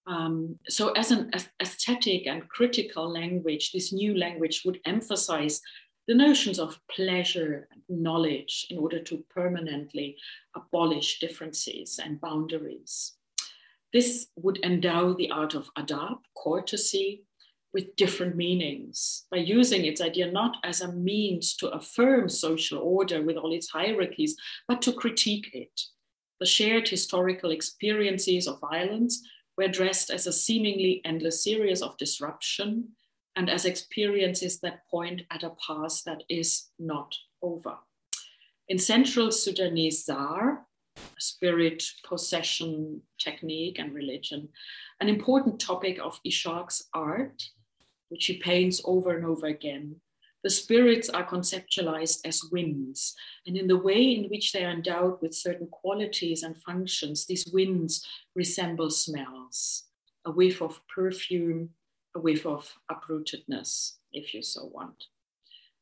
Um, 0.06 0.58
so, 0.68 0.90
as 0.92 1.10
an 1.10 1.30
aesthetic 1.60 2.26
and 2.26 2.48
critical 2.48 3.08
language, 3.08 3.70
this 3.72 3.92
new 3.92 4.16
language 4.16 4.62
would 4.64 4.80
emphasize 4.84 5.60
the 6.10 6.16
notions 6.16 6.58
of 6.58 6.80
pleasure 6.90 7.68
and 7.70 7.82
knowledge 7.88 8.66
in 8.68 8.78
order 8.78 8.98
to 8.98 9.24
permanently 9.32 10.16
abolish 10.56 11.20
differences 11.20 12.00
and 12.02 12.20
boundaries. 12.20 13.12
This 13.92 14.26
would 14.34 14.58
endow 14.64 15.12
the 15.12 15.30
art 15.30 15.54
of 15.54 15.70
adab, 15.78 16.16
courtesy, 16.36 17.22
with 17.72 17.94
different 17.94 18.34
meanings 18.34 19.26
by 19.30 19.36
using 19.36 19.84
its 19.84 20.00
idea 20.00 20.28
not 20.32 20.56
as 20.64 20.80
a 20.80 20.90
means 20.90 21.54
to 21.58 21.68
affirm 21.68 22.28
social 22.28 22.80
order 22.80 23.22
with 23.22 23.36
all 23.36 23.52
its 23.52 23.70
hierarchies, 23.70 24.34
but 24.66 24.82
to 24.82 24.92
critique 24.92 25.50
it 25.52 25.80
the 26.40 26.46
shared 26.46 26.88
historical 26.88 27.52
experiences 27.52 28.48
of 28.48 28.58
violence 28.58 29.22
were 29.56 29.62
addressed 29.62 30.10
as 30.10 30.26
a 30.26 30.32
seemingly 30.32 31.02
endless 31.04 31.44
series 31.44 31.82
of 31.82 31.96
disruption 31.98 32.88
and 33.36 33.48
as 33.48 33.64
experiences 33.64 34.60
that 34.60 34.86
point 34.90 35.22
at 35.30 35.42
a 35.42 35.52
past 35.66 36.04
that 36.04 36.22
is 36.28 36.68
not 36.78 37.14
over. 37.42 37.76
In 38.68 38.78
central 38.78 39.30
Sudanese 39.30 40.04
Zar, 40.04 40.66
spirit 41.18 41.82
possession 42.06 43.00
technique 43.18 43.78
and 43.78 43.94
religion, 43.94 44.48
an 45.00 45.08
important 45.08 45.60
topic 45.60 45.98
of 45.98 46.20
Ishaq's 46.26 46.88
art, 46.92 47.42
which 48.08 48.26
he 48.26 48.38
paints 48.38 48.80
over 48.84 49.16
and 49.16 49.24
over 49.24 49.46
again, 49.46 49.96
the 50.42 50.50
spirits 50.50 51.10
are 51.10 51.26
conceptualized 51.26 52.20
as 52.24 52.48
winds, 52.50 53.14
and 53.46 53.56
in 53.56 53.66
the 53.66 53.76
way 53.76 54.02
in 54.14 54.24
which 54.30 54.52
they 54.52 54.64
are 54.64 54.72
endowed 54.72 55.20
with 55.20 55.34
certain 55.34 55.66
qualities 55.66 56.42
and 56.42 56.56
functions, 56.62 57.26
these 57.26 57.46
winds 57.52 58.06
resemble 58.34 58.90
smells 58.90 59.84
a 60.26 60.30
whiff 60.30 60.60
of 60.60 60.80
perfume, 60.86 61.70
a 62.14 62.18
whiff 62.18 62.46
of 62.46 62.72
uprootedness, 62.90 63.94
if 64.12 64.34
you 64.34 64.42
so 64.42 64.66
want. 64.66 65.04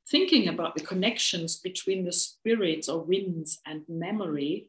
Thinking 0.06 0.48
about 0.48 0.74
the 0.74 0.84
connections 0.84 1.56
between 1.56 2.04
the 2.04 2.12
spirits 2.12 2.88
or 2.88 3.02
winds 3.02 3.60
and 3.66 3.82
memory, 3.88 4.68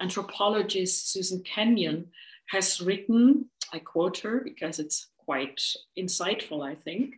anthropologist 0.00 1.12
Susan 1.12 1.42
Kenyon 1.42 2.06
has 2.50 2.80
written, 2.80 3.46
I 3.72 3.80
quote 3.80 4.18
her 4.18 4.40
because 4.44 4.78
it's 4.78 5.08
quite 5.18 5.60
insightful, 5.98 6.64
I 6.64 6.74
think 6.74 7.16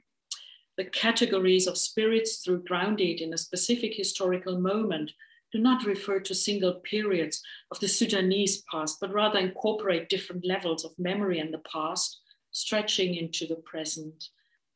the 0.79 0.85
categories 0.85 1.67
of 1.67 1.77
spirits 1.77 2.37
through 2.37 2.63
grounded 2.63 3.21
in 3.21 3.35
a 3.35 3.39
specific 3.39 3.95
historical 3.95 4.61
moment 4.61 5.11
do 5.53 5.59
not 5.59 5.85
refer 5.85 6.21
to 6.21 6.35
single 6.35 6.75
periods 6.75 7.43
of 7.73 7.81
the 7.81 7.89
Sudanese 7.89 8.63
past, 8.71 8.99
but 9.01 9.13
rather 9.13 9.41
incorporate 9.41 10.09
different 10.09 10.47
levels 10.47 10.85
of 10.85 10.97
memory 10.97 11.41
in 11.41 11.51
the 11.51 11.63
past, 11.71 12.21
stretching 12.59 13.15
into 13.15 13.47
the 13.47 13.57
present. 13.57 14.29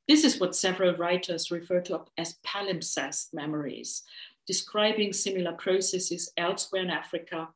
This 0.08 0.24
is 0.24 0.40
what 0.40 0.56
several 0.56 0.96
writers 0.96 1.50
refer 1.50 1.80
to 1.82 2.02
as 2.18 2.38
palimpsest 2.46 3.34
memories, 3.34 4.02
describing 4.46 5.12
similar 5.12 5.52
processes 5.52 6.32
elsewhere 6.36 6.82
in 6.82 6.90
Africa, 6.90 7.48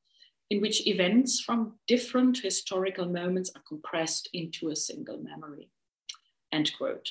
in 0.51 0.61
which 0.61 0.87
events 0.87 1.41
from 1.41 1.74
different 1.87 2.39
historical 2.39 3.07
moments 3.07 3.51
are 3.57 3.62
compressed 3.68 4.29
into 4.33 4.70
a 4.70 4.77
single 4.77 5.18
memory. 5.18 5.68
End 6.53 6.70
quote 6.79 7.11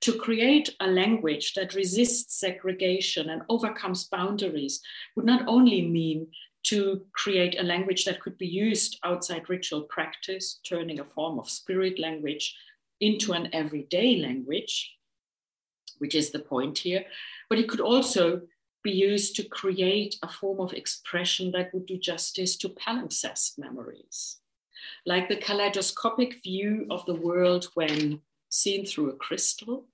to 0.00 0.12
create 0.12 0.74
a 0.80 0.86
language 0.86 1.54
that 1.54 1.74
resists 1.74 2.38
segregation 2.38 3.30
and 3.30 3.42
overcomes 3.48 4.04
boundaries 4.04 4.80
would 5.16 5.26
not 5.26 5.46
only 5.48 5.82
mean 5.82 6.28
to 6.64 7.04
create 7.12 7.58
a 7.58 7.62
language 7.62 8.04
that 8.04 8.20
could 8.20 8.36
be 8.36 8.46
used 8.46 8.98
outside 9.04 9.48
ritual 9.48 9.82
practice, 9.82 10.60
turning 10.64 11.00
a 11.00 11.04
form 11.04 11.38
of 11.38 11.48
spirit 11.48 11.98
language 11.98 12.56
into 13.00 13.32
an 13.32 13.48
everyday 13.52 14.16
language, 14.16 14.96
which 15.98 16.14
is 16.14 16.30
the 16.30 16.38
point 16.38 16.78
here, 16.78 17.04
but 17.48 17.58
it 17.58 17.68
could 17.68 17.80
also 17.80 18.42
be 18.82 18.90
used 18.90 19.36
to 19.36 19.42
create 19.42 20.16
a 20.22 20.28
form 20.28 20.60
of 20.60 20.72
expression 20.72 21.50
that 21.52 21.72
would 21.74 21.86
do 21.86 21.98
justice 21.98 22.56
to 22.56 22.68
palimpsest 22.68 23.58
memories. 23.58 24.38
Like 25.04 25.28
the 25.28 25.36
kaleidoscopic 25.36 26.42
view 26.42 26.86
of 26.90 27.04
the 27.06 27.14
world 27.14 27.68
when 27.74 28.20
seen 28.50 28.86
through 28.86 29.10
a 29.10 29.16
crystal, 29.16 29.86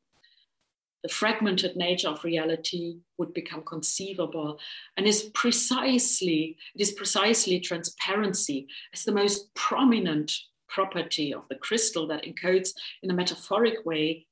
the 1.05 1.09
fragmented 1.09 1.77
nature 1.77 2.09
of 2.09 2.25
reality 2.25 2.97
would 3.19 3.33
become 3.33 3.63
conceivable 3.63 4.59
and 4.97 5.07
is 5.07 5.31
precisely 5.35 6.57
it 6.75 6.81
is 6.81 6.93
precisely 6.93 7.61
transparency 7.61 8.67
as 8.93 9.05
the 9.05 9.13
most 9.13 9.55
prominent 9.55 10.33
property 10.69 11.33
of 11.33 11.47
the 11.49 11.57
crystal 11.57 12.09
that 12.09 12.25
encodes 12.25 12.71
in 13.03 13.11
a 13.11 13.15
metaphoric 13.15 13.85
way 13.87 14.27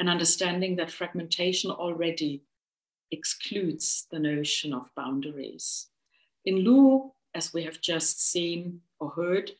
an 0.00 0.08
understanding 0.08 0.74
that 0.74 0.90
fragmentation 0.90 1.70
already 1.70 2.42
excludes 3.12 4.06
the 4.10 4.18
notion 4.18 4.72
of 4.72 4.90
boundaries 4.96 5.88
in 6.44 6.56
Luo 6.64 7.12
as 7.34 7.52
we 7.52 7.62
have 7.64 7.80
just 7.80 8.30
seen 8.32 8.80
or 8.98 9.10
heard 9.10 9.52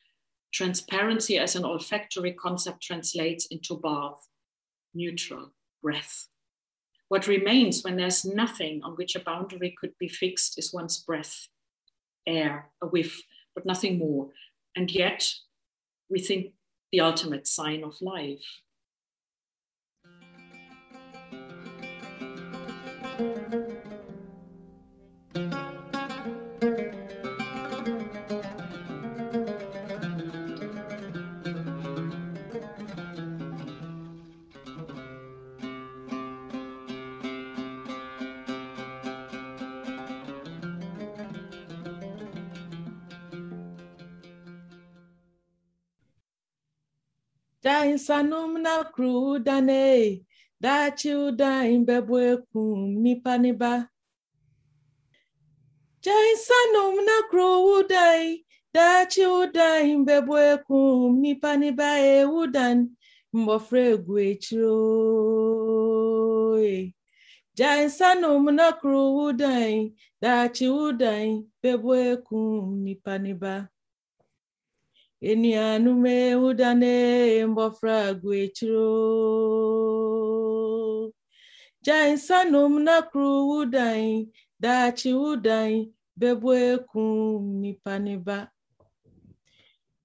Transparency 0.55 1.37
as 1.37 1.57
an 1.57 1.65
olfactory 1.65 2.33
concept 2.33 2.81
translates 2.81 3.47
into 3.47 3.77
bath, 3.77 4.29
neutral, 4.95 5.51
breath. 5.83 6.29
What 7.15 7.29
remains 7.29 7.85
when 7.85 7.95
there's 7.95 8.25
nothing 8.25 8.83
on 8.83 8.95
which 8.95 9.15
a 9.15 9.21
boundary 9.21 9.73
could 9.81 9.93
be 10.01 10.09
fixed 10.09 10.59
is 10.59 10.75
one's 10.75 10.99
breath, 10.99 11.47
air, 12.27 12.73
a 12.83 12.89
whiff, 12.89 13.23
but 13.55 13.65
nothing 13.65 14.01
more. 14.01 14.31
And 14.75 14.91
yet, 14.91 15.33
we 16.11 16.19
think 16.19 16.55
the 16.91 16.99
ultimate 16.99 17.47
sign 17.47 17.85
of 17.85 17.95
life. 18.01 18.43
Dain 23.17 23.74
sanum 47.99 48.63
na 48.63 48.85
kru 48.85 49.39
dane, 49.39 50.21
dachi 50.63 51.11
udain 51.15 51.85
bebwe 51.85 52.43
kum 52.53 53.03
nipa 53.03 53.39
niba. 53.39 53.89
Dain 56.03 56.37
sanum 56.37 57.05
na 57.07 57.23
kru 57.31 57.81
udai, 57.81 58.45
dachi 58.75 59.25
udain 59.25 60.05
bebwe 60.05 60.65
kum 60.67 61.21
nipa 61.21 61.57
niba 61.57 61.99
e 61.99 62.25
udan, 62.25 62.91
sanum 67.89 68.55
na 68.55 68.73
kru 68.73 69.31
udai, 69.33 69.93
dachi 70.23 70.69
udain 70.69 71.47
bebwe 71.63 72.23
kum 72.25 72.85
nipa 72.85 73.19
niba. 75.25 75.31
Eni 75.31 75.55
anume 75.55 76.35
udane 76.35 77.47
mbofra 77.47 78.15
gwechiro. 78.15 78.83
Jain 81.83 82.17
sanum 82.17 82.83
na 82.83 83.03
kru 83.03 83.49
udai, 83.61 84.29
dachi 84.61 85.13
udai, 85.13 85.91
bebwe 86.19 86.79
kum 86.91 87.63
nipaniba. 87.63 88.49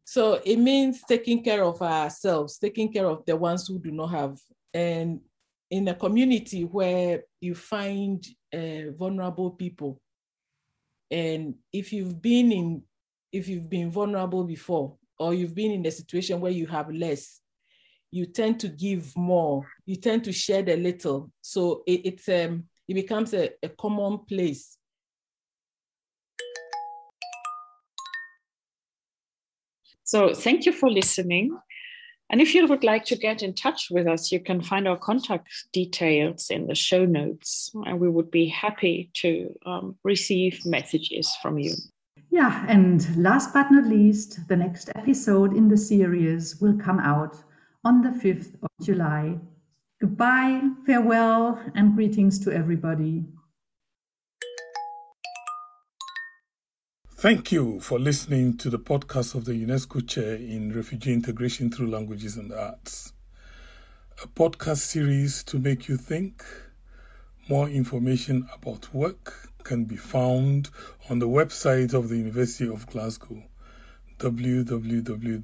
So 0.06 0.42
it 0.44 0.58
means 0.58 1.04
taking 1.08 1.44
care 1.44 1.64
of 1.64 1.82
ourselves, 1.82 2.58
taking 2.58 2.92
care 2.92 3.06
of 3.06 3.26
the 3.26 3.36
ones 3.36 3.68
who 3.68 3.80
do 3.80 3.92
not 3.92 4.08
have. 4.08 4.40
And 4.74 5.22
in 5.70 5.88
a 5.88 5.94
community 5.94 6.64
where 6.64 7.24
you 7.40 7.54
find 7.56 8.26
uh, 8.54 8.92
vulnerable 8.98 9.52
people, 9.52 10.02
and 11.12 11.56
if 11.72 11.94
you've 11.94 12.20
been 12.22 12.52
in, 12.52 12.84
if 13.32 13.48
you've 13.48 13.70
been 13.70 13.92
vulnerable 13.92 14.44
before, 14.44 14.98
or 15.20 15.34
you've 15.34 15.56
been 15.56 15.72
in 15.72 15.86
a 15.86 15.92
situation 15.92 16.40
where 16.40 16.52
you 16.52 16.66
have 16.68 16.90
less, 16.90 17.42
you 18.12 18.26
tend 18.26 18.60
to 18.62 18.70
give 18.70 19.16
more. 19.16 19.68
You 19.86 19.98
tend 19.98 20.24
to 20.24 20.32
share 20.32 20.64
the 20.64 20.78
little. 20.78 21.32
So 21.42 21.84
it, 21.86 22.02
it's 22.06 22.30
um, 22.30 22.64
it 22.88 22.94
becomes 22.96 23.34
a, 23.34 23.52
a 23.62 23.70
common 23.70 24.20
place. 24.20 24.78
So 30.04 30.34
thank 30.34 30.66
you 30.66 30.72
for 30.72 30.90
listening. 30.90 31.56
And 32.32 32.42
if 32.42 32.56
you 32.56 32.66
would 32.68 32.84
like 32.84 33.06
to 33.06 33.16
get 33.16 33.44
in 33.44 33.54
touch 33.54 33.90
with 33.92 34.08
us, 34.08 34.32
you 34.32 34.40
can 34.40 34.62
find 34.62 34.88
our 34.88 34.98
contact 34.98 35.48
details 35.72 36.50
in 36.50 36.68
the 36.68 36.76
show 36.76 37.06
notes. 37.06 37.72
And 37.86 38.00
we 38.00 38.10
would 38.10 38.32
be 38.32 38.48
happy 38.48 39.12
to 39.16 39.56
um, 39.66 39.98
receive 40.04 40.66
messages 40.66 41.36
from 41.42 41.60
you. 41.60 41.74
Yeah, 42.32 42.64
and 42.68 43.18
last 43.18 43.54
but 43.54 43.72
not 43.72 43.86
least, 43.86 44.48
the 44.48 44.56
next 44.56 44.90
episode 44.94 45.56
in 45.56 45.68
the 45.68 45.78
series 45.78 46.62
will 46.62 46.78
come 46.78 47.00
out 47.00 47.36
on 47.84 48.04
the 48.04 48.10
5th 48.10 48.54
of 48.62 48.70
July. 48.86 49.40
Goodbye, 50.00 50.62
farewell, 50.86 51.60
and 51.74 51.96
greetings 51.96 52.38
to 52.42 52.52
everybody. 52.52 53.26
Thank 57.18 57.52
you 57.52 57.80
for 57.80 58.00
listening 58.00 58.58
to 58.58 58.70
the 58.70 58.80
podcast 58.80 59.34
of 59.34 59.46
the 59.46 59.54
UNESCO 59.54 60.08
Chair 60.08 60.36
in 60.36 60.72
Refugee 60.72 61.14
Integration 61.14 61.72
Through 61.72 61.90
Languages 61.90 62.38
and 62.38 62.54
Arts, 62.54 63.12
a 64.24 64.28
podcast 64.28 64.78
series 64.78 65.44
to 65.46 65.58
make 65.58 65.88
you 65.90 65.98
think. 65.98 66.46
More 67.50 67.68
information 67.68 68.48
about 68.54 68.94
work 68.94 69.49
can 69.64 69.86
be 69.86 69.96
found 69.96 70.70
on 71.10 71.20
the 71.20 71.28
website 71.28 71.94
of 71.94 72.10
the 72.10 72.18
University 72.18 72.68
of 72.68 72.88
Glasgow, 72.88 73.44
www.gla.ac.uk. 74.20 75.38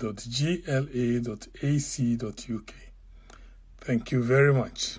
Thank 3.81 4.11
you 4.11 4.23
very 4.23 4.53
much. 4.53 4.97